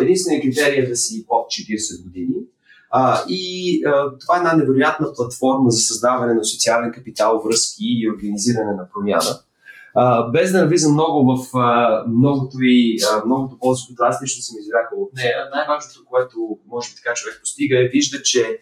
Единственият 0.00 0.42
критерий 0.42 0.78
е 0.78 0.88
да 0.88 0.96
си 0.96 1.26
под 1.26 1.46
40 1.46 2.02
години 2.02 2.34
а, 2.90 3.24
и 3.28 3.84
а, 3.84 4.18
това 4.18 4.36
е 4.36 4.38
една 4.38 4.52
невероятна 4.52 5.12
платформа 5.16 5.70
за 5.70 5.80
създаване 5.80 6.34
на 6.34 6.44
социален 6.44 6.92
капитал, 6.92 7.42
връзки 7.44 7.84
и 7.84 8.10
организиране 8.10 8.72
на 8.72 8.88
промяна. 8.94 9.40
А, 9.94 10.30
без 10.30 10.52
да 10.52 10.58
навлизам 10.58 10.92
много 10.92 11.36
в 11.36 11.58
а, 11.58 12.04
многото 12.08 12.56
и 12.60 12.98
а, 13.12 13.24
многото 13.24 13.58
ползи, 13.58 13.82
които 13.86 14.02
аз 14.02 14.22
лично 14.22 14.42
съм 14.42 14.56
извлякал 14.60 15.02
от 15.02 15.10
нея, 15.14 15.36
най-важното, 15.54 16.04
което 16.10 16.58
може 16.68 16.90
би 16.90 16.96
така 16.96 17.14
човек 17.14 17.38
постига 17.40 17.84
е 17.84 17.88
вижда, 17.88 18.22
че 18.22 18.58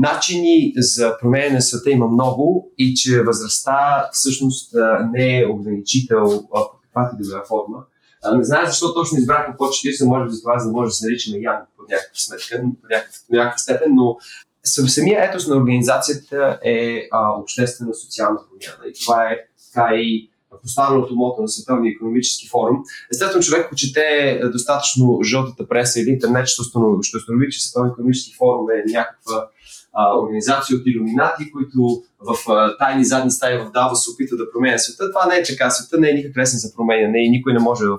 начини 0.00 0.72
за 0.76 1.16
промене 1.20 1.50
на 1.50 1.62
света 1.62 1.90
има 1.90 2.08
много 2.08 2.72
и 2.78 2.94
че 2.94 3.22
възрастта 3.22 4.08
всъщност 4.12 4.74
не 5.12 5.40
е 5.40 5.46
ограничител 5.46 6.42
по 6.50 6.78
каквато 6.82 7.16
и 7.20 7.28
да 7.28 7.44
форма. 7.48 7.84
А, 8.24 8.36
не 8.36 8.44
знае 8.44 8.66
защо 8.66 8.94
точно 8.94 9.18
избрахме 9.18 9.54
по 9.58 9.64
40, 9.64 10.06
може 10.06 10.24
би 10.24 10.30
за 10.30 10.42
това, 10.42 10.58
за 10.58 10.66
да 10.66 10.72
може 10.72 10.88
да 10.88 10.94
се 10.94 11.06
наричаме 11.06 11.38
Ян 11.38 11.56
по 11.76 11.82
някаква 11.82 12.14
сметка, 12.14 12.62
по 12.82 12.86
някаква, 12.90 13.18
по 13.28 13.36
някаква 13.36 13.58
степен, 13.58 13.94
но 13.94 14.16
самия 14.64 15.24
етос 15.24 15.46
на 15.46 15.56
организацията 15.56 16.58
е 16.64 17.08
а, 17.10 17.30
обществена 17.32 17.94
социална 17.94 18.40
промяна. 18.48 18.90
И 18.90 18.92
това 19.04 19.24
е 19.24 19.36
така 19.74 19.94
и 19.94 20.30
поставеното 20.62 21.14
мото 21.14 21.42
на 21.42 21.48
Световния 21.48 21.92
економически 21.92 22.48
форум. 22.48 22.76
Естествено, 23.12 23.42
човек, 23.42 23.66
ако 23.66 23.74
чете 23.74 24.40
достатъчно 24.52 25.20
жълтата 25.24 25.68
преса 25.68 26.00
или 26.00 26.10
интернет, 26.10 26.46
ще 26.46 26.62
установи, 26.62 27.02
ще 27.02 27.16
установи 27.16 27.50
че 27.50 27.62
Световния 27.62 27.92
економически 27.92 28.36
форум 28.38 28.70
е 28.70 28.92
някаква 28.92 29.48
а, 29.92 30.18
организации 30.18 30.76
от 30.76 30.82
иллюминати, 30.86 31.52
които 31.52 32.02
в 32.20 32.50
а, 32.50 32.76
тайни 32.76 33.04
задни 33.04 33.30
стаи 33.30 33.58
в 33.58 33.70
Дава 33.74 33.96
се 33.96 34.10
опитват 34.10 34.38
да 34.38 34.50
променят 34.52 34.82
света. 34.82 35.10
Това 35.10 35.26
не 35.26 35.36
е 35.36 35.42
така. 35.42 35.70
Света 35.70 36.00
не 36.00 36.10
е 36.10 36.14
никак 36.14 36.36
лесен 36.36 36.58
за 36.58 36.74
променяне 36.74 37.24
и 37.24 37.30
никой 37.30 37.52
не 37.52 37.58
може 37.58 37.84
в 37.84 37.98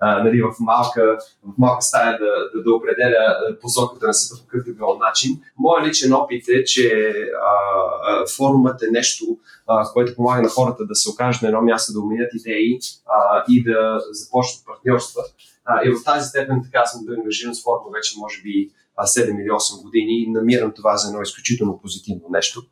нали, 0.00 0.42
в, 0.42 0.54
малка, 0.60 1.18
в 1.44 1.58
малка 1.58 1.82
стая 1.82 2.18
да, 2.18 2.26
да, 2.54 2.62
да 2.62 2.74
определя 2.74 3.36
посоката 3.60 4.06
на 4.06 4.14
света 4.14 4.42
по 4.42 4.46
какъвто 4.46 4.74
било 4.74 4.98
начин. 4.98 5.40
Моят 5.58 5.86
личен 5.86 6.12
опит 6.12 6.48
е, 6.48 6.64
че 6.64 7.14
а, 7.42 7.54
а, 8.12 8.26
форумът 8.36 8.82
е 8.82 8.90
нещо, 8.90 9.24
а, 9.66 9.92
което 9.92 10.14
помага 10.14 10.42
на 10.42 10.48
хората 10.48 10.86
да 10.86 10.94
се 10.94 11.10
окажат 11.10 11.42
на 11.42 11.48
едно 11.48 11.62
място, 11.62 11.92
да 11.92 12.00
уменят 12.00 12.34
идеи 12.34 12.78
а, 13.06 13.44
и 13.48 13.62
да 13.62 14.00
започнат 14.10 14.66
партньорства. 14.66 15.22
А, 15.64 15.80
и 15.84 15.90
в 15.90 16.04
тази 16.04 16.28
степен 16.28 16.60
така 16.64 16.86
съм 16.86 17.06
бил 17.06 17.14
ангажиран 17.14 17.54
с 17.54 17.62
форума 17.62 17.90
вече, 17.94 18.14
може 18.18 18.42
би, 18.42 18.70
7 19.06 19.42
или 19.42 19.48
8 19.48 19.82
години 19.82 20.22
и 20.22 20.30
намирам 20.30 20.72
това 20.76 20.96
за 20.96 21.08
едно 21.08 21.22
изключително 21.22 21.80
позитивно 21.82 22.24
нещо. 22.30 22.62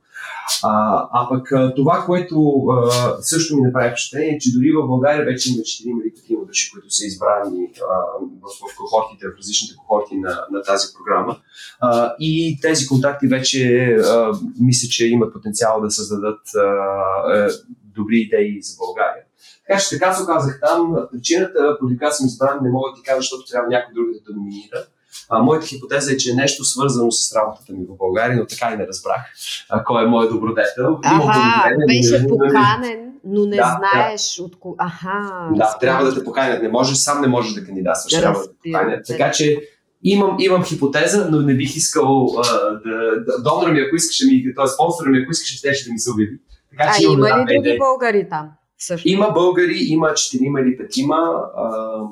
А, 0.65 1.05
а 1.13 1.29
пък 1.29 1.53
това, 1.77 2.03
което 2.07 2.67
а, 2.71 2.91
също 3.23 3.57
ми 3.57 3.63
направи 3.63 3.91
впечатление, 3.91 4.29
е, 4.29 4.39
че 4.39 4.53
дори 4.53 4.73
в 4.73 4.87
България 4.87 5.25
вече 5.25 5.53
има 5.53 5.59
4 5.59 5.83
или 5.85 6.39
5 6.41 6.47
души, 6.47 6.71
които 6.73 6.91
са 6.91 7.07
избрани 7.07 7.71
а, 7.91 7.97
в, 8.43 8.73
в 8.73 8.77
кохортите, 8.77 9.27
в 9.27 9.39
различните 9.39 9.75
кохорти 9.77 10.17
на, 10.17 10.47
на 10.53 10.63
тази 10.63 10.87
програма. 10.95 11.41
А, 11.81 12.15
и 12.21 12.59
тези 12.63 12.87
контакти 12.87 13.27
вече 13.27 13.85
а, 13.95 14.33
мисля, 14.61 14.89
че 14.89 15.07
имат 15.07 15.33
потенциал 15.33 15.81
да 15.81 15.91
създадат 15.91 16.41
а, 16.57 16.61
а, 16.61 17.51
добри 17.97 18.17
идеи 18.17 18.63
за 18.63 18.77
България. 18.79 19.23
Така 19.67 19.81
че 19.81 19.91
така 19.91 20.13
се 20.13 20.23
оказах 20.23 20.61
там. 20.61 20.97
Причината, 21.13 21.77
по 21.81 21.87
която 21.99 22.17
съм 22.17 22.27
избран, 22.27 22.59
не 22.63 22.71
мога 22.71 22.91
да 22.91 22.97
ти 22.97 23.03
кажа, 23.03 23.21
защото 23.21 23.51
трябва 23.51 23.69
някой 23.69 23.95
друг 23.95 24.07
да 24.13 24.25
те 24.25 24.33
номинира. 24.37 24.87
А, 25.29 25.43
моята 25.43 25.67
хипотеза 25.67 26.13
е, 26.13 26.17
че 26.17 26.31
е 26.31 26.35
нещо 26.35 26.65
свързано 26.65 27.11
с 27.11 27.37
работата 27.37 27.73
ми 27.73 27.85
в 27.85 27.97
България, 27.97 28.37
но 28.37 28.47
така 28.47 28.73
и 28.75 28.77
не 28.77 28.87
разбрах 28.87 29.21
а, 29.69 29.85
кой 29.85 30.05
е 30.05 30.07
моят 30.07 30.31
добродетел. 30.31 30.99
Ага, 31.05 31.75
беше 31.87 32.27
поканен, 32.27 33.13
но 33.25 33.47
не 33.47 33.57
да, 33.57 33.79
знаеш 33.79 34.37
да. 34.37 34.43
от 34.43 34.59
кого. 34.59 34.75
Аха. 34.79 35.49
Да, 35.55 35.77
трябва 35.81 36.05
да 36.05 36.15
те 36.15 36.25
поканят. 36.25 36.63
Не 36.63 36.69
можеш, 36.69 36.97
сам 36.97 37.21
не 37.21 37.29
можеш 37.29 37.53
да 37.53 37.65
кандидатстваш. 37.65 38.13
Да, 38.13 38.21
трябва 38.21 38.41
да 38.41 38.47
те 38.47 38.55
поканят. 38.65 39.07
Така 39.07 39.31
че 39.31 39.61
имам, 40.03 40.37
имам 40.39 40.65
хипотеза, 40.65 41.29
но 41.31 41.41
не 41.41 41.55
бих 41.55 41.77
искал 41.77 42.27
а, 42.39 42.71
да, 42.71 43.25
да 43.27 43.43
донора 43.43 43.73
ми, 43.73 43.81
ако 43.81 43.97
искаше 43.97 44.27
ми, 44.27 44.55
т.е. 44.57 44.67
спонсора 44.67 45.11
ми, 45.11 45.19
ако 45.23 45.31
искаше, 45.31 45.57
ще 45.57 45.89
да 45.89 45.93
ми 45.93 45.99
се 45.99 46.11
обяви. 46.11 46.39
Така, 46.71 46.93
че 46.93 47.07
а 47.09 47.13
има 47.13 47.29
ли 47.29 47.55
други 47.55 47.79
българи 47.79 48.29
там? 48.29 48.51
Също. 48.81 49.09
Има 49.09 49.31
българи, 49.31 49.77
има 49.79 50.15
четирима 50.15 50.61
или 50.61 50.77
петима. 50.77 51.43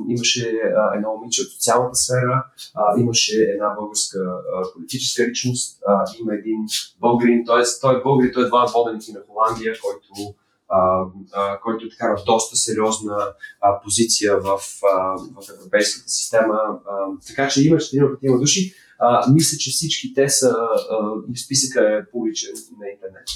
имаше 0.09 0.61
а, 0.77 0.97
едно 0.97 1.17
момиче 1.17 1.43
от 1.43 1.49
социалната 1.49 1.95
сфера, 1.95 2.45
а, 2.75 3.01
имаше 3.01 3.43
една 3.43 3.75
българска 3.75 4.19
а, 4.19 4.73
политическа 4.73 5.29
личност, 5.29 5.83
а, 5.87 6.05
има 6.21 6.35
един 6.35 6.59
българин, 7.01 7.45
т.е. 7.47 7.63
той 7.81 7.99
е 7.99 8.03
българин, 8.03 8.33
той 8.35 8.45
е 8.45 8.49
два 8.49 8.67
воденици 8.75 9.13
на 9.13 9.21
Холандия, 9.29 9.75
който, 9.83 10.35
а, 10.69 11.05
а, 11.33 11.61
който 11.61 11.87
е 11.87 11.89
така 11.89 12.09
на 12.09 12.17
доста 12.27 12.57
сериозна 12.57 13.19
а, 13.61 13.81
позиция 13.81 14.41
в, 14.41 14.61
а, 14.95 15.17
в 15.17 15.51
европейската 15.59 16.09
система. 16.09 16.61
А, 16.91 17.07
така 17.29 17.49
че 17.49 17.67
има 17.67 17.79
четирима 17.79 18.11
петима 18.15 18.39
души. 18.39 18.75
А, 18.99 19.33
мисля, 19.33 19.59
че 19.59 19.71
всички 19.71 20.15
те 20.15 20.29
са, 20.29 20.57
а, 20.91 21.37
списъка 21.45 21.81
е 21.81 22.11
публичен 22.11 22.55
на 22.81 22.89
интернет 22.89 23.29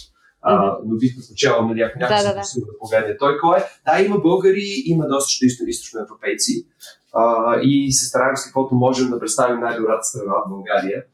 а, 0.43 0.79
но 0.85 0.97
бих 0.97 1.17
предпочел, 1.17 1.67
нали, 1.67 1.81
ако 1.81 1.99
някой 1.99 2.17
да, 2.17 2.23
да, 2.23 2.35
да. 2.35 2.41
да 2.41 2.79
погледне 2.79 3.17
той 3.17 3.39
кой 3.39 3.59
е. 3.59 3.63
Да, 3.87 4.03
има 4.03 4.19
българи, 4.19 4.83
има 4.87 5.09
доста 5.09 5.47
източно 5.47 6.01
европейци 6.01 6.67
а, 7.13 7.55
и 7.63 7.93
се 7.93 8.07
стараем 8.07 8.37
с 8.37 8.45
каквото 8.45 8.75
можем 8.75 9.11
да 9.11 9.21
представим 9.21 9.61
най-добрата 9.61 10.05
страна 10.05 10.33
от 10.45 10.51
България. 10.51 11.05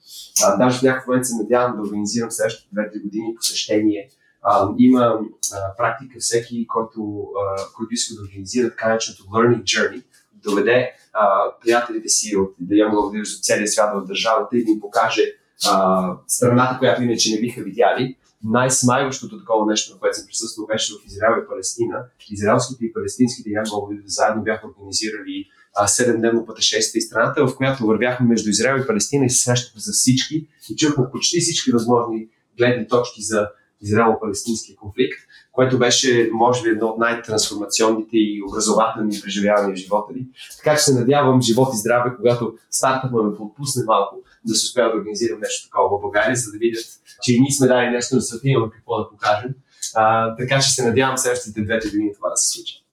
А, 0.44 0.56
даже 0.56 0.78
в 0.78 0.82
някакъв 0.82 1.06
момент 1.06 1.26
се 1.26 1.36
надявам 1.36 1.76
да 1.76 1.82
организирам 1.82 2.30
следващите 2.30 2.68
две 2.72 2.98
години 2.98 3.34
посещение. 3.36 4.08
А, 4.42 4.68
има 4.78 5.20
а, 5.54 5.76
практика 5.76 6.18
всеки, 6.18 6.66
който, 6.66 7.26
а, 7.40 7.62
който 7.76 7.94
иска 7.94 8.14
да 8.14 8.22
организира 8.22 8.70
така 8.70 8.88
нареченото 8.88 9.22
Learning 9.22 9.62
Journey, 9.62 10.02
да 10.32 10.50
доведе 10.50 10.92
а, 11.12 11.52
приятелите 11.60 12.08
си 12.08 12.36
от 12.36 12.54
Young 12.62 12.92
Leaders 12.92 13.38
от 13.38 13.44
целия 13.44 13.68
свят 13.68 13.90
в 13.94 14.06
държавата 14.06 14.56
и 14.56 14.64
да 14.64 14.70
им 14.70 14.80
покаже 14.80 15.22
а, 15.66 16.12
страната, 16.26 16.78
която 16.78 17.02
иначе 17.02 17.34
не 17.34 17.40
биха 17.40 17.62
видяли 17.62 18.16
най-смайващото 18.47 19.38
такова 19.38 19.66
нещо, 19.66 19.94
на 19.94 20.01
което 20.01 20.16
съм 20.16 20.26
присъствал, 20.26 20.66
беше 20.66 20.94
в 20.94 21.07
Израел 21.07 21.42
и 21.42 21.49
Палестина. 21.49 22.05
Израелските 22.30 22.84
и 22.84 22.92
палестинските 22.92 23.51
янголи 23.51 24.03
заедно 24.07 24.42
бяха 24.42 24.68
организирали 24.68 25.44
7-дневно 25.80 26.47
пътешествие 26.47 26.99
из 26.99 27.07
страната, 27.07 27.47
в 27.47 27.57
която 27.57 27.86
вървяхме 27.86 28.28
между 28.28 28.51
Израел 28.51 28.80
и 28.80 28.86
Палестина 28.86 29.24
и 29.24 29.30
се 29.30 29.42
срещахме 29.42 29.80
за 29.80 29.92
всички 29.92 30.49
и 30.70 30.76
чухме 30.76 31.05
почти 31.12 31.40
всички 31.40 31.70
възможни 31.70 32.28
гледни 32.59 32.88
точки 32.88 33.22
за 33.22 33.49
израело-палестинския 33.82 34.76
конфликт, 34.76 35.18
което 35.57 35.78
беше, 35.78 36.30
може 36.32 36.62
би, 36.62 36.68
едно 36.68 36.86
от 36.86 36.98
най-трансформационните 36.98 38.16
и 38.16 38.42
образователни 38.48 39.20
преживявания 39.22 39.76
в 39.76 39.78
живота 39.78 40.12
ни. 40.12 40.26
Така 40.57 40.76
че 40.76 40.82
се 40.82 40.94
надявам 40.94 41.42
живот 41.42 41.68
и 41.74 41.76
здраве, 41.76 42.11
когато 42.16 42.54
стартът 42.70 43.12
ме 43.12 43.36
подпусне 43.36 43.84
малко, 43.86 44.16
да 44.44 44.54
се 44.54 44.66
успя 44.66 44.82
да 44.82 44.98
организирам 44.98 45.40
нещо 45.40 45.68
такова 45.68 45.98
в 45.98 46.00
България, 46.00 46.36
за 46.36 46.52
да 46.52 46.59
видят, 46.59 46.84
че 47.22 47.34
и 47.34 47.40
ние 47.40 47.50
сме 47.50 47.66
дали 47.66 47.90
нещо 47.90 48.14
на 48.14 48.20
света, 48.20 48.48
имаме 48.48 48.72
какво 48.72 48.98
да 48.98 49.09
покажем. 49.11 49.54
А, 49.94 50.36
така 50.36 50.61
че 50.61 50.70
се 50.70 50.88
надявам 50.88 51.18
следващите 51.18 51.62
двете 51.62 51.88
години 51.88 52.14
това 52.14 52.30
да 52.30 52.36
се 52.36 52.52
случи. 52.52 52.86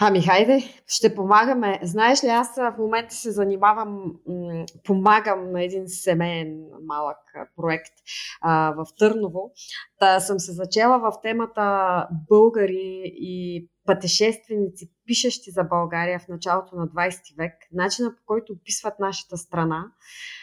Ами, 0.00 0.22
хайде, 0.22 0.62
ще 0.86 1.14
помагаме. 1.14 1.80
Знаеш 1.82 2.24
ли, 2.24 2.28
аз 2.28 2.56
в 2.56 2.74
момента 2.78 3.14
се 3.14 3.30
занимавам, 3.30 4.12
помагам 4.84 5.52
на 5.52 5.64
един 5.64 5.88
семейен 5.88 6.64
малък 6.86 7.18
проект 7.56 7.92
а, 8.40 8.72
в 8.72 8.86
Търново. 8.98 9.50
Та 9.98 10.20
съм 10.20 10.38
се 10.38 10.52
зачела 10.52 10.98
в 10.98 11.12
темата 11.22 12.06
българи 12.28 13.02
и 13.04 13.68
пътешественици, 13.88 14.90
пишещи 15.06 15.50
за 15.50 15.64
България 15.64 16.18
в 16.18 16.28
началото 16.28 16.76
на 16.76 16.88
20 16.88 17.36
век, 17.38 17.52
начина 17.72 18.16
по 18.16 18.22
който 18.26 18.52
описват 18.52 18.98
нашата 18.98 19.36
страна, 19.36 19.92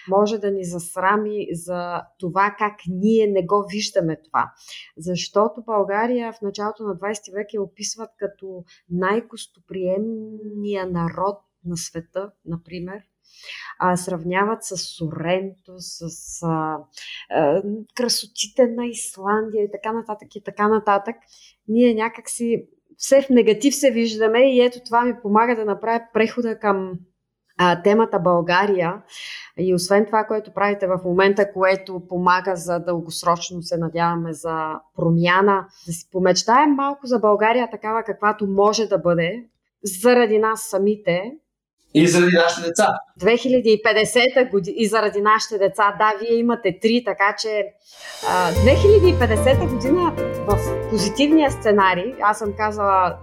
може 0.09 0.37
да 0.37 0.51
ни 0.51 0.65
засрами 0.65 1.47
за 1.51 2.01
това 2.19 2.55
как 2.57 2.73
ние 2.87 3.27
не 3.27 3.45
го 3.45 3.65
виждаме 3.71 4.21
това. 4.21 4.53
Защото 4.97 5.63
България 5.65 6.33
в 6.33 6.41
началото 6.41 6.83
на 6.83 6.95
20 6.95 7.33
век 7.33 7.53
я 7.53 7.61
описват 7.61 8.09
като 8.17 8.63
най-гостоприемния 8.89 10.87
народ 10.87 11.37
на 11.65 11.77
света, 11.77 12.31
например, 12.45 13.01
а, 13.79 13.97
сравняват 13.97 14.63
с 14.63 14.77
Соренто, 14.77 15.73
с 15.77 15.99
а, 16.43 16.77
а, 17.29 17.63
красотите 17.95 18.67
на 18.67 18.85
Исландия 18.87 19.63
и 19.63 19.71
така 19.71 19.91
нататък 19.91 20.35
и 20.35 20.43
така 20.43 20.67
нататък. 20.67 21.15
Ние 21.67 21.93
някакси 21.93 22.67
все 22.97 23.21
в 23.21 23.29
негатив 23.29 23.75
се 23.75 23.91
виждаме 23.91 24.55
и 24.55 24.61
ето 24.61 24.79
това 24.85 25.01
ми 25.01 25.13
помага 25.21 25.55
да 25.55 25.65
направя 25.65 26.01
прехода 26.13 26.59
към 26.59 26.91
а, 27.57 27.81
темата 27.81 28.19
България. 28.19 28.93
И 29.59 29.75
освен 29.75 30.05
това, 30.05 30.23
което 30.23 30.53
правите 30.53 30.87
в 30.87 30.99
момента, 31.05 31.53
което 31.53 32.01
помага 32.09 32.55
за 32.55 32.79
дългосрочно, 32.79 33.63
се 33.63 33.77
надяваме 33.77 34.33
за 34.33 34.73
промяна, 34.95 35.65
да 35.87 35.93
си 35.93 36.09
помечтаем 36.11 36.71
малко 36.71 37.07
за 37.07 37.19
България 37.19 37.69
такава 37.71 38.03
каквато 38.03 38.47
може 38.47 38.85
да 38.85 38.97
бъде, 38.97 39.43
заради 39.83 40.39
нас 40.39 40.61
самите, 40.61 41.31
и 41.97 42.07
заради 42.07 42.35
нашите 42.35 42.67
деца. 42.67 42.87
2050 43.21 44.51
година 44.51 44.75
и 44.77 44.87
заради 44.87 45.21
нашите 45.21 45.57
деца. 45.57 45.95
Да, 45.99 46.13
вие 46.19 46.37
имате 46.37 46.79
три, 46.81 47.03
така 47.05 47.35
че 47.39 47.63
а, 48.29 48.51
2050 48.51 49.73
година 49.73 50.13
в 50.47 50.89
позитивния 50.89 51.51
сценарий, 51.51 52.13
аз 52.21 52.39
съм 52.39 52.53
казала 52.57 53.17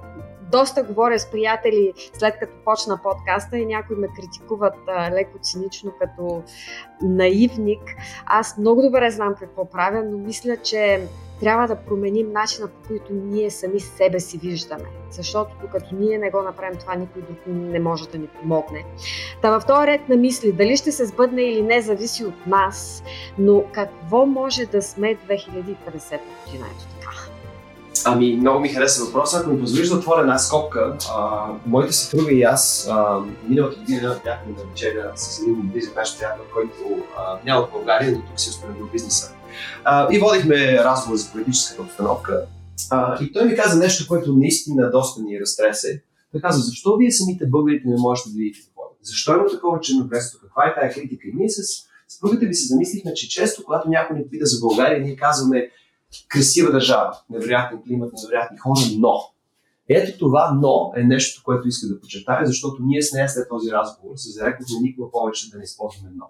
доста 0.52 0.82
говоря 0.82 1.18
с 1.18 1.30
приятели 1.30 1.92
след 2.18 2.38
като 2.38 2.52
почна 2.64 3.00
подкаста 3.02 3.58
и 3.58 3.66
някои 3.66 3.96
ме 3.96 4.08
критикуват 4.16 4.74
а, 4.88 5.10
леко 5.10 5.38
цинично 5.42 5.92
като 6.00 6.42
наивник. 7.02 7.82
Аз 8.26 8.58
много 8.58 8.82
добре 8.82 9.10
знам 9.10 9.34
какво 9.40 9.70
правя, 9.70 10.02
но 10.04 10.18
мисля, 10.18 10.56
че 10.56 11.06
трябва 11.40 11.68
да 11.68 11.76
променим 11.76 12.32
начина 12.32 12.68
по 12.68 12.88
който 12.88 13.12
ние 13.12 13.50
сами 13.50 13.80
себе 13.80 14.20
си 14.20 14.38
виждаме. 14.38 14.84
Защото 15.10 15.50
докато 15.60 15.94
ние 15.94 16.18
не 16.18 16.30
го 16.30 16.42
направим 16.42 16.78
това, 16.78 16.94
никой 16.94 17.22
друг 17.22 17.38
не 17.46 17.80
може 17.80 18.08
да 18.08 18.18
ни 18.18 18.26
помогне. 18.26 18.84
Та 19.42 19.58
в 19.58 19.66
този 19.66 19.86
ред 19.86 20.08
на 20.08 20.16
мисли, 20.16 20.52
дали 20.52 20.76
ще 20.76 20.92
се 20.92 21.06
сбъдне 21.06 21.42
или 21.42 21.62
не, 21.62 21.80
зависи 21.80 22.24
от 22.24 22.46
нас, 22.46 23.02
но 23.38 23.64
какво 23.72 24.26
може 24.26 24.66
да 24.66 24.82
сме 24.82 25.16
2050 25.16 25.76
година? 26.46 26.66
Ето 26.76 26.86
така. 27.00 27.21
Ами, 28.04 28.36
много 28.36 28.60
ми 28.60 28.68
хареса 28.68 29.04
въпроса. 29.04 29.38
Ако 29.38 29.50
ми 29.50 29.60
позволиш 29.60 29.88
да 29.88 29.96
отворя 29.96 30.20
една 30.20 30.38
скопка, 30.38 30.96
а, 31.16 31.46
моите 31.66 31.92
съпруга 31.92 32.32
и 32.32 32.42
аз 32.42 32.88
а, 32.90 33.20
миналата 33.48 33.76
година 33.76 34.20
бяхме 34.24 34.52
на 34.52 34.64
вечеря 34.70 35.12
с 35.16 35.40
един 35.40 35.54
близък 35.62 35.96
наш 35.96 36.18
приятел, 36.18 36.42
който 36.54 37.04
а, 37.18 37.38
няма 37.44 37.60
от 37.60 37.70
България, 37.70 38.12
но 38.12 38.18
тук 38.18 38.40
си 38.40 38.50
установил 38.50 38.88
бизнеса. 38.92 39.34
А, 39.84 40.14
и 40.14 40.18
водихме 40.18 40.84
разговор 40.84 41.16
за 41.16 41.32
политическата 41.32 41.82
обстановка. 41.82 42.46
А, 42.90 43.24
и 43.24 43.32
той 43.32 43.44
ми 43.44 43.56
каза 43.56 43.78
нещо, 43.78 44.08
което 44.08 44.34
наистина 44.34 44.90
доста 44.90 45.22
ни 45.22 45.40
разтресе. 45.40 46.02
Той 46.32 46.40
каза, 46.40 46.60
защо 46.60 46.96
вие 46.96 47.10
самите 47.10 47.46
българите 47.46 47.88
не 47.88 47.96
можете 47.98 48.30
да 48.30 48.36
видите 48.38 48.60
какво 48.66 48.82
е? 48.82 48.96
Защо 49.02 49.34
има 49.34 49.46
такова 49.46 49.80
черногресство? 49.80 50.38
Каква 50.42 50.66
е 50.66 50.74
тая 50.74 50.92
критика? 50.92 51.28
И 51.28 51.32
ние 51.34 51.48
с 51.48 51.62
съпругата 52.08 52.46
ви 52.46 52.54
се 52.54 52.66
замислихме, 52.66 53.14
че 53.14 53.28
често, 53.28 53.64
когато 53.64 53.88
някой 53.88 54.18
ни 54.18 54.28
пита 54.30 54.46
за 54.46 54.60
България, 54.60 55.00
ние 55.00 55.16
казваме 55.16 55.70
красива 56.28 56.72
държава, 56.72 57.16
невероятен 57.30 57.82
климат, 57.86 58.12
невероятни 58.12 58.58
хора, 58.58 58.80
но. 58.98 59.14
Ето 59.88 60.18
това 60.18 60.58
но 60.62 60.92
е 60.96 61.02
нещо, 61.02 61.42
което 61.44 61.68
иска 61.68 61.88
да 61.88 62.00
подчертая, 62.00 62.46
защото 62.46 62.76
ние 62.82 63.02
с 63.02 63.12
нея 63.12 63.28
след 63.28 63.48
този 63.48 63.70
разговор 63.70 64.16
се 64.16 64.30
зарекохме 64.30 64.76
никога 64.82 65.10
повече 65.10 65.50
да 65.50 65.58
не 65.58 65.64
използваме 65.64 66.10
но. 66.16 66.26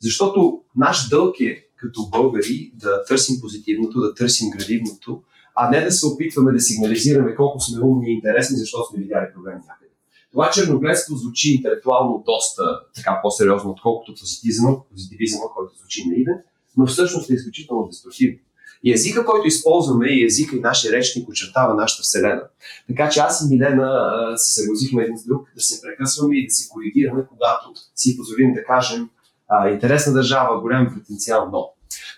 Защото 0.00 0.60
наш 0.76 1.08
дълг 1.08 1.40
е 1.40 1.64
като 1.76 2.08
българи 2.10 2.72
да 2.74 3.04
търсим 3.04 3.40
позитивното, 3.40 4.00
да 4.00 4.14
търсим 4.14 4.50
градивното, 4.50 5.22
а 5.54 5.70
не 5.70 5.80
да 5.80 5.92
се 5.92 6.06
опитваме 6.06 6.52
да 6.52 6.60
сигнализираме 6.60 7.34
колко 7.34 7.60
сме 7.60 7.84
умни 7.84 8.10
и 8.10 8.14
интересни, 8.14 8.56
защото 8.56 8.84
сме 8.90 9.02
видяли 9.02 9.26
проблеми 9.34 9.60
някъде. 9.68 9.90
Това 10.32 10.50
черногледство 10.50 11.16
звучи 11.16 11.54
интелектуално 11.54 12.22
доста 12.26 12.62
така 12.94 13.20
по-сериозно, 13.22 13.70
отколкото 13.70 14.14
позитивизма, 14.20 14.70
позитивизма, 14.92 15.44
който 15.56 15.76
звучи 15.78 16.08
наивен, 16.08 16.38
но 16.76 16.86
всъщност 16.86 17.30
е 17.30 17.34
изключително 17.34 17.86
деструктивен. 17.86 18.38
И 18.84 18.92
езика, 18.92 19.24
който 19.24 19.46
използваме, 19.46 20.08
и 20.08 20.24
езика 20.24 20.56
и 20.56 20.60
нашия 20.60 20.92
речник 20.92 21.28
очертава 21.28 21.74
нашата 21.74 22.02
Вселена. 22.02 22.42
Така 22.88 23.08
че 23.08 23.20
аз 23.20 23.42
и 23.42 23.54
Милена 23.54 24.32
се 24.36 24.60
съгласихме 24.60 25.02
един 25.02 25.18
с 25.18 25.26
друг 25.26 25.48
да 25.56 25.62
се 25.62 25.80
прекъсваме 25.82 26.36
и 26.36 26.46
да 26.46 26.54
се 26.54 26.68
коригираме, 26.68 27.26
когато 27.28 27.72
си 27.94 28.16
позволим 28.16 28.54
да 28.54 28.64
кажем 28.64 29.08
а, 29.48 29.68
интересна 29.68 30.12
държава, 30.12 30.60
голям 30.60 30.94
потенциал, 30.94 31.48
но. 31.52 31.70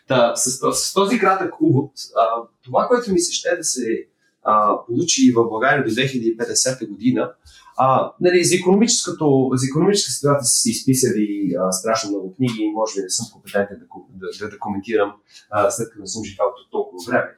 Та, 0.09 0.37
с, 0.37 0.51
с, 0.51 0.73
с 0.73 0.95
този 0.95 1.19
кратък 1.19 1.61
увод, 1.61 1.93
а, 2.17 2.43
това, 2.65 2.87
което 2.89 3.13
ми 3.13 3.19
се 3.19 3.33
ще 3.33 3.57
да 3.57 3.65
се 3.65 4.07
а, 4.45 4.85
получи 4.87 5.33
в 5.33 5.49
България 5.49 5.85
до 5.85 5.91
2050 5.91 6.89
година, 6.89 7.33
а, 7.77 8.13
нали, 8.21 8.45
за, 8.45 8.57
економическото, 8.57 9.51
за 9.53 9.67
економическа 9.71 10.13
ситуация 10.13 10.45
са 10.45 10.61
си 10.61 10.71
изписали 10.71 11.55
а, 11.61 11.73
страшно 11.73 12.11
много 12.11 12.35
книги 12.35 12.63
и 12.63 12.71
може 12.71 12.95
би 12.95 13.03
не 13.03 13.11
съм 13.11 13.27
компетентен 13.33 13.77
да, 13.79 13.87
да, 14.11 14.39
да, 14.41 14.51
да 14.51 14.59
коментирам, 14.59 15.13
а, 15.51 15.71
след 15.71 15.91
като 15.91 16.01
не 16.01 16.07
съм 16.07 16.25
живял 16.25 16.47
толкова 16.71 17.05
време. 17.07 17.31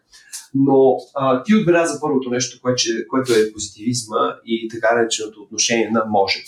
Но 0.55 0.97
а, 1.14 1.43
ти 1.43 1.55
отбеляза 1.55 2.01
първото 2.01 2.30
нещо, 2.30 2.59
което, 2.62 2.82
което 3.09 3.32
е 3.32 3.53
позитивизма 3.53 4.34
и 4.47 4.68
така 4.68 4.95
нареченото 4.95 5.43
отношение 5.43 5.91
на 5.91 6.05
може. 6.05 6.45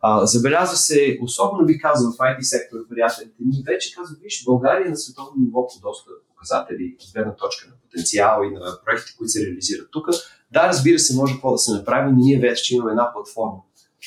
А, 0.00 0.26
забелязва 0.26 0.76
се, 0.76 1.18
особено 1.22 1.66
би 1.66 1.78
казал 1.78 2.12
в 2.12 2.16
IT 2.16 2.40
сектора, 2.40 2.80
приятелите 2.88 3.34
ни 3.40 3.62
вече 3.66 3.94
казват, 3.94 4.18
виж, 4.22 4.44
България 4.44 4.90
на 4.90 4.96
световно 4.96 5.32
ниво 5.36 5.66
по 5.66 5.74
доста 5.82 6.10
показатели, 6.28 6.96
от 7.00 7.12
гледна 7.14 7.36
точка 7.36 7.68
на 7.68 7.74
потенциал 7.82 8.40
и 8.44 8.50
на 8.54 8.78
проектите, 8.84 9.16
които 9.18 9.30
се 9.30 9.46
реализират 9.46 9.88
тук. 9.90 10.08
Да, 10.52 10.68
разбира 10.68 10.98
се, 10.98 11.16
може 11.16 11.32
какво 11.32 11.52
да 11.52 11.58
се 11.58 11.72
направи, 11.72 12.10
но 12.10 12.16
ние 12.16 12.38
вече 12.38 12.74
имаме 12.74 12.90
една 12.90 13.12
платформа, 13.12 13.58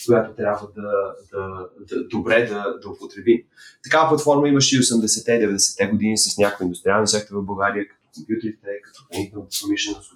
която 0.05 0.35
трябва 0.35 0.67
да, 0.75 1.13
да, 1.31 1.69
да 1.79 2.07
добре 2.07 2.45
да, 2.45 2.79
да 2.81 2.89
употребим. 2.89 3.41
Такава 3.83 4.09
платформа 4.09 4.49
имаше 4.49 4.77
и 4.77 4.79
80-те 4.79 5.31
и 5.31 5.47
90-те 5.47 5.87
години 5.87 6.17
с 6.17 6.37
някои 6.37 6.63
индустриални 6.63 7.07
сектори 7.07 7.37
в 7.37 7.45
България, 7.45 7.87
като 7.87 8.01
компютрите, 8.15 8.67
като 8.83 9.03
хранителната 9.11 9.57
промишленост. 9.61 10.11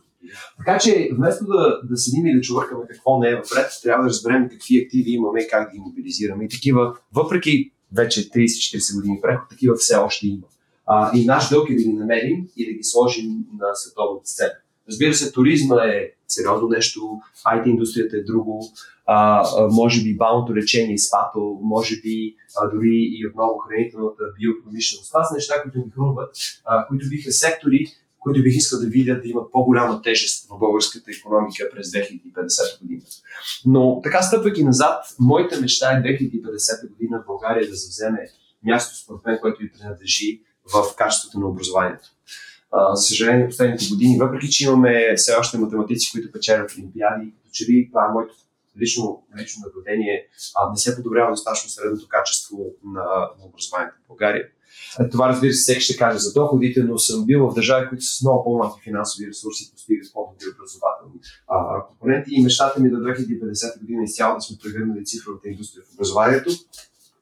Така 0.58 0.80
че 0.80 1.10
вместо 1.14 1.46
да, 1.46 1.82
да 1.84 1.98
седим 1.98 2.26
и 2.26 2.36
да 2.36 2.42
чувъркаме 2.42 2.82
какво 2.90 3.20
не 3.20 3.30
е 3.30 3.36
вред, 3.36 3.72
трябва 3.84 4.04
да 4.04 4.10
разберем 4.10 4.50
какви 4.50 4.84
активи 4.86 5.12
имаме 5.12 5.42
и 5.42 5.48
как 5.48 5.70
да 5.70 5.74
ги 5.74 5.80
мобилизираме. 5.80 6.46
И 6.46 6.50
такива, 6.50 6.96
въпреки 7.14 7.72
вече 7.96 8.30
30-40 8.30 8.96
години 8.96 9.20
преход, 9.22 9.50
такива 9.50 9.76
все 9.76 9.96
още 9.96 10.28
има. 10.28 10.48
А, 10.86 11.18
и 11.18 11.26
наш 11.26 11.50
дълг 11.50 11.70
е 11.70 11.76
да 11.76 11.84
ги 11.84 11.94
намерим 11.94 12.48
и 12.58 12.66
да 12.66 12.74
ги 12.74 12.84
сложим 12.84 13.46
на 13.60 13.76
световната 13.76 14.30
сцена. 14.30 14.54
Разбира 14.90 15.14
се, 15.14 15.32
туризма 15.32 15.84
е 15.84 16.12
сериозно 16.32 16.68
нещо, 16.68 17.20
IT 17.46 17.68
индустрията 17.68 18.18
е 18.18 18.24
друго, 18.24 18.64
а, 19.06 19.44
а, 19.58 19.68
може 19.68 20.04
би 20.04 20.18
балното 20.18 20.56
лечение 20.56 20.94
и 20.94 21.00
спато, 21.00 21.60
може 21.62 22.02
би 22.02 22.36
а, 22.58 22.70
дори 22.70 23.10
и 23.12 23.28
отново 23.28 23.58
хранителната 23.58 24.24
биопромишленост. 24.40 25.12
Това 25.12 25.24
са 25.24 25.34
неща, 25.34 25.62
които 25.62 25.78
ми 25.78 25.92
хрумват, 25.96 26.36
които 26.90 27.10
биха 27.10 27.32
сектори, 27.32 27.86
които 28.20 28.44
бих 28.44 28.56
искал 28.56 28.80
да 28.80 28.88
видя 28.88 29.22
да 29.22 29.28
имат 29.28 29.52
по-голяма 29.52 30.02
тежест 30.02 30.48
в 30.50 30.60
българската 30.60 31.12
економика 31.20 31.70
през 31.76 31.92
2050 31.92 32.82
година. 32.82 33.02
Но 33.66 34.02
така 34.04 34.22
стъпвайки 34.22 34.64
назад, 34.64 35.06
моята 35.20 35.62
мечта 35.62 35.92
е 35.92 36.02
2050 36.02 36.90
година 36.90 37.22
в 37.24 37.28
България 37.28 37.70
да 37.70 37.76
завземе 37.76 38.28
място, 38.64 38.98
според 38.98 39.26
мен, 39.26 39.38
което 39.42 39.62
ви 39.62 39.72
принадлежи 39.72 40.42
в 40.74 40.96
качеството 40.96 41.40
на 41.40 41.48
образованието. 41.48 42.10
За 42.94 43.02
съжаление, 43.02 43.48
последните 43.48 43.86
години, 43.90 44.20
въпреки 44.20 44.50
че 44.50 44.64
имаме 44.64 45.16
все 45.16 45.34
още 45.34 45.58
математици, 45.58 46.12
които 46.12 46.32
печелят 46.32 46.72
олимпиади, 46.78 47.34
като 47.38 47.50
че 47.52 47.66
ли 47.66 47.88
това 47.92 48.06
е 48.06 48.14
моето 48.14 48.36
лично, 48.82 49.24
лично 49.42 49.64
наблюдение, 49.66 50.28
а, 50.56 50.72
не 50.72 50.78
се 50.78 50.96
подобрява 50.96 51.32
достатъчно 51.32 51.70
средното 51.70 52.08
качество 52.08 52.58
на, 52.86 53.04
на 53.40 53.46
образованието 53.46 53.96
в 54.06 54.08
България. 54.08 54.48
Това, 55.12 55.30
разбира 55.30 55.54
се, 55.54 55.62
всеки 55.62 55.82
ще 55.82 55.98
каже 55.98 56.18
за 56.18 56.34
доходите, 56.34 56.84
но 56.84 56.98
съм 56.98 57.26
бил 57.26 57.50
в 57.50 57.54
държави, 57.54 57.90
които 57.90 58.04
с 58.06 58.22
много 58.22 58.44
по-малки 58.44 58.82
финансови 58.82 59.28
ресурси 59.28 59.72
постигат 59.72 60.14
по-добри 60.14 60.46
образователни 60.56 61.20
а, 61.48 61.86
компоненти. 61.88 62.30
И 62.34 62.44
мечтата 62.44 62.80
ми 62.80 62.90
до 62.90 62.96
2050 62.96 63.80
година 63.80 64.04
изцяло 64.04 64.36
да 64.36 64.42
сме 64.42 64.58
прегърнали 64.64 65.06
цифровата 65.06 65.50
индустрия 65.50 65.84
в 65.86 65.94
образованието 65.94 66.50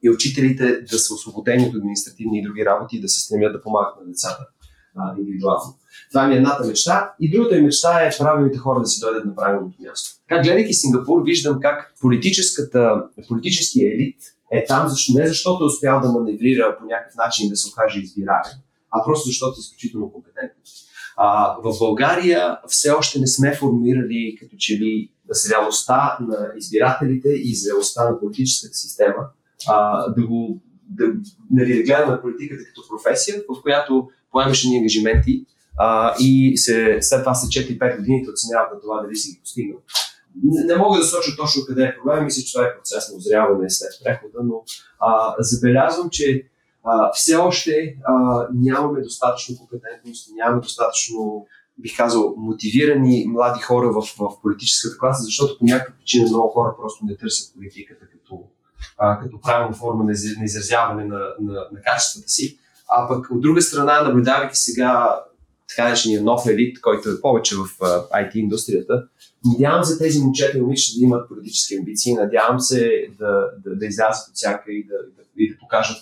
и 0.02 0.10
учителите 0.10 0.80
да 0.80 0.98
са 0.98 1.14
освободени 1.14 1.66
от 1.68 1.74
административни 1.74 2.38
и 2.38 2.42
други 2.42 2.64
работи 2.64 2.96
и 2.96 3.00
да 3.00 3.08
се 3.08 3.20
стремят 3.20 3.52
да 3.52 3.62
помагат 3.62 4.00
на 4.00 4.06
децата 4.06 4.46
индивидуално. 5.18 5.74
Това 6.10 6.26
ми 6.26 6.34
е 6.34 6.36
едната 6.36 6.66
мечта. 6.66 7.12
И 7.20 7.30
другата 7.30 7.54
ми 7.54 7.62
мечта 7.62 8.06
е 8.06 8.18
правилните 8.18 8.58
хора 8.58 8.80
да 8.80 8.86
си 8.86 9.00
дойдат 9.00 9.24
на 9.24 9.34
правилното 9.34 9.82
място. 9.82 10.10
Как 10.28 10.44
гледайки 10.44 10.74
Сингапур, 10.74 11.22
виждам 11.24 11.58
как 11.60 11.94
политическата, 12.00 13.04
политическия 13.28 13.94
елит 13.94 14.16
е 14.52 14.64
там 14.64 14.88
защо, 14.88 15.12
не 15.18 15.26
защото 15.26 15.64
е 15.64 15.66
успял 15.66 16.00
да 16.00 16.12
маневрира 16.12 16.76
по 16.78 16.84
някакъв 16.84 17.16
начин 17.16 17.48
да 17.48 17.56
се 17.56 17.68
окаже 17.68 18.00
избираем, 18.00 18.42
а 18.90 19.04
просто 19.04 19.28
защото 19.28 19.54
е 19.58 19.60
изключително 19.60 20.12
компетентен. 20.12 20.62
А, 21.16 21.56
в 21.64 21.78
България 21.78 22.58
все 22.68 22.90
още 22.90 23.20
не 23.20 23.26
сме 23.26 23.54
формирали 23.54 24.36
като 24.40 24.56
че 24.58 24.72
ли 24.78 25.10
зрялостта 25.30 26.18
на 26.20 26.48
избирателите 26.56 27.28
и 27.28 27.54
зрялостта 27.54 28.10
на 28.10 28.20
политическата 28.20 28.74
система 28.74 29.26
а, 29.68 30.08
да 30.12 30.26
го 30.26 30.60
да, 30.90 31.04
нали, 31.50 31.76
да 31.76 31.82
гледаме 31.82 32.20
политиката 32.20 32.64
като 32.64 32.88
професия, 32.88 33.42
в 33.48 33.62
която 33.62 34.08
поемаше 34.32 34.68
ни 34.68 34.78
ангажименти 34.78 35.44
а, 35.78 36.14
и 36.20 36.56
се, 36.56 36.98
след 37.00 37.20
това 37.20 37.34
след 37.34 37.66
4-5 37.66 37.96
години 37.96 38.24
те 38.24 38.30
оценяват 38.30 38.72
на 38.74 38.80
това 38.80 39.02
дали 39.02 39.16
си 39.16 39.32
ги 39.32 39.40
постигнал. 39.40 39.78
Не, 40.44 40.64
не 40.64 40.76
мога 40.76 40.98
да 40.98 41.04
соча 41.04 41.36
точно 41.36 41.62
къде 41.66 41.84
е 41.84 41.96
проблема, 41.96 42.22
мисля, 42.22 42.42
че 42.42 42.52
това 42.52 42.66
е 42.66 42.76
процес 42.76 43.10
на 43.10 43.16
озряване 43.16 43.70
след 43.70 43.90
прехода, 44.04 44.38
но 44.44 44.62
а, 45.00 45.34
забелязвам, 45.38 46.10
че 46.10 46.44
а, 46.84 47.12
все 47.12 47.36
още 47.36 47.96
а, 48.04 48.46
нямаме 48.54 49.00
достатъчно 49.02 49.56
компетентност, 49.56 50.30
нямаме 50.36 50.62
достатъчно, 50.62 51.46
бих 51.78 51.96
казал, 51.96 52.34
мотивирани 52.36 53.24
млади 53.28 53.60
хора 53.60 53.92
в, 53.92 54.02
в 54.18 54.42
политическата 54.42 54.98
класа, 54.98 55.22
защото 55.22 55.58
по 55.58 55.64
някаква 55.64 55.94
причина 55.94 56.26
много 56.28 56.48
хора 56.48 56.74
просто 56.80 57.04
не 57.04 57.16
търсят 57.16 57.54
политиката 57.54 58.06
като, 58.08 58.42
а, 58.98 59.20
като 59.20 59.40
правилна 59.40 59.76
форма 59.76 60.04
на, 60.04 60.12
изразяване 60.44 61.04
на, 61.04 61.18
на, 61.40 61.52
на 61.72 61.80
качествата 61.84 62.28
си. 62.28 62.58
А 62.88 63.08
пък 63.08 63.30
от 63.30 63.40
друга 63.40 63.62
страна, 63.62 64.02
наблюдавайки 64.02 64.56
сега 64.56 65.20
така 65.68 65.88
наречения 65.88 66.22
нов 66.22 66.46
елит, 66.46 66.80
който 66.80 67.08
е 67.08 67.20
повече 67.20 67.54
в 67.56 67.78
IT 68.10 68.36
индустрията, 68.36 69.04
надявам 69.44 69.84
се 69.84 69.98
тези 69.98 70.20
момчета 70.20 70.58
и 70.58 70.60
момичета 70.60 70.98
да 70.98 71.04
имат 71.04 71.28
политически 71.28 71.76
амбиции, 71.76 72.14
надявам 72.14 72.60
се 72.60 72.90
да, 73.18 73.50
да, 73.64 73.76
да 73.76 73.86
излязат 73.86 74.28
от 74.28 74.34
всяка 74.34 74.72
и 74.72 74.86
да, 74.86 74.94
да, 74.94 75.22
и 75.36 75.52
да 75.52 75.58
покажат 75.58 75.96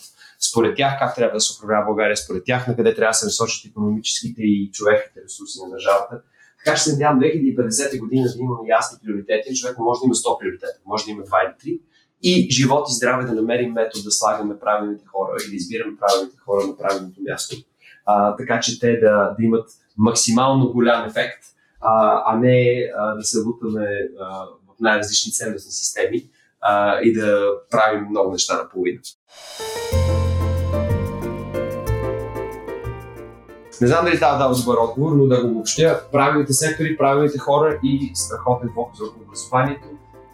според 0.51 0.77
тях 0.77 0.99
как 0.99 1.15
трябва 1.15 1.37
да 1.37 1.41
се 1.41 1.59
управлява 1.59 1.85
България, 1.85 2.17
според 2.17 2.45
тях 2.45 2.69
на 2.69 2.77
къде 2.77 2.95
трябва 2.95 3.11
да 3.11 3.15
се 3.15 3.27
насочат 3.27 3.71
економическите 3.71 4.43
и 4.43 4.71
човешките 4.73 5.21
ресурси 5.25 5.59
на 5.65 5.71
държавата. 5.71 6.21
Така 6.65 6.77
че 6.77 6.83
се 6.83 6.93
надявам 6.93 7.21
2050 7.21 7.99
година 7.99 8.29
да 8.29 8.39
имаме 8.39 8.69
ясни 8.69 8.99
приоритети. 9.05 9.57
Човек 9.57 9.79
може 9.79 9.99
да 10.01 10.07
има 10.07 10.15
100 10.15 10.39
приоритета, 10.41 10.79
може 10.87 11.05
да 11.05 11.11
има 11.11 11.23
2 11.23 11.27
или 11.65 11.77
3 11.77 11.81
и 12.23 12.51
живот 12.51 12.87
и 12.91 12.95
здраве 12.95 13.25
да 13.25 13.33
намерим 13.33 13.73
метод 13.73 14.05
да 14.05 14.11
слагаме 14.11 14.59
правилните 14.59 15.05
хора 15.07 15.37
и 15.47 15.51
да 15.51 15.57
избираме 15.57 15.97
правилните 15.99 16.39
хора 16.39 16.67
на 16.67 16.77
правилното 16.77 17.21
място. 17.29 17.57
А, 18.07 18.37
така 18.37 18.61
че 18.61 18.81
те 18.81 18.93
да, 18.93 19.35
да 19.39 19.45
имат 19.45 19.69
максимално 19.99 20.73
голям 20.73 21.05
ефект, 21.05 21.45
а, 21.81 22.23
а 22.27 22.39
не 22.39 22.89
а, 22.99 23.15
да 23.15 23.25
се 23.25 23.39
лутаме 23.39 23.87
в 24.69 24.81
най-различни 24.81 25.33
ценностни 25.33 25.73
системи 25.73 26.25
а, 26.61 27.01
и 27.01 27.13
да 27.13 27.51
правим 27.71 28.07
много 28.11 28.33
неща 28.33 28.57
на 28.57 28.69
половина. 28.69 29.01
Не 33.81 33.87
знам 33.87 34.05
дали 34.05 34.15
това 34.15 34.39
дава 34.39 34.55
добър 34.55 34.77
отговор, 34.77 35.13
но 35.13 35.27
да 35.27 35.43
го 35.43 35.51
обобщя. 35.51 36.01
Правилните 36.13 36.53
сектори, 36.53 36.97
правилните 36.97 37.39
хора 37.39 37.81
и 37.85 38.11
страхотен 38.15 38.71
фокус 38.75 39.01
върху 39.01 39.21
образованието 39.21 39.87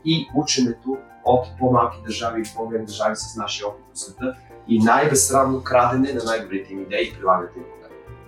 и 0.05 0.28
ученето 0.35 0.97
от 1.25 1.47
по-малки 1.59 1.99
държави 2.07 2.41
и 2.41 2.57
по-големи 2.57 2.87
държави 2.87 3.16
с 3.16 3.37
нашия 3.37 3.68
опит 3.68 3.85
по 3.91 3.97
света 3.97 4.37
и 4.68 4.79
най-безсрамно 4.79 5.62
крадене 5.62 6.12
на 6.12 6.25
най-добрите 6.25 6.73
им 6.73 6.83
идеи 6.83 7.09
и 7.09 7.14
прилагането 7.18 7.59
им. 7.59 7.64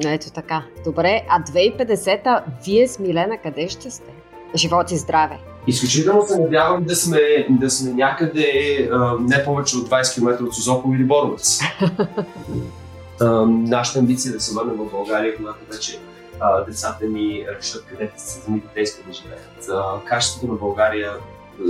Ето 0.07 0.31
така. 0.31 0.63
Добре, 0.85 1.23
а 1.29 1.43
2050-та, 1.43 2.45
вие 2.65 2.89
с 2.89 2.99
Милена 2.99 3.39
къде 3.39 3.69
ще 3.69 3.91
сте? 3.91 4.13
Живот 4.55 4.91
и 4.91 4.97
здраве! 4.97 5.39
Изключително 5.67 6.27
се 6.27 6.39
надявам 6.39 6.85
да 6.85 6.97
сме, 6.97 7.47
да 7.51 7.71
сме 7.71 7.93
някъде 7.93 8.49
а, 8.93 9.17
не 9.21 9.45
повече 9.45 9.77
от 9.77 9.89
20 9.89 10.15
км 10.15 10.45
от 10.45 10.55
Созопол 10.55 10.93
или 10.95 11.05
Боровец. 11.05 11.61
нашата 13.47 13.99
амбиция 13.99 14.31
е 14.31 14.33
да 14.33 14.41
се 14.41 14.55
върнем 14.55 14.77
в 14.77 14.91
България, 14.91 15.37
когато 15.37 15.59
вече 15.73 15.99
а, 16.41 16.65
децата 16.65 17.07
ни 17.07 17.47
решат 17.59 17.85
къде 17.87 18.11
са 18.17 18.41
земите 18.41 18.67
те 18.75 18.81
искат 18.81 19.07
да 19.07 19.13
живеят. 19.13 19.69
А, 19.71 20.05
качеството 20.05 20.53
на 20.53 20.59
България 20.59 21.13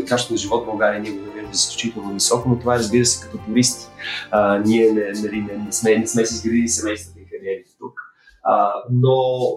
качеството 0.09 0.33
на 0.33 0.39
живот 0.39 0.63
в 0.63 0.67
България 0.67 1.01
ние 1.01 1.13
го 1.13 1.27
намираме 1.27 1.51
изключително 1.53 2.15
високо, 2.15 2.49
но 2.49 2.59
това 2.59 2.75
е 2.75 2.79
разбира 2.79 3.05
се 3.05 3.27
като 3.27 3.39
туристи. 3.39 3.87
А, 4.31 4.59
ние 4.59 4.93
не, 4.93 5.13
нали, 5.23 5.41
не, 5.41 5.57
не, 5.57 5.73
сме, 5.73 5.99
не 5.99 6.07
сме 6.07 6.27
си 6.27 6.35
изградили 6.35 6.69
семействата 6.69 7.21
и 7.21 7.27
кариерите 7.27 7.71
тук. 7.79 7.93
А, 8.43 8.73
но 8.91 9.17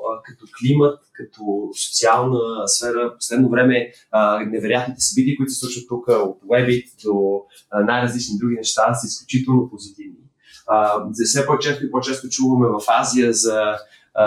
а, 0.10 0.22
като 0.24 0.46
климат, 0.60 1.00
като 1.14 1.70
социална 1.88 2.68
сфера, 2.68 3.12
в 3.14 3.18
последно 3.18 3.50
време 3.50 3.92
а, 4.12 4.40
невероятните 4.40 5.02
събития, 5.02 5.38
които 5.38 5.52
се 5.52 5.60
случват 5.60 5.88
тук, 5.90 6.08
от 6.08 6.42
Webit 6.44 7.04
до 7.04 7.42
а, 7.72 7.84
най-различни 7.84 8.38
други 8.38 8.56
неща, 8.56 8.94
са 8.94 9.08
изключително 9.08 9.70
позитивни. 9.70 10.18
А, 10.68 11.06
все 11.26 11.46
по-често 11.46 11.86
и 11.86 11.92
по-често 11.92 12.30
чуваме 12.30 12.68
в 12.68 12.82
Азия 12.88 13.34
за 13.34 13.76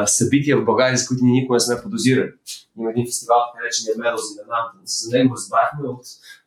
събития 0.06 0.56
в 0.56 0.64
България, 0.64 0.96
за 0.96 1.06
които 1.06 1.24
ние 1.24 1.40
никога 1.40 1.56
не 1.56 1.60
сме 1.60 1.82
подозирали. 1.82 2.32
Има 2.78 2.90
един 2.90 3.06
фестивал, 3.06 3.40
наречен 3.56 3.84
Медози 3.98 4.34
на 4.36 4.42
Нантон. 4.54 4.80
За 4.84 5.18
него 5.18 5.34
разбрахме 5.34 5.88
от 5.88 6.04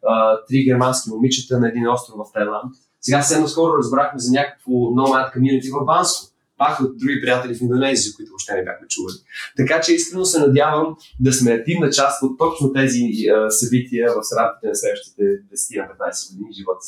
а, 0.08 0.40
три 0.48 0.64
германски 0.64 1.10
момичета 1.10 1.60
на 1.60 1.68
един 1.68 1.90
остров 1.90 2.16
в 2.18 2.34
Тайланд. 2.34 2.74
Сега 3.02 3.22
съвсем 3.22 3.48
скоро 3.48 3.78
разбрахме 3.78 4.20
за 4.20 4.32
някакво 4.32 4.72
nomad 4.72 5.36
community 5.36 5.80
в 5.80 5.86
Банско 5.86 6.34
пак 6.58 6.80
от 6.80 6.98
други 6.98 7.22
приятели 7.22 7.56
в 7.56 7.62
Индонезия, 7.62 8.14
които 8.16 8.30
въобще 8.30 8.54
не 8.54 8.64
бяхме 8.64 8.88
чували. 8.88 9.16
Така 9.58 9.82
че 9.82 9.94
искрено 9.94 10.26
се 10.26 10.40
надявам 10.40 10.96
да 11.20 11.34
сме 11.34 11.52
активна 11.52 11.90
част 11.90 12.24
от 12.24 12.38
точно 12.38 12.74
тези 12.74 13.02
събития 13.50 14.12
в 14.12 14.22
рамките 14.38 14.68
на 14.68 14.76
следващите 14.76 15.24
10-15 15.24 16.32
години 16.32 16.54
живот 16.54 16.78
и 16.84 16.88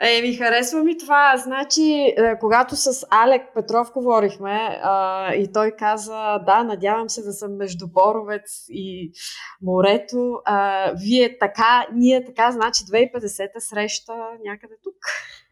Е, 0.00 0.22
ми 0.22 0.36
харесва 0.36 0.82
ми 0.82 0.98
това. 0.98 1.36
Значи, 1.44 2.14
е, 2.16 2.38
когато 2.40 2.76
с 2.76 3.06
Алек 3.10 3.42
Петров 3.54 3.92
говорихме 3.92 4.80
а, 4.82 5.34
и 5.34 5.52
той 5.52 5.70
каза, 5.78 6.38
да, 6.46 6.64
надявам 6.64 7.08
се 7.08 7.22
да 7.22 7.32
съм 7.32 7.56
между 7.56 7.86
Боровец 7.86 8.66
и 8.68 9.12
морето, 9.62 10.32
а, 10.44 10.90
вие 11.04 11.38
така, 11.38 11.86
ние 11.94 12.24
така, 12.24 12.52
значи 12.52 12.84
2050-та 12.84 13.60
среща 13.60 14.12
някъде 14.46 14.74
тук. 14.84 14.94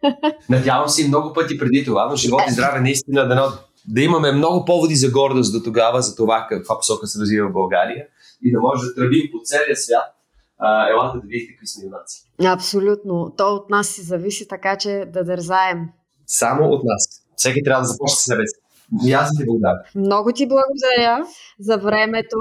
Надявам 0.48 0.88
се 0.88 1.02
и 1.02 1.08
много 1.08 1.32
пъти 1.32 1.58
преди 1.58 1.84
това, 1.84 2.06
но 2.10 2.16
живот 2.16 2.42
и 2.48 2.52
здраве 2.52 2.80
наистина 2.80 3.28
да, 3.28 3.52
да 3.88 4.00
имаме 4.02 4.32
много 4.32 4.64
поводи 4.64 4.94
за 4.94 5.10
гордост 5.10 5.52
до 5.52 5.62
тогава 5.64 6.02
за 6.02 6.16
това 6.16 6.46
каква 6.48 6.78
посока 6.78 7.06
се 7.06 7.20
развива 7.20 7.48
в 7.48 7.52
България 7.52 8.06
и 8.42 8.52
да 8.52 8.60
може 8.60 8.86
да 8.86 8.94
тръбим 8.94 9.28
по 9.32 9.38
целия 9.44 9.76
свят 9.76 10.21
а, 10.62 10.90
елата 10.90 11.18
да 11.18 11.26
видите 11.26 11.52
какви 11.52 11.66
сме 11.66 11.84
юнаци. 11.84 12.22
Абсолютно. 12.44 13.34
То 13.36 13.54
от 13.54 13.70
нас 13.70 13.88
си 13.88 14.02
зависи, 14.02 14.48
така 14.48 14.76
че 14.76 15.04
да 15.12 15.24
дързаем. 15.24 15.78
Само 16.26 16.64
от 16.64 16.84
нас. 16.84 17.22
Всеки 17.36 17.62
трябва 17.62 17.82
да 17.82 17.86
започне 17.86 18.16
с 18.16 18.24
себе 18.24 18.46
си. 18.46 18.62
И 19.06 19.12
аз 19.12 19.30
ти 19.36 19.44
благодаря. 19.46 19.82
Много 19.94 20.32
ти 20.32 20.48
благодаря 20.48 21.26
за 21.60 21.76
времето. 21.78 22.36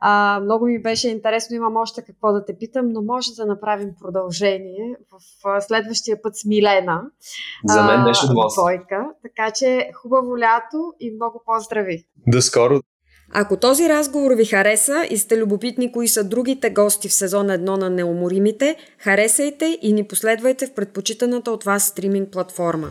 А, 0.00 0.40
много 0.42 0.66
ми 0.66 0.82
беше 0.82 1.08
интересно, 1.08 1.56
имам 1.56 1.76
още 1.76 2.02
какво 2.02 2.32
да 2.32 2.44
те 2.44 2.58
питам, 2.58 2.88
но 2.88 3.02
може 3.02 3.34
да 3.34 3.46
направим 3.46 3.90
продължение 4.00 4.96
в 5.10 5.60
следващия 5.60 6.22
път 6.22 6.36
с 6.36 6.44
Милена. 6.44 7.02
За 7.64 7.82
мен 7.82 8.04
беше 8.04 8.24
удоволствие. 8.24 8.80
Така 9.22 9.50
че 9.50 9.90
хубаво 10.02 10.38
лято 10.38 10.92
и 11.00 11.14
много 11.14 11.42
поздрави. 11.46 12.04
До 12.26 12.42
скоро. 12.42 12.80
Ако 13.34 13.56
този 13.56 13.88
разговор 13.88 14.32
ви 14.32 14.44
хареса 14.44 15.06
и 15.10 15.18
сте 15.18 15.38
любопитни 15.38 15.92
кои 15.92 16.08
са 16.08 16.24
другите 16.24 16.70
гости 16.70 17.08
в 17.08 17.12
сезон 17.12 17.46
1 17.46 17.58
на 17.58 17.90
Неуморимите, 17.90 18.76
харесайте 18.98 19.78
и 19.82 19.92
ни 19.92 20.04
последвайте 20.04 20.66
в 20.66 20.72
предпочитаната 20.72 21.50
от 21.50 21.64
вас 21.64 21.84
стриминг 21.84 22.28
платформа. 22.28 22.88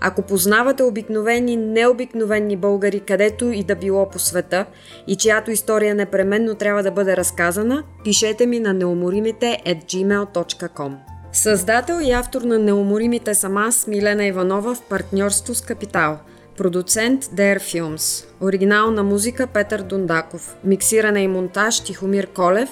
Ако 0.00 0.22
познавате 0.22 0.82
обикновени, 0.82 1.56
необикновени 1.56 2.56
българи, 2.56 3.00
където 3.00 3.52
и 3.52 3.64
да 3.64 3.76
било 3.76 4.08
по 4.08 4.18
света 4.18 4.66
и 5.06 5.16
чиято 5.16 5.50
история 5.50 5.94
непременно 5.94 6.54
трябва 6.54 6.82
да 6.82 6.90
бъде 6.90 7.16
разказана, 7.16 7.84
пишете 8.04 8.46
ми 8.46 8.60
на 8.60 8.74
неуморимите 8.74 9.62
at 9.66 9.84
gmail.com. 9.84 10.94
Създател 11.32 12.00
и 12.02 12.12
автор 12.12 12.42
на 12.42 12.58
Неуморимите 12.58 13.34
съм 13.34 13.56
аз, 13.56 13.86
Милена 13.86 14.24
Иванова, 14.24 14.74
в 14.74 14.82
партньорство 14.82 15.54
с 15.54 15.60
Капитал– 15.60 16.18
Продуцент 16.58 17.24
Dare 17.24 17.58
Films. 17.58 18.26
Оригинална 18.40 19.02
музика 19.02 19.46
Петър 19.46 19.82
Дундаков. 19.82 20.56
Миксиране 20.64 21.20
и 21.20 21.28
монтаж 21.28 21.80
Тихомир 21.80 22.26
Колев. 22.26 22.68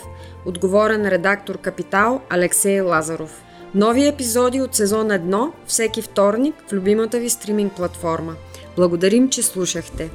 Отговорен 0.46 1.06
редактор 1.06 1.58
Капитал 1.58 2.20
Алексей 2.30 2.80
Лазаров. 2.80 3.42
Нови 3.74 4.06
епизоди 4.06 4.60
от 4.60 4.74
сезон 4.74 5.08
1 5.08 5.52
всеки 5.66 6.02
вторник 6.02 6.54
в 6.68 6.72
любимата 6.72 7.18
ви 7.18 7.30
стриминг 7.30 7.72
платформа. 7.76 8.34
Благодарим, 8.76 9.28
че 9.28 9.42
слушахте. 9.42 10.10